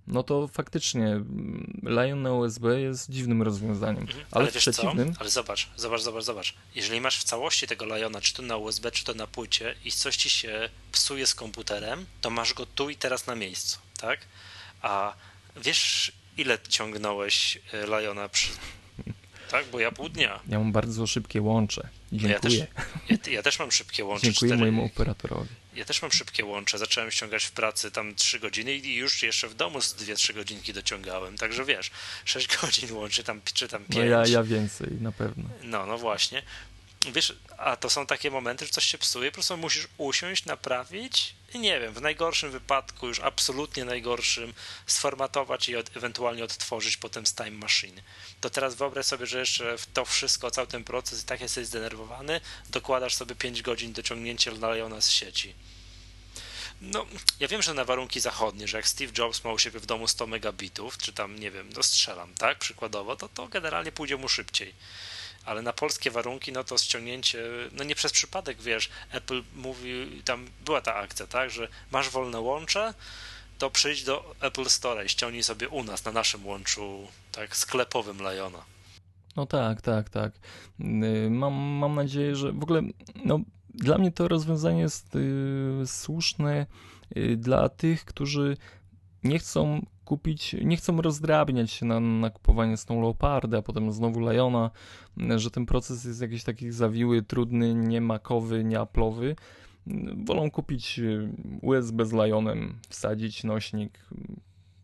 no 0.07 0.23
to 0.23 0.47
faktycznie 0.47 1.07
mm, 1.07 1.81
Lion 1.83 2.21
na 2.21 2.33
USB 2.33 2.81
jest 2.81 3.09
dziwnym 3.09 3.41
rozwiązaniem. 3.41 4.01
Mhm. 4.01 4.19
Ale, 4.19 4.43
ale 4.43 4.51
wiesz 4.51 4.63
przeciwnym... 4.63 5.13
co? 5.13 5.19
Ale 5.19 5.29
zobacz, 5.29 5.69
zobacz, 5.75 6.01
zobacz, 6.01 6.23
zobacz. 6.23 6.55
Jeżeli 6.75 7.01
masz 7.01 7.17
w 7.19 7.23
całości 7.23 7.67
tego 7.67 7.85
Liona, 7.85 8.21
czy 8.21 8.33
to 8.33 8.41
na 8.41 8.57
USB, 8.57 8.91
czy 8.91 9.03
to 9.03 9.13
na 9.13 9.27
płycie 9.27 9.75
i 9.85 9.91
coś 9.91 10.15
ci 10.15 10.29
się 10.29 10.69
psuje 10.91 11.27
z 11.27 11.35
komputerem, 11.35 12.05
to 12.21 12.29
masz 12.29 12.53
go 12.53 12.65
tu 12.65 12.89
i 12.89 12.95
teraz 12.95 13.27
na 13.27 13.35
miejscu 13.35 13.79
tak? 14.03 14.19
A 14.81 15.13
wiesz, 15.55 16.11
ile 16.37 16.57
ciągnąłeś 16.69 17.59
e, 17.73 17.85
Liona 17.87 18.29
przy... 18.29 18.49
Tak, 19.51 19.65
bo 19.71 19.79
ja 19.79 19.91
pół 19.91 20.09
dnia. 20.09 20.39
Ja 20.47 20.59
mam 20.59 20.71
bardzo 20.71 21.07
szybkie 21.07 21.41
łącze. 21.41 21.89
Dziękuję. 22.11 22.33
Ja 22.33 22.39
też, 22.39 22.53
ja, 22.57 23.31
ja 23.31 23.43
też 23.43 23.59
mam 23.59 23.71
szybkie 23.71 24.05
łącze. 24.05 24.25
Dziękuję 24.25 24.49
4... 24.49 24.59
mojemu 24.59 24.85
operatorowi. 24.85 25.49
Ja 25.75 25.85
też 25.85 26.01
mam 26.01 26.11
szybkie 26.11 26.45
łącze. 26.45 26.77
Zacząłem 26.77 27.11
ściągać 27.11 27.45
w 27.45 27.51
pracy 27.51 27.91
tam 27.91 28.15
3 28.15 28.39
godziny 28.39 28.75
i 28.75 28.95
już 28.95 29.23
jeszcze 29.23 29.47
w 29.47 29.55
domu 29.55 29.81
z 29.81 29.95
2-3 29.95 30.33
godzinki 30.33 30.73
dociągałem. 30.73 31.37
Także 31.37 31.65
wiesz, 31.65 31.91
6 32.25 32.47
godzin 32.61 32.91
łączy 32.91 33.23
tam, 33.23 33.41
czy 33.53 33.67
tam 33.67 33.85
5. 33.85 33.95
No 33.95 34.03
ja, 34.05 34.27
ja 34.27 34.43
więcej, 34.43 34.87
na 35.01 35.11
pewno. 35.11 35.43
No, 35.63 35.85
no 35.85 35.97
właśnie. 35.97 36.43
Wiesz, 37.11 37.35
a 37.57 37.75
to 37.75 37.89
są 37.89 38.05
takie 38.05 38.31
momenty, 38.31 38.65
że 38.65 38.71
coś 38.71 38.85
się 38.85 38.97
psuje, 38.97 39.31
po 39.31 39.33
prostu 39.33 39.57
musisz 39.57 39.87
usiąść, 39.97 40.45
naprawić 40.45 41.35
i 41.53 41.59
nie 41.59 41.79
wiem, 41.79 41.93
w 41.93 42.01
najgorszym 42.01 42.51
wypadku, 42.51 43.07
już 43.07 43.19
absolutnie 43.19 43.85
najgorszym, 43.85 44.53
sformatować 44.87 45.69
i 45.69 45.75
od, 45.75 45.97
ewentualnie 45.97 46.43
odtworzyć 46.43 46.97
potem 46.97 47.25
z 47.25 47.35
Time 47.35 47.51
Machine. 47.51 48.01
To 48.41 48.49
teraz 48.49 48.75
wyobraź 48.75 49.05
sobie, 49.05 49.25
że 49.25 49.39
jeszcze 49.39 49.77
w 49.77 49.85
to 49.85 50.05
wszystko, 50.05 50.51
cały 50.51 50.67
ten 50.67 50.83
proces 50.83 51.23
i 51.23 51.25
tak 51.25 51.41
jesteś 51.41 51.67
zdenerwowany, 51.67 52.41
dokładasz 52.69 53.15
sobie 53.15 53.35
5 53.35 53.61
godzin 53.61 53.93
do 53.93 54.03
ciągnięcia 54.03 54.51
Liona 54.51 55.01
z 55.01 55.09
sieci. 55.09 55.53
No, 56.81 57.05
ja 57.39 57.47
wiem, 57.47 57.61
że 57.61 57.73
na 57.73 57.85
warunki 57.85 58.19
zachodnie, 58.19 58.67
że 58.67 58.77
jak 58.77 58.87
Steve 58.87 59.13
Jobs 59.17 59.43
ma 59.43 59.51
u 59.51 59.59
siebie 59.59 59.79
w 59.79 59.85
domu 59.85 60.07
100 60.07 60.27
megabitów, 60.27 60.97
czy 60.97 61.13
tam, 61.13 61.39
nie 61.39 61.51
wiem, 61.51 61.69
no 61.75 61.81
tak, 62.37 62.59
przykładowo, 62.59 63.15
to 63.15 63.29
to 63.29 63.47
generalnie 63.47 63.91
pójdzie 63.91 64.17
mu 64.17 64.29
szybciej 64.29 64.73
ale 65.45 65.61
na 65.61 65.73
polskie 65.73 66.11
warunki, 66.11 66.51
no 66.51 66.63
to 66.63 66.77
ściągnięcie, 66.77 67.43
no 67.71 67.83
nie 67.83 67.95
przez 67.95 68.11
przypadek, 68.11 68.61
wiesz, 68.61 68.89
Apple 69.11 69.43
mówi, 69.55 70.21
tam 70.25 70.47
była 70.65 70.81
ta 70.81 70.95
akcja, 70.95 71.27
tak, 71.27 71.51
że 71.51 71.67
masz 71.91 72.09
wolne 72.09 72.39
łącze, 72.39 72.93
to 73.57 73.69
przyjdź 73.69 74.03
do 74.03 74.35
Apple 74.39 74.65
Store 74.65 75.05
i 75.05 75.09
ściągnij 75.09 75.43
sobie 75.43 75.69
u 75.69 75.83
nas, 75.83 76.05
na 76.05 76.11
naszym 76.11 76.45
łączu, 76.45 77.07
tak, 77.31 77.55
sklepowym 77.55 78.17
Liona. 78.17 78.63
No 79.35 79.45
tak, 79.45 79.81
tak, 79.81 80.09
tak. 80.09 80.33
Y, 80.79 81.29
mam, 81.29 81.53
mam 81.53 81.95
nadzieję, 81.95 82.35
że 82.35 82.51
w 82.51 82.63
ogóle, 82.63 82.81
no, 83.25 83.39
dla 83.73 83.97
mnie 83.97 84.11
to 84.11 84.27
rozwiązanie 84.27 84.81
jest 84.81 85.15
y, 85.15 85.87
słuszne 85.87 86.65
y, 87.17 87.37
dla 87.37 87.69
tych, 87.69 88.05
którzy 88.05 88.57
nie 89.23 89.39
chcą 89.39 89.85
kupić, 90.05 90.55
nie 90.61 90.77
chcą 90.77 91.01
rozdrabniać 91.01 91.71
się 91.71 91.85
na, 91.85 91.99
na 91.99 92.29
kupowanie 92.29 92.77
Snow 92.77 93.01
Leoparda, 93.01 93.57
a 93.57 93.61
potem 93.61 93.91
znowu 93.91 94.19
Liona, 94.19 94.71
że 95.35 95.51
ten 95.51 95.65
proces 95.65 96.05
jest 96.05 96.21
jakiś 96.21 96.43
taki 96.43 96.71
zawiły, 96.71 97.21
trudny, 97.21 97.73
nie 97.73 98.01
makowy, 98.01 98.63
nie 98.63 98.79
aplowy. 98.79 99.35
Wolą 100.25 100.51
kupić 100.51 100.99
USB 101.61 102.05
z 102.05 102.13
Lionem, 102.13 102.79
wsadzić 102.89 103.43
nośnik, 103.43 103.99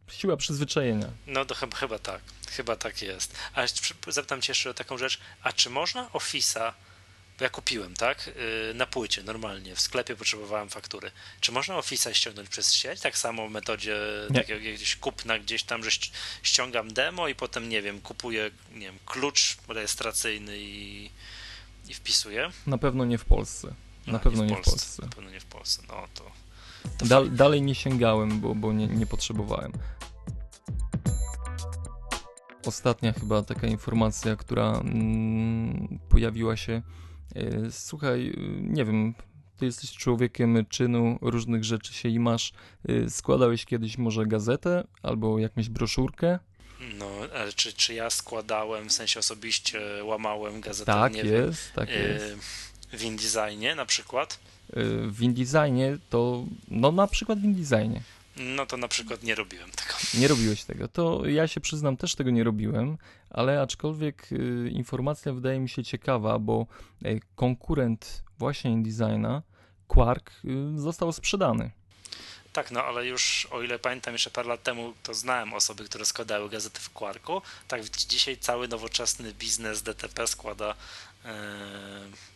siła 0.08 0.38
przyzwyczajenia. 0.38 1.08
No 1.28 1.46
to 1.46 1.56
chyba 1.56 2.00
tak, 2.00 2.22
chyba 2.50 2.76
tak 2.76 3.02
jest. 3.02 3.38
A 3.54 3.62
zapytam 4.08 4.42
cię 4.42 4.52
jeszcze 4.52 4.70
o 4.70 4.74
taką 4.74 4.98
rzecz, 4.98 5.20
a 5.44 5.54
czy 5.54 5.70
można 5.70 6.08
Office'a 6.08 6.72
bo 7.40 7.44
ja 7.46 7.50
kupiłem, 7.50 7.94
tak, 7.94 8.32
y, 8.72 8.74
na 8.74 8.86
płycie 8.86 9.24
normalnie, 9.24 9.76
w 9.76 9.82
sklepie 9.82 10.16
potrzebowałem 10.16 10.70
faktury. 10.70 11.12
Czy 11.40 11.52
można 11.52 11.76
Office'a 11.76 12.14
ściągnąć 12.14 12.50
przez 12.50 12.74
sieć? 12.74 13.00
Tak 13.02 13.18
samo 13.18 13.48
w 13.48 13.52
metodzie 13.52 13.98
takiego 14.34 14.60
gdzieś 14.60 14.96
kupna 14.96 15.40
gdzieś 15.40 15.64
tam, 15.64 15.84
że 15.84 15.90
ściągam 16.44 16.94
demo 16.94 17.28
i 17.28 17.36
potem, 17.36 17.70
nie 17.70 17.82
wiem, 17.82 18.02
kupuję, 18.02 18.52
nie 18.74 18.86
wiem, 18.86 19.00
klucz 19.06 19.58
rejestracyjny 19.68 20.58
i, 20.58 21.10
i 21.88 21.94
wpisuję? 21.94 22.50
Na 22.68 22.78
pewno 22.78 23.06
nie 23.06 23.18
w 23.18 23.26
Polsce. 23.26 23.68
Na 24.08 24.14
no, 24.14 24.20
pewno 24.20 24.46
nie 24.46 24.56
w, 24.56 24.56
Polsce. 24.56 24.72
w 24.72 24.74
Polsce. 24.74 25.02
Na 25.02 25.08
pewno 25.08 25.30
nie 25.30 25.40
w 25.40 25.46
Polsce, 25.46 25.82
no 25.88 26.08
to... 26.14 26.32
to 26.98 27.06
Dal, 27.06 27.32
dalej 27.32 27.62
nie 27.62 27.76
sięgałem, 27.76 28.40
bo, 28.40 28.56
bo 28.56 28.74
nie, 28.74 28.88
nie 28.88 29.06
potrzebowałem. 29.06 29.72
Ostatnia 32.66 33.14
chyba 33.14 33.44
taka 33.44 33.68
informacja, 33.68 34.36
która 34.36 34.72
mm, 34.72 36.00
pojawiła 36.10 36.58
się 36.58 36.82
słuchaj, 37.72 38.34
nie 38.62 38.86
wiem, 38.86 39.14
ty 39.58 39.66
jesteś 39.66 39.92
człowiekiem 39.92 40.66
czynu, 40.66 41.20
różnych 41.22 41.64
rzeczy 41.64 41.94
się 41.94 42.10
i 42.10 42.20
masz. 42.20 42.54
E, 42.90 43.10
składałeś 43.10 43.66
kiedyś 43.66 43.98
może 43.98 44.26
gazetę 44.26 44.84
albo 45.04 45.40
jakąś 45.40 45.70
broszurkę? 45.70 46.40
No, 46.98 47.10
ale 47.36 47.54
czy, 47.54 47.74
czy 47.74 47.94
ja 47.94 48.10
składałem, 48.10 48.90
w 48.90 48.94
sensie 48.94 49.20
osobiście 49.20 49.82
łamałem 50.04 50.62
gazetę? 50.62 50.92
Tak 50.92 51.14
nie 51.14 51.20
jest, 51.20 51.66
wiem, 51.66 51.76
tak 51.76 51.90
jest. 51.90 52.36
W 52.92 53.04
InDesignie 53.04 53.76
na 53.76 53.86
przykład? 53.86 54.40
W 55.08 55.22
InDesignie 55.22 55.98
to, 56.10 56.46
no 56.68 56.92
na 56.92 57.08
przykład 57.08 57.40
w 57.40 57.44
InDesignie. 57.44 58.02
No 58.40 58.66
to 58.66 58.78
na 58.78 58.88
przykład 58.88 59.24
nie 59.24 59.36
robiłem 59.36 59.72
tego. 59.72 59.94
Nie 60.14 60.28
robiłeś 60.28 60.64
tego. 60.64 60.88
To 60.88 61.26
ja 61.26 61.48
się 61.48 61.62
przyznam, 61.62 61.98
też 61.98 62.16
tego 62.16 62.30
nie 62.30 62.44
robiłem, 62.44 62.98
ale 63.30 63.62
aczkolwiek 63.62 64.32
y, 64.32 64.70
informacja 64.70 65.34
wydaje 65.34 65.60
mi 65.60 65.70
się 65.70 65.84
ciekawa, 65.84 66.40
bo 66.40 66.68
y, 67.06 67.20
konkurent 67.36 68.24
właśnie 68.38 68.72
InDesigna, 68.72 69.42
Quark, 69.88 70.32
y, 70.76 70.80
został 70.80 71.12
sprzedany. 71.12 71.72
Tak, 72.54 72.72
no 72.72 72.84
ale 72.84 73.06
już 73.08 73.48
o 73.52 73.62
ile 73.62 73.80
pamiętam, 73.80 74.14
jeszcze 74.14 74.30
parę 74.30 74.50
lat 74.50 74.64
temu 74.64 74.94
to 75.04 75.14
znałem 75.14 75.54
osoby, 75.54 75.84
które 75.84 76.06
składały 76.06 76.50
gazety 76.50 76.80
w 76.80 76.90
Quarku. 76.90 77.42
Tak, 77.68 77.84
dzisiaj 77.90 78.38
cały 78.38 78.68
nowoczesny 78.68 79.34
biznes 79.34 79.82
DTP 79.84 80.28
składa 80.28 80.76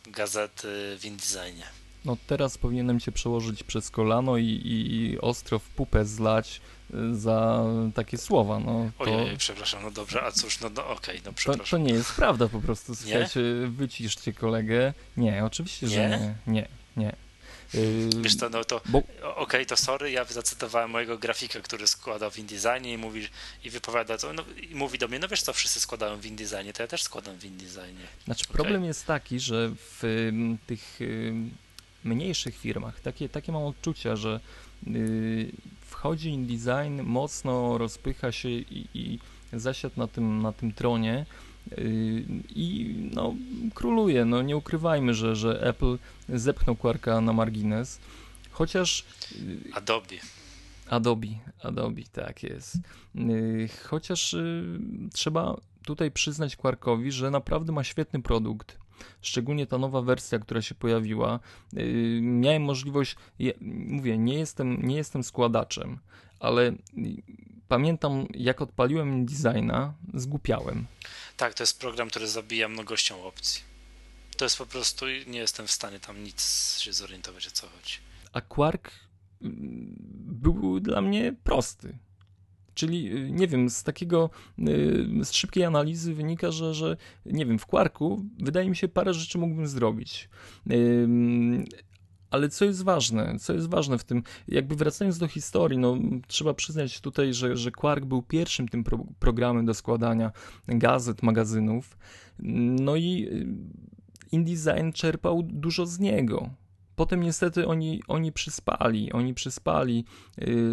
gazety 0.06 0.98
w 1.00 1.06
InDesignie. 1.06 1.83
No 2.06 2.18
teraz 2.28 2.58
powinienem 2.58 3.00
cię 3.00 3.12
przełożyć 3.12 3.64
przez 3.64 3.90
kolano 3.90 4.38
i, 4.38 4.46
i, 4.46 4.96
i 4.96 5.20
ostro 5.20 5.60
w 5.60 5.70
pupę 5.70 6.06
zlać 6.06 6.62
y, 6.94 7.16
za 7.16 7.64
takie 7.96 8.18
słowa. 8.18 8.60
No, 8.60 8.92
to... 8.98 9.04
Ojej, 9.04 9.38
przepraszam, 9.38 9.84
no 9.84 9.92
dobrze, 9.92 10.24
a 10.24 10.32
cóż, 10.32 10.60
no, 10.60 10.70
no 10.70 10.88
okej, 10.88 11.16
okay, 11.16 11.22
no 11.26 11.34
przepraszam. 11.34 11.66
To, 11.66 11.72
to, 11.72 11.78
nie 11.78 11.94
jest 11.94 12.14
prawda 12.14 12.48
po 12.48 12.62
prostu, 12.62 12.96
słuchajcie, 12.96 13.40
nie? 13.40 13.68
wyciszcie 13.68 14.34
kolegę. 14.34 14.94
Nie, 15.18 15.46
oczywiście, 15.46 15.86
nie? 15.86 15.92
że 15.92 16.10
nie, 16.10 16.36
nie, 16.48 16.68
nie. 16.98 17.16
Yy, 17.74 18.10
Wiesz 18.22 18.36
co, 18.36 18.50
no 18.50 18.64
to 18.64 18.82
bo... 18.86 18.98
okej, 18.98 19.34
okay, 19.36 19.66
to 19.66 19.78
sorry, 19.78 20.12
ja 20.12 20.26
zacytowałem 20.26 20.90
mojego 20.90 21.18
grafika, 21.18 21.60
który 21.60 21.88
składa 21.88 22.30
w 22.30 22.38
InDesignie 22.38 22.94
i 22.94 22.98
mówi 22.98 23.28
i 23.64 23.70
wypowiada 23.70 24.18
to, 24.18 24.34
no, 24.34 24.44
i 24.70 24.76
mówi 24.76 24.98
do 24.98 25.08
mnie, 25.08 25.20
no 25.20 25.28
wiesz 25.28 25.42
co, 25.42 25.54
wszyscy 25.54 25.80
składają 25.80 26.18
w 26.18 26.26
InDesignie, 26.26 26.74
to 26.74 26.84
ja 26.84 26.88
też 26.88 27.04
składam 27.04 27.38
w 27.38 27.46
InDesignie. 27.46 28.06
Znaczy 28.26 28.44
okay. 28.44 28.54
problem 28.54 28.86
jest 28.86 29.06
taki, 29.06 29.40
że 29.40 29.72
w 29.76 30.30
tych 30.68 31.00
mniejszych 32.04 32.58
firmach. 32.58 33.00
Takie, 33.00 33.30
takie 33.30 33.52
mam 33.52 33.64
odczucia, 33.64 34.16
że 34.16 34.40
yy, 34.88 35.52
wchodzi 35.82 36.30
InDesign, 36.30 37.02
mocno 37.02 37.78
rozpycha 37.78 38.32
się 38.32 38.50
i, 38.50 38.88
i 38.94 39.20
zasiadł 39.54 40.00
na 40.00 40.08
tym, 40.08 40.42
na 40.42 40.52
tym 40.52 40.74
tronie 40.74 41.26
yy, 41.78 42.24
i 42.56 42.96
no, 43.14 43.36
króluje. 43.74 44.26
No, 44.26 44.42
nie 44.42 44.58
ukrywajmy, 44.58 45.14
że, 45.14 45.36
że 45.36 45.62
Apple 45.62 45.98
zepchnął 46.30 46.76
Quarka 46.76 47.22
na 47.22 47.34
margines, 47.34 48.00
chociaż... 48.52 49.06
Yy, 49.32 49.74
Adobe. 49.74 50.16
Adobe, 50.90 51.28
Adobe, 51.64 52.02
tak 52.14 52.44
jest. 52.44 52.78
Yy, 53.16 53.70
chociaż 53.84 54.36
trzeba 55.14 55.58
tutaj 55.86 56.12
przyznać 56.12 56.56
Quarkowi, 56.56 57.12
że 57.12 57.32
naprawdę 57.32 57.72
ma 57.72 57.84
świetny 57.84 58.22
produkt 58.22 58.83
szczególnie 59.22 59.68
ta 59.68 59.78
nowa 59.78 60.02
wersja, 60.02 60.40
która 60.40 60.62
się 60.62 60.76
pojawiła, 60.76 61.40
yy, 61.74 62.20
miałem 62.22 62.64
możliwość, 62.64 63.16
mówię, 63.60 64.18
nie 64.18 64.34
jestem, 64.34 64.88
nie 64.88 64.96
jestem 64.96 65.24
składaczem, 65.24 66.00
ale 66.40 66.74
pamiętam, 67.68 68.28
jak 68.34 68.62
odpaliłem 68.62 69.14
InDesigna, 69.14 69.94
zgłupiałem. 70.14 70.86
Tak, 71.38 71.54
to 71.54 71.64
jest 71.64 71.80
program, 71.80 72.10
który 72.10 72.28
zabija 72.28 72.70
mnogością 72.70 73.24
opcji. 73.24 73.62
To 74.38 74.46
jest 74.46 74.58
po 74.58 74.66
prostu, 74.66 75.06
nie 75.28 75.40
jestem 75.40 75.68
w 75.68 75.72
stanie 75.72 76.00
tam 76.00 76.24
nic 76.24 76.42
się 76.80 76.94
zorientować, 76.94 77.48
o 77.48 77.52
co 77.52 77.68
chodzi. 77.68 77.98
A 78.34 78.42
Quark 78.42 78.92
mm, 79.42 79.96
był 80.44 80.80
dla 80.80 81.02
mnie 81.02 81.36
prosty. 81.44 81.98
Czyli, 82.74 83.18
y, 83.18 83.32
nie 83.32 83.48
wiem, 83.48 83.70
z 83.70 83.84
takiego, 83.84 84.30
y, 84.60 85.26
z 85.26 85.32
szybkiej 85.32 85.66
analizy 85.66 86.14
wynika, 86.14 86.52
że, 86.52 86.74
że 86.74 86.98
nie 87.26 87.46
wiem, 87.46 87.60
w 87.60 87.66
Quarku 87.66 88.26
wydaje 88.40 88.70
mi 88.70 88.76
się 88.76 88.88
parę 88.88 89.14
rzeczy 89.14 89.38
mógłbym 89.38 89.68
zrobić. 89.68 90.30
Ale 92.30 92.50
co 92.50 92.66
jest 92.66 92.84
ważne, 92.84 93.36
co 93.40 93.54
jest 93.54 93.70
ważne 93.70 93.98
w 93.98 94.04
tym, 94.04 94.24
jakby 94.48 94.76
wracając 94.76 95.18
do 95.18 95.28
historii, 95.28 95.78
no 95.78 95.98
trzeba 96.28 96.54
przyznać 96.54 97.02
tutaj, 97.02 97.34
że, 97.34 97.58
że 97.58 97.72
Quark 97.72 98.06
był 98.06 98.22
pierwszym 98.22 98.68
tym 98.68 98.84
pro, 98.84 99.06
programem 99.20 99.66
do 99.66 99.74
składania 99.74 100.32
gazet, 100.68 101.24
magazynów, 101.24 101.98
no 102.40 102.96
i 102.96 103.28
y, 103.32 103.48
InDesign 104.32 104.92
czerpał 104.94 105.44
dużo 105.44 105.86
z 105.86 106.00
niego. 106.00 106.50
Potem 106.96 107.24
niestety 107.24 107.68
oni, 107.68 108.02
oni 108.08 108.32
przyspali, 108.32 109.12
oni 109.12 109.34
przyspali 109.34 110.06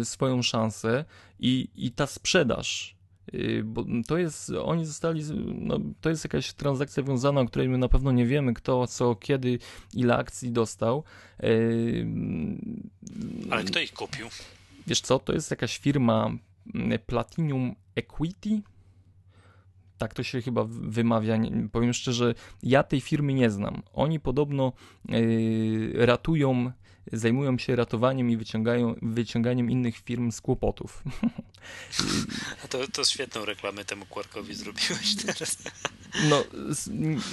y, 0.01 0.05
swoją 0.05 0.41
szansę 0.41 1.05
i, 1.39 1.67
i 1.75 1.91
ta 1.91 2.07
sprzedaż, 2.07 2.95
y, 3.33 3.61
bo 3.65 3.85
to 4.07 4.17
jest, 4.17 4.49
oni 4.63 4.85
zostali, 4.85 5.23
no, 5.55 5.79
to 6.01 6.09
jest 6.09 6.23
jakaś 6.23 6.53
transakcja 6.53 7.03
wiązana, 7.03 7.41
o 7.41 7.45
której 7.45 7.69
my 7.69 7.77
na 7.77 7.87
pewno 7.89 8.11
nie 8.11 8.25
wiemy, 8.25 8.53
kto, 8.53 8.87
co, 8.87 9.15
kiedy, 9.15 9.59
ile 9.93 10.17
akcji 10.17 10.51
dostał. 10.51 11.03
Y, 11.43 12.07
Ale 13.49 13.63
kto 13.63 13.79
ich 13.79 13.93
kupił? 13.93 14.27
wiesz 14.87 15.01
co, 15.01 15.19
to 15.19 15.33
jest 15.33 15.51
jakaś 15.51 15.77
firma 15.77 16.31
mm, 16.75 16.99
Platinum 16.99 17.75
Equity, 17.95 18.61
tak 20.01 20.13
to 20.13 20.23
się 20.23 20.41
chyba 20.41 20.63
wymawia. 20.67 21.37
Powiem 21.71 21.93
szczerze, 21.93 22.35
ja 22.63 22.83
tej 22.83 23.01
firmy 23.01 23.33
nie 23.33 23.49
znam. 23.49 23.81
Oni 23.93 24.19
podobno 24.19 24.73
yy, 25.09 26.05
ratują, 26.05 26.71
zajmują 27.13 27.57
się 27.57 27.75
ratowaniem 27.75 28.29
i 28.29 28.37
wyciągają, 28.37 28.95
wyciąganiem 29.01 29.71
innych 29.71 29.97
firm 29.97 30.31
z 30.31 30.41
kłopotów. 30.41 31.03
To, 32.69 32.87
to 32.87 33.03
świetną 33.03 33.45
reklamę 33.45 33.85
temu 33.85 34.05
Quarkowi 34.05 34.53
zrobiłeś 34.53 35.15
teraz. 35.25 35.57
No, 36.29 36.43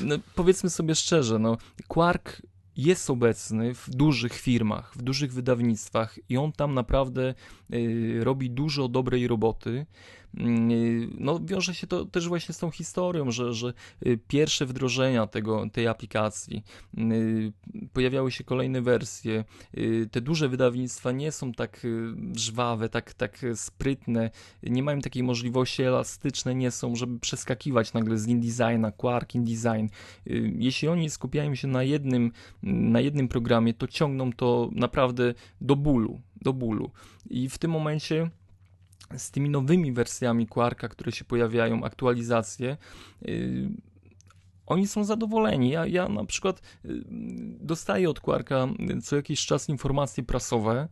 no, 0.01 0.17
powiedzmy 0.35 0.71
sobie 0.71 0.95
szczerze, 0.95 1.39
no, 1.39 1.59
Quark 1.87 2.43
jest 2.77 3.11
obecny 3.11 3.75
w 3.75 3.91
dużych 3.91 4.35
firmach, 4.35 4.93
w 4.97 5.03
dużych 5.03 5.33
wydawnictwach 5.33 6.19
i 6.29 6.37
on 6.37 6.53
tam 6.53 6.75
naprawdę 6.75 7.35
y, 7.75 8.21
robi 8.23 8.51
dużo 8.51 8.89
dobrej 8.89 9.29
roboty. 9.29 9.87
Mm, 10.37 11.17
no, 11.19 11.41
wiąże 11.45 11.75
się 11.75 11.87
to 11.87 12.05
też 12.05 12.29
właśnie 12.29 12.55
z 12.55 12.59
tą 12.59 12.71
historią, 12.71 13.31
że, 13.31 13.55
że 13.55 13.73
y, 14.07 14.19
pierwsze 14.29 14.67
wdrożenia 14.67 15.27
tego, 15.27 15.67
tej 15.73 15.87
aplikacji, 15.87 16.65
y, 16.99 17.53
pojawiały 17.93 18.31
się 18.31 18.45
kolejne 18.45 18.83
wersje. 18.83 19.45
Y, 19.79 20.09
te 20.11 20.21
duże 20.21 20.49
wydawnictwa 20.49 21.13
nie 21.13 21.33
są 21.33 21.53
tak 21.53 21.87
żwawe, 22.37 22.89
tak, 22.89 23.15
tak 23.15 23.39
sprytne, 23.55 24.31
nie 24.63 24.83
mają 24.83 25.01
takiej 25.01 25.23
możliwości, 25.23 25.83
elastyczne 25.83 26.55
nie 26.55 26.71
są, 26.71 26.97
żeby 26.97 27.19
przeskakiwać 27.19 27.93
nagle 27.93 28.19
z 28.19 28.27
InDesigna, 28.27 28.93
Quark, 28.93 29.35
InDesign. 29.35 29.87
Jeśli 30.59 30.89
oni 30.89 31.11
skupiają 31.11 31.55
się 31.55 31.69
na 31.69 31.83
jednym, 31.83 32.33
na 32.63 33.01
jednym 33.01 33.29
programie, 33.29 33.75
to 33.75 33.87
ciągną 33.87 34.33
to 34.33 34.71
naprawdę 34.73 35.35
do 35.61 35.77
bólu, 35.77 36.21
do 36.43 36.53
bólu. 36.53 36.91
I 37.31 37.49
w 37.49 37.59
tym 37.59 37.71
momencie 37.71 38.31
z 39.17 39.31
tymi 39.31 39.51
nowymi 39.51 39.93
wersjami 39.93 40.47
Quarka, 40.47 40.89
które 40.89 41.13
się 41.13 41.25
pojawiają, 41.25 41.85
aktualizacje, 41.85 42.77
yy, 43.23 43.69
oni 44.67 44.87
są 44.87 45.05
zadowoleni. 45.05 45.71
Ja, 45.71 45.87
ja 45.87 46.09
na 46.09 46.25
przykład 46.25 46.63
yy, 46.85 47.05
dostaję 47.61 48.11
od 48.11 48.21
Quarka 48.21 48.69
co 49.03 49.17
jakiś 49.17 49.47
czas 49.47 49.69
informacje 49.69 50.23
prasowe 50.23 50.89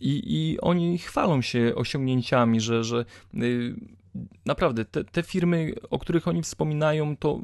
i, 0.00 0.22
i 0.26 0.60
oni 0.60 0.98
chwalą 0.98 1.42
się 1.42 1.72
osiągnięciami, 1.74 2.60
że, 2.60 2.84
że 2.84 3.04
yy, 3.34 3.97
naprawdę, 4.46 4.84
te, 4.84 5.04
te, 5.04 5.22
firmy, 5.22 5.74
o 5.90 5.98
których 5.98 6.28
oni 6.28 6.42
wspominają, 6.42 7.16
to 7.16 7.40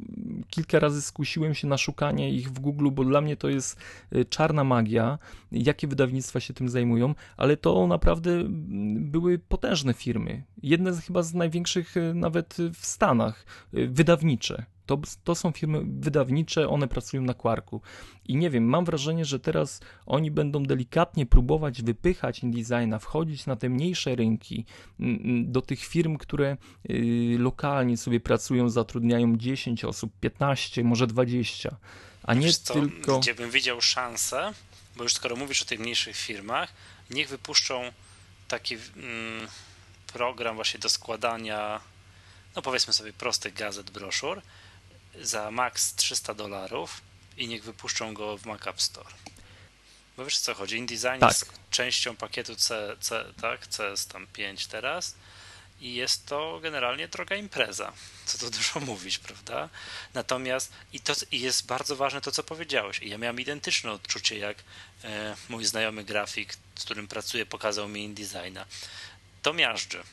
kilka 0.49 0.79
razy 0.79 1.01
skusiłem 1.01 1.53
się 1.53 1.67
na 1.67 1.77
szukanie 1.77 2.31
ich 2.31 2.49
w 2.49 2.59
Google, 2.59 2.89
bo 2.91 3.03
dla 3.03 3.21
mnie 3.21 3.37
to 3.37 3.49
jest 3.49 3.79
y, 4.15 4.25
czarna 4.25 4.63
magia, 4.63 5.19
jakie 5.51 5.87
wydawnictwa 5.87 6.39
się 6.39 6.53
tym 6.53 6.69
zajmują, 6.69 7.15
ale 7.37 7.57
to 7.57 7.87
naprawdę 7.87 8.31
mm, 8.31 9.11
były 9.11 9.39
potężne 9.39 9.93
firmy. 9.93 10.43
Jedne 10.63 10.93
z, 10.93 10.99
chyba 11.01 11.23
z 11.23 11.33
największych 11.33 11.97
y, 11.97 12.13
nawet 12.13 12.57
w 12.73 12.85
Stanach, 12.85 13.45
y, 13.73 13.87
wydawnicze. 13.87 14.65
To, 14.85 14.99
to 15.23 15.35
są 15.35 15.51
firmy 15.51 15.81
wydawnicze, 15.85 16.69
one 16.69 16.87
pracują 16.87 17.23
na 17.23 17.33
Quarku. 17.33 17.81
I 18.25 18.35
nie 18.35 18.49
wiem, 18.49 18.63
mam 18.63 18.85
wrażenie, 18.85 19.25
że 19.25 19.39
teraz 19.39 19.81
oni 20.05 20.31
będą 20.31 20.63
delikatnie 20.63 21.25
próbować 21.25 21.81
wypychać 21.81 22.39
InDesigna, 22.39 22.99
wchodzić 22.99 23.45
na 23.45 23.55
te 23.55 23.69
mniejsze 23.69 24.15
rynki, 24.15 24.65
do 25.43 25.61
tych 25.61 25.85
firm, 25.85 26.17
które 26.17 26.57
y, 26.89 27.35
lokalnie 27.39 27.97
sobie 27.97 28.19
pracują, 28.19 28.69
zatrudniają 28.69 29.37
10 29.37 29.85
osób, 29.85 30.11
15, 30.19 30.83
może 30.83 31.07
20, 31.07 31.77
a 32.23 32.33
nie 32.33 32.53
co, 32.53 32.73
tylko... 32.73 33.19
Gdzie 33.19 33.35
bym 33.35 33.51
widział 33.51 33.81
szansę, 33.81 34.53
bo 34.95 35.03
już 35.03 35.13
skoro 35.13 35.35
mówisz 35.35 35.61
o 35.61 35.65
tych 35.65 35.79
mniejszych 35.79 36.15
firmach, 36.15 36.73
niech 37.09 37.29
wypuszczą 37.29 37.91
taki 38.47 38.75
mm, 38.75 39.47
program 40.13 40.55
właśnie 40.55 40.79
do 40.79 40.89
składania, 40.89 41.81
no 42.55 42.61
powiedzmy 42.61 42.93
sobie 42.93 43.13
prostych 43.13 43.53
gazet, 43.53 43.91
broszur, 43.91 44.41
za 45.21 45.51
max 45.51 45.95
300 45.95 46.33
dolarów 46.33 47.01
i 47.37 47.47
niech 47.47 47.63
wypuszczą 47.63 48.13
go 48.13 48.37
w 48.37 48.45
Mac 48.45 48.67
App 48.67 48.81
Store. 48.81 49.09
Bo 50.17 50.25
wiesz 50.25 50.37
co 50.37 50.53
chodzi? 50.53 50.77
InDesign 50.77 51.19
tak. 51.19 51.29
jest 51.29 51.51
częścią 51.69 52.15
pakietu 52.15 52.55
C, 52.55 52.95
C, 52.99 53.25
tak? 53.41 53.67
CS 53.67 54.07
tam 54.07 54.27
5 54.27 54.67
teraz 54.67 55.15
i 55.81 55.93
jest 55.93 56.25
to 56.25 56.59
generalnie 56.61 57.07
droga 57.07 57.35
impreza, 57.35 57.93
co 58.25 58.37
tu 58.37 58.49
dużo 58.57 58.79
mówić, 58.79 59.17
prawda? 59.17 59.69
Natomiast 60.13 60.71
i 60.93 60.99
to 60.99 61.13
i 61.31 61.39
jest 61.39 61.65
bardzo 61.65 61.95
ważne 61.95 62.21
to, 62.21 62.31
co 62.31 62.43
powiedziałeś. 62.43 62.99
I 62.99 63.09
ja 63.09 63.17
miałem 63.17 63.39
identyczne 63.39 63.91
odczucie, 63.91 64.37
jak 64.37 64.57
e, 65.03 65.35
mój 65.49 65.65
znajomy 65.65 66.03
grafik, 66.03 66.53
z 66.75 66.83
którym 66.83 67.07
pracuję, 67.07 67.45
pokazał 67.45 67.87
mi 67.87 68.03
InDesigna. 68.03 68.65
To 69.41 69.53
miażdży 69.53 70.03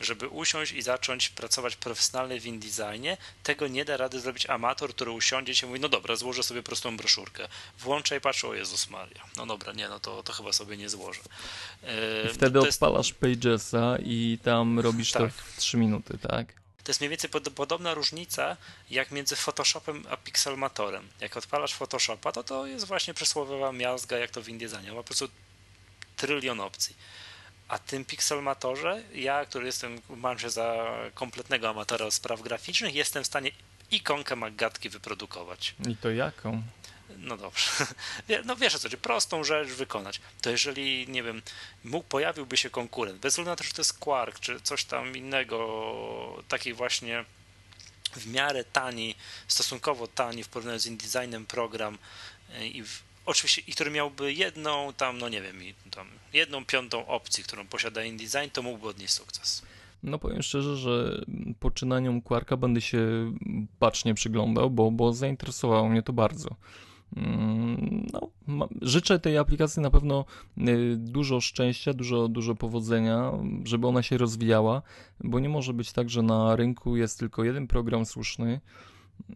żeby 0.00 0.28
usiąść 0.28 0.72
i 0.72 0.82
zacząć 0.82 1.28
pracować 1.28 1.76
profesjonalnie 1.76 2.40
w 2.40 2.46
InDesignie, 2.46 3.16
tego 3.42 3.68
nie 3.68 3.84
da 3.84 3.96
rady 3.96 4.20
zrobić 4.20 4.46
amator, 4.46 4.94
który 4.94 5.10
usiądzie 5.10 5.52
i 5.62 5.66
mówi, 5.66 5.80
no 5.80 5.88
dobra, 5.88 6.16
złożę 6.16 6.42
sobie 6.42 6.62
prostą 6.62 6.96
broszurkę. 6.96 7.48
Włączę 7.78 8.16
i 8.16 8.20
patrzę, 8.20 8.48
o 8.48 8.54
Jezus 8.54 8.90
Maria. 8.90 9.24
No 9.36 9.46
dobra, 9.46 9.72
nie, 9.72 9.88
no 9.88 10.00
to, 10.00 10.22
to 10.22 10.32
chyba 10.32 10.52
sobie 10.52 10.76
nie 10.76 10.88
złożę. 10.88 11.20
Wtedy 12.34 12.58
jest... 12.58 12.70
odpalasz 12.70 13.12
Pagesa 13.12 13.96
i 14.02 14.38
tam 14.44 14.80
robisz 14.80 15.12
tak. 15.12 15.22
to 15.22 15.28
w 15.28 15.56
3 15.56 15.76
minuty, 15.76 16.18
tak? 16.18 16.52
To 16.84 16.90
jest 16.90 17.00
mniej 17.00 17.10
więcej 17.10 17.30
pod, 17.30 17.50
podobna 17.50 17.94
różnica 17.94 18.56
jak 18.90 19.10
między 19.10 19.36
Photoshopem 19.36 20.04
a 20.10 20.16
Pixelmatorem. 20.16 21.08
Jak 21.20 21.36
odpalasz 21.36 21.74
Photoshopa, 21.74 22.32
to 22.32 22.44
to 22.44 22.66
jest 22.66 22.86
właśnie 22.86 23.14
przysłowiowa 23.14 23.72
miazga, 23.72 24.18
jak 24.18 24.30
to 24.30 24.42
w 24.42 24.48
InDesignie. 24.48 24.90
Ma 24.90 24.96
po 24.96 25.04
prostu 25.04 25.28
trylion 26.16 26.60
opcji 26.60 26.96
a 27.68 27.78
tym 27.78 28.04
Pixelmatorze, 28.04 29.02
ja, 29.14 29.44
który 29.44 29.66
jestem, 29.66 30.00
mam 30.08 30.38
się 30.38 30.50
za 30.50 30.94
kompletnego 31.14 31.68
amatora 31.68 32.10
spraw 32.10 32.42
graficznych, 32.42 32.94
jestem 32.94 33.24
w 33.24 33.26
stanie 33.26 33.50
ikonkę 33.90 34.36
Maggatki 34.36 34.88
wyprodukować. 34.88 35.74
I 35.88 35.96
to 35.96 36.10
jaką? 36.10 36.62
No 37.18 37.36
dobrze. 37.36 37.70
No 38.44 38.56
wiesz 38.56 38.74
o 38.74 38.78
co 38.78 38.82
chodzi, 38.82 38.96
prostą 38.96 39.44
rzecz 39.44 39.68
wykonać. 39.68 40.20
To 40.40 40.50
jeżeli, 40.50 41.08
nie 41.08 41.22
wiem, 41.22 41.42
mógł, 41.84 42.08
pojawiłby 42.08 42.56
się 42.56 42.70
konkurent, 42.70 43.18
bez 43.18 43.32
względu 43.32 43.50
na 43.50 43.56
to, 43.56 43.64
czy 43.64 43.74
to 43.74 43.80
jest 43.80 43.98
Quark, 43.98 44.40
czy 44.40 44.60
coś 44.60 44.84
tam 44.84 45.16
innego, 45.16 46.42
taki 46.48 46.72
właśnie 46.72 47.24
w 48.12 48.26
miarę 48.26 48.64
tani, 48.64 49.14
stosunkowo 49.48 50.06
tani 50.06 50.44
w 50.44 50.48
porównaniu 50.48 50.78
z 50.78 50.86
InDesignem 50.86 51.46
program 51.46 51.98
e, 52.52 52.66
i 52.66 52.82
w, 52.82 53.02
oczywiście, 53.26 53.62
i 53.66 53.72
który 53.72 53.90
miałby 53.90 54.32
jedną 54.32 54.92
tam, 54.96 55.18
no 55.18 55.28
nie 55.28 55.42
wiem, 55.42 55.56
tam 55.90 56.06
jedną 56.32 56.64
piątą 56.64 57.06
opcji, 57.06 57.44
którą 57.44 57.66
posiada 57.66 58.04
InDesign, 58.04 58.50
to 58.52 58.62
mógłby 58.62 58.88
odnieść 58.88 59.12
sukces. 59.12 59.62
No 60.02 60.18
powiem 60.18 60.42
szczerze, 60.42 60.76
że 60.76 61.24
poczynaniom 61.60 62.22
Quarka 62.22 62.56
będę 62.56 62.80
się 62.80 63.32
bacznie 63.80 64.14
przyglądał, 64.14 64.70
bo, 64.70 64.90
bo 64.90 65.12
zainteresowało 65.12 65.88
mnie 65.88 66.02
to 66.02 66.12
bardzo. 66.12 66.56
Mm, 67.16 68.06
no, 68.48 68.68
życzę 68.82 69.18
tej 69.18 69.38
aplikacji 69.38 69.82
na 69.82 69.90
pewno 69.90 70.24
y, 70.58 70.96
dużo 70.96 71.40
szczęścia, 71.40 71.92
dużo, 71.92 72.28
dużo 72.28 72.54
powodzenia, 72.54 73.32
żeby 73.64 73.86
ona 73.86 74.02
się 74.02 74.18
rozwijała, 74.18 74.82
bo 75.20 75.40
nie 75.40 75.48
może 75.48 75.72
być 75.72 75.92
tak, 75.92 76.10
że 76.10 76.22
na 76.22 76.56
rynku 76.56 76.96
jest 76.96 77.18
tylko 77.18 77.44
jeden 77.44 77.66
program 77.66 78.06
słuszny, 78.06 78.60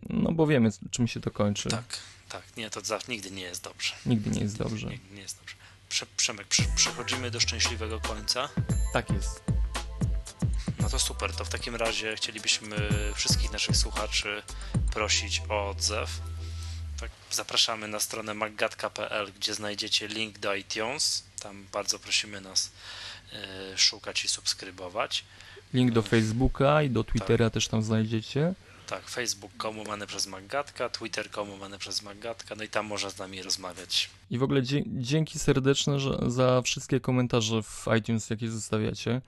no 0.09 0.33
bo 0.33 0.47
wiemy, 0.47 0.71
czym 0.91 1.09
się 1.09 1.21
to 1.21 1.31
kończy. 1.31 1.69
Tak, 1.69 1.99
tak, 2.29 2.43
nie, 2.57 2.71
to 2.71 2.81
za, 2.81 2.99
nigdy 3.09 3.31
nie 3.31 3.43
jest 3.43 3.65
dobrze. 3.65 3.95
Nigdy 4.07 4.31
nie 4.31 4.41
jest 4.41 4.59
dobrze. 4.59 4.87
Nigdy 4.87 5.15
nie 5.15 5.23
jest 5.23 5.39
dobrze. 5.39 5.55
Prze 5.89 6.07
Przemek, 6.17 6.47
prze 6.47 6.63
przechodzimy 6.77 7.31
do 7.31 7.41
szczęśliwego 7.41 8.01
końca. 8.01 8.49
Tak 8.93 9.11
jest. 9.11 9.43
No 10.81 10.89
to 10.89 10.99
super, 10.99 11.33
to 11.33 11.45
w 11.45 11.49
takim 11.49 11.77
razie 11.77 12.17
chcielibyśmy 12.17 12.77
wszystkich 13.15 13.53
naszych 13.53 13.77
słuchaczy 13.77 14.43
prosić 14.93 15.43
o 15.49 15.71
odzew. 15.71 16.21
Tak, 17.01 17.11
zapraszamy 17.31 17.89
na 17.89 18.01
stronę 18.01 18.35
maggatka.pl, 18.35 19.33
gdzie 19.37 19.55
znajdziecie 19.55 20.09
link 20.09 20.39
do 20.39 20.55
iTunes. 20.55 21.25
Tam 21.43 21.67
bardzo 21.73 21.99
prosimy 21.99 22.41
nas 22.41 22.71
y, 23.75 23.79
szukać 23.79 24.25
i 24.25 24.29
subskrybować. 24.29 25.25
Link 25.75 25.93
do 25.93 26.03
Facebooka 26.03 26.83
i 26.83 26.91
do 26.91 27.05
Twittera 27.05 27.47
tak. 27.47 27.55
też 27.55 27.69
tam 27.69 27.83
znajdziecie. 27.83 28.55
Tak, 28.89 29.09
Facebook 29.09 29.57
komu 29.57 29.85
przez 30.07 30.27
Maggatka, 30.27 30.89
Twitter 30.89 31.31
komu 31.31 31.53
przez 31.79 32.03
Maggatka, 32.03 32.55
no 32.55 32.65
i 32.65 32.69
tam 32.69 32.87
można 32.87 33.11
z 33.11 33.19
nami 33.19 33.43
rozmawiać. 33.43 34.11
I 34.31 34.39
w 34.39 34.43
ogóle 34.43 34.63
dzięki 34.87 35.39
serdeczne 35.39 35.97
za 36.27 36.63
wszystkie 36.63 37.01
komentarze 37.01 37.63
w 37.63 37.87
iTunes, 37.99 38.31
jakie 38.31 38.51
zostawiacie 38.51 39.21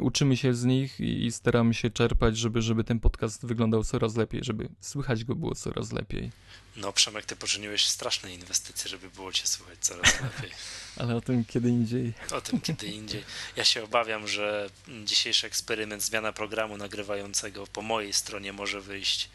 uczymy 0.00 0.36
się 0.36 0.54
z 0.54 0.64
nich 0.64 1.00
i 1.00 1.32
staramy 1.32 1.74
się 1.74 1.90
czerpać, 1.90 2.36
żeby, 2.36 2.62
żeby 2.62 2.84
ten 2.84 3.00
podcast 3.00 3.46
wyglądał 3.46 3.84
coraz 3.84 4.16
lepiej, 4.16 4.44
żeby 4.44 4.68
słychać 4.80 5.24
go 5.24 5.34
było 5.34 5.54
coraz 5.54 5.92
lepiej. 5.92 6.30
No, 6.76 6.92
Przemek, 6.92 7.26
ty 7.26 7.36
poczyniłeś 7.36 7.86
straszne 7.86 8.34
inwestycje, 8.34 8.90
żeby 8.90 9.10
było 9.10 9.32
cię 9.32 9.46
słychać 9.46 9.78
coraz 9.80 10.20
lepiej. 10.20 10.50
Ale 10.96 11.16
o 11.16 11.20
tym 11.20 11.44
kiedy 11.44 11.68
indziej. 11.68 12.12
O 12.32 12.40
tym 12.40 12.60
kiedy 12.60 12.86
indziej. 12.86 13.24
Ja 13.56 13.64
się 13.64 13.84
obawiam, 13.84 14.28
że 14.28 14.70
dzisiejszy 15.04 15.46
eksperyment, 15.46 16.02
zmiana 16.02 16.32
programu 16.32 16.76
nagrywającego 16.76 17.66
po 17.66 17.82
mojej 17.82 18.12
stronie 18.12 18.52
może 18.52 18.80
wyjść 18.80 19.30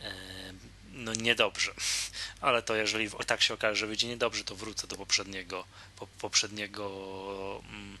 e, 0.00 0.12
no 0.92 1.14
niedobrze. 1.14 1.72
Ale 2.40 2.62
to 2.62 2.76
jeżeli 2.76 3.10
tak 3.26 3.42
się 3.42 3.54
okaże, 3.54 3.76
że 3.76 3.86
wyjdzie 3.86 4.08
niedobrze, 4.08 4.44
to 4.44 4.54
wrócę 4.54 4.86
do 4.86 4.96
poprzedniego, 4.96 5.64
po, 5.96 6.06
poprzedniego 6.06 7.62
mm, 7.68 7.98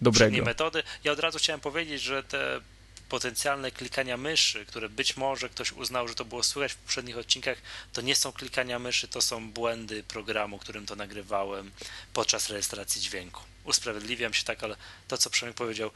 Dobrego. 0.00 0.44
metody. 0.44 0.82
Ja 1.04 1.12
od 1.12 1.20
razu 1.20 1.38
chciałem 1.38 1.60
powiedzieć, 1.60 2.02
że 2.02 2.22
te 2.22 2.60
potencjalne 3.08 3.70
klikania 3.70 4.16
myszy, 4.16 4.66
które 4.66 4.88
być 4.88 5.16
może 5.16 5.48
ktoś 5.48 5.72
uznał, 5.72 6.08
że 6.08 6.14
to 6.14 6.24
było 6.24 6.42
słychać 6.42 6.72
w 6.72 6.76
poprzednich 6.76 7.18
odcinkach, 7.18 7.58
to 7.92 8.00
nie 8.00 8.16
są 8.16 8.32
klikania 8.32 8.78
myszy, 8.78 9.08
to 9.08 9.22
są 9.22 9.50
błędy 9.50 10.02
programu, 10.02 10.58
którym 10.58 10.86
to 10.86 10.96
nagrywałem 10.96 11.70
podczas 12.12 12.50
rejestracji 12.50 13.00
dźwięku. 13.00 13.53
Usprawiedliwiam 13.64 14.34
się 14.34 14.44
tak, 14.44 14.64
ale 14.64 14.76
to, 15.08 15.18
co 15.18 15.30
Przemek 15.30 15.54
powiedział, 15.54 15.90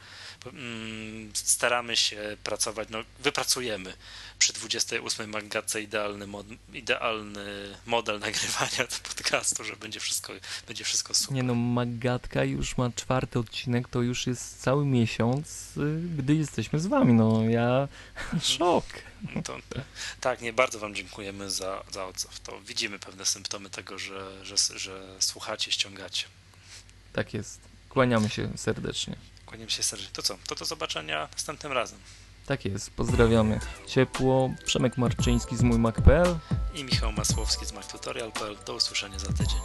mm, 0.45 1.31
staramy 1.33 1.97
się 1.97 2.37
pracować, 2.43 2.87
no 2.91 3.03
wypracujemy 3.19 3.93
przy 4.39 4.53
28 4.53 5.29
Magatce 5.29 5.81
idealny, 5.81 6.27
mod, 6.27 6.45
idealny 6.73 7.75
model 7.85 8.19
nagrywania 8.29 8.87
podcastu, 9.03 9.63
że 9.63 9.75
będzie 9.75 9.99
wszystko, 9.99 10.33
będzie 10.67 10.83
wszystko 10.83 11.13
super. 11.13 11.35
Nie 11.35 11.43
no, 11.43 11.55
Magatka 11.55 12.43
już 12.43 12.77
ma 12.77 12.89
czwarty 12.95 13.39
odcinek, 13.39 13.87
to 13.87 14.01
już 14.01 14.27
jest 14.27 14.61
cały 14.61 14.85
miesiąc, 14.85 15.77
y, 15.77 16.01
gdy 16.17 16.35
jesteśmy 16.35 16.79
z 16.79 16.87
wami, 16.87 17.13
no 17.13 17.43
ja 17.49 17.87
szok. 18.57 18.85
No 19.35 19.41
to, 19.41 19.57
tak, 20.21 20.41
nie, 20.41 20.53
bardzo 20.53 20.79
wam 20.79 20.95
dziękujemy 20.95 21.51
za, 21.51 21.83
za 21.91 22.05
odzew. 22.05 22.39
To 22.39 22.61
widzimy 22.61 22.99
pewne 22.99 23.25
symptomy 23.25 23.69
tego, 23.69 23.99
że, 23.99 24.45
że, 24.45 24.55
że 24.79 25.15
słuchacie, 25.19 25.71
ściągacie. 25.71 26.25
Tak 27.13 27.33
jest. 27.33 27.59
Kłaniamy 27.89 28.29
się 28.29 28.49
serdecznie. 28.55 29.15
Kłaniamy 29.45 29.71
się 29.71 29.83
serdecznie. 29.83 30.13
To 30.13 30.21
co? 30.21 30.37
To 30.47 30.55
do 30.55 30.65
zobaczenia 30.65 31.27
następnym 31.31 31.71
razem. 31.71 31.99
Tak 32.45 32.65
jest, 32.65 32.91
pozdrawiamy 32.91 33.59
ciepło. 33.87 34.53
Przemek 34.65 34.97
Marczyński 34.97 35.57
z 35.57 35.61
mójmac.pl 35.61 36.39
i 36.75 36.83
Michał 36.83 37.11
Masłowski 37.11 37.65
z 37.65 37.71
MacTutorial.pl. 37.71 38.57
Do 38.65 38.75
usłyszenia 38.75 39.19
za 39.19 39.27
tydzień. 39.27 39.59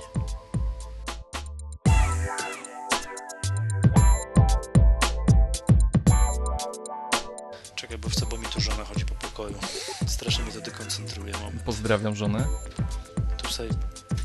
Czekaj, 7.74 7.98
bo 7.98 8.08
w 8.08 8.14
co, 8.14 8.26
bo 8.26 8.36
mi 8.38 8.46
tu 8.46 8.60
żona 8.60 8.84
chodzi 8.84 9.04
po 9.04 9.14
pokoju. 9.14 9.58
Strasznie 10.06 10.44
mnie 10.44 10.52
to 10.52 10.60
dekoncentruje. 10.60 11.32
Mam. 11.32 11.58
Pozdrawiam 11.58 12.16
żonę. 12.16 12.46
Tu 13.42 13.52
sobie 13.52 13.70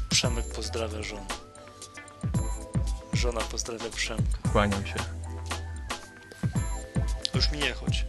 Przemek 0.10 0.46
pozdrawia 0.54 1.04
żonę. 1.04 1.49
Żona 3.20 3.42
pozdrawia 3.42 3.90
Przemka. 3.90 4.38
Kłaniam 4.52 4.86
się. 4.86 4.96
Już 7.36 7.52
mi 7.52 7.60
nie 7.60 7.74
chodź. 7.74 8.06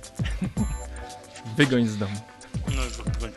Wygoń 1.56 1.86
z 1.86 1.98
domu. 1.98 2.16
No 2.76 2.84
już 2.84 2.96
wygoń. 2.96 3.32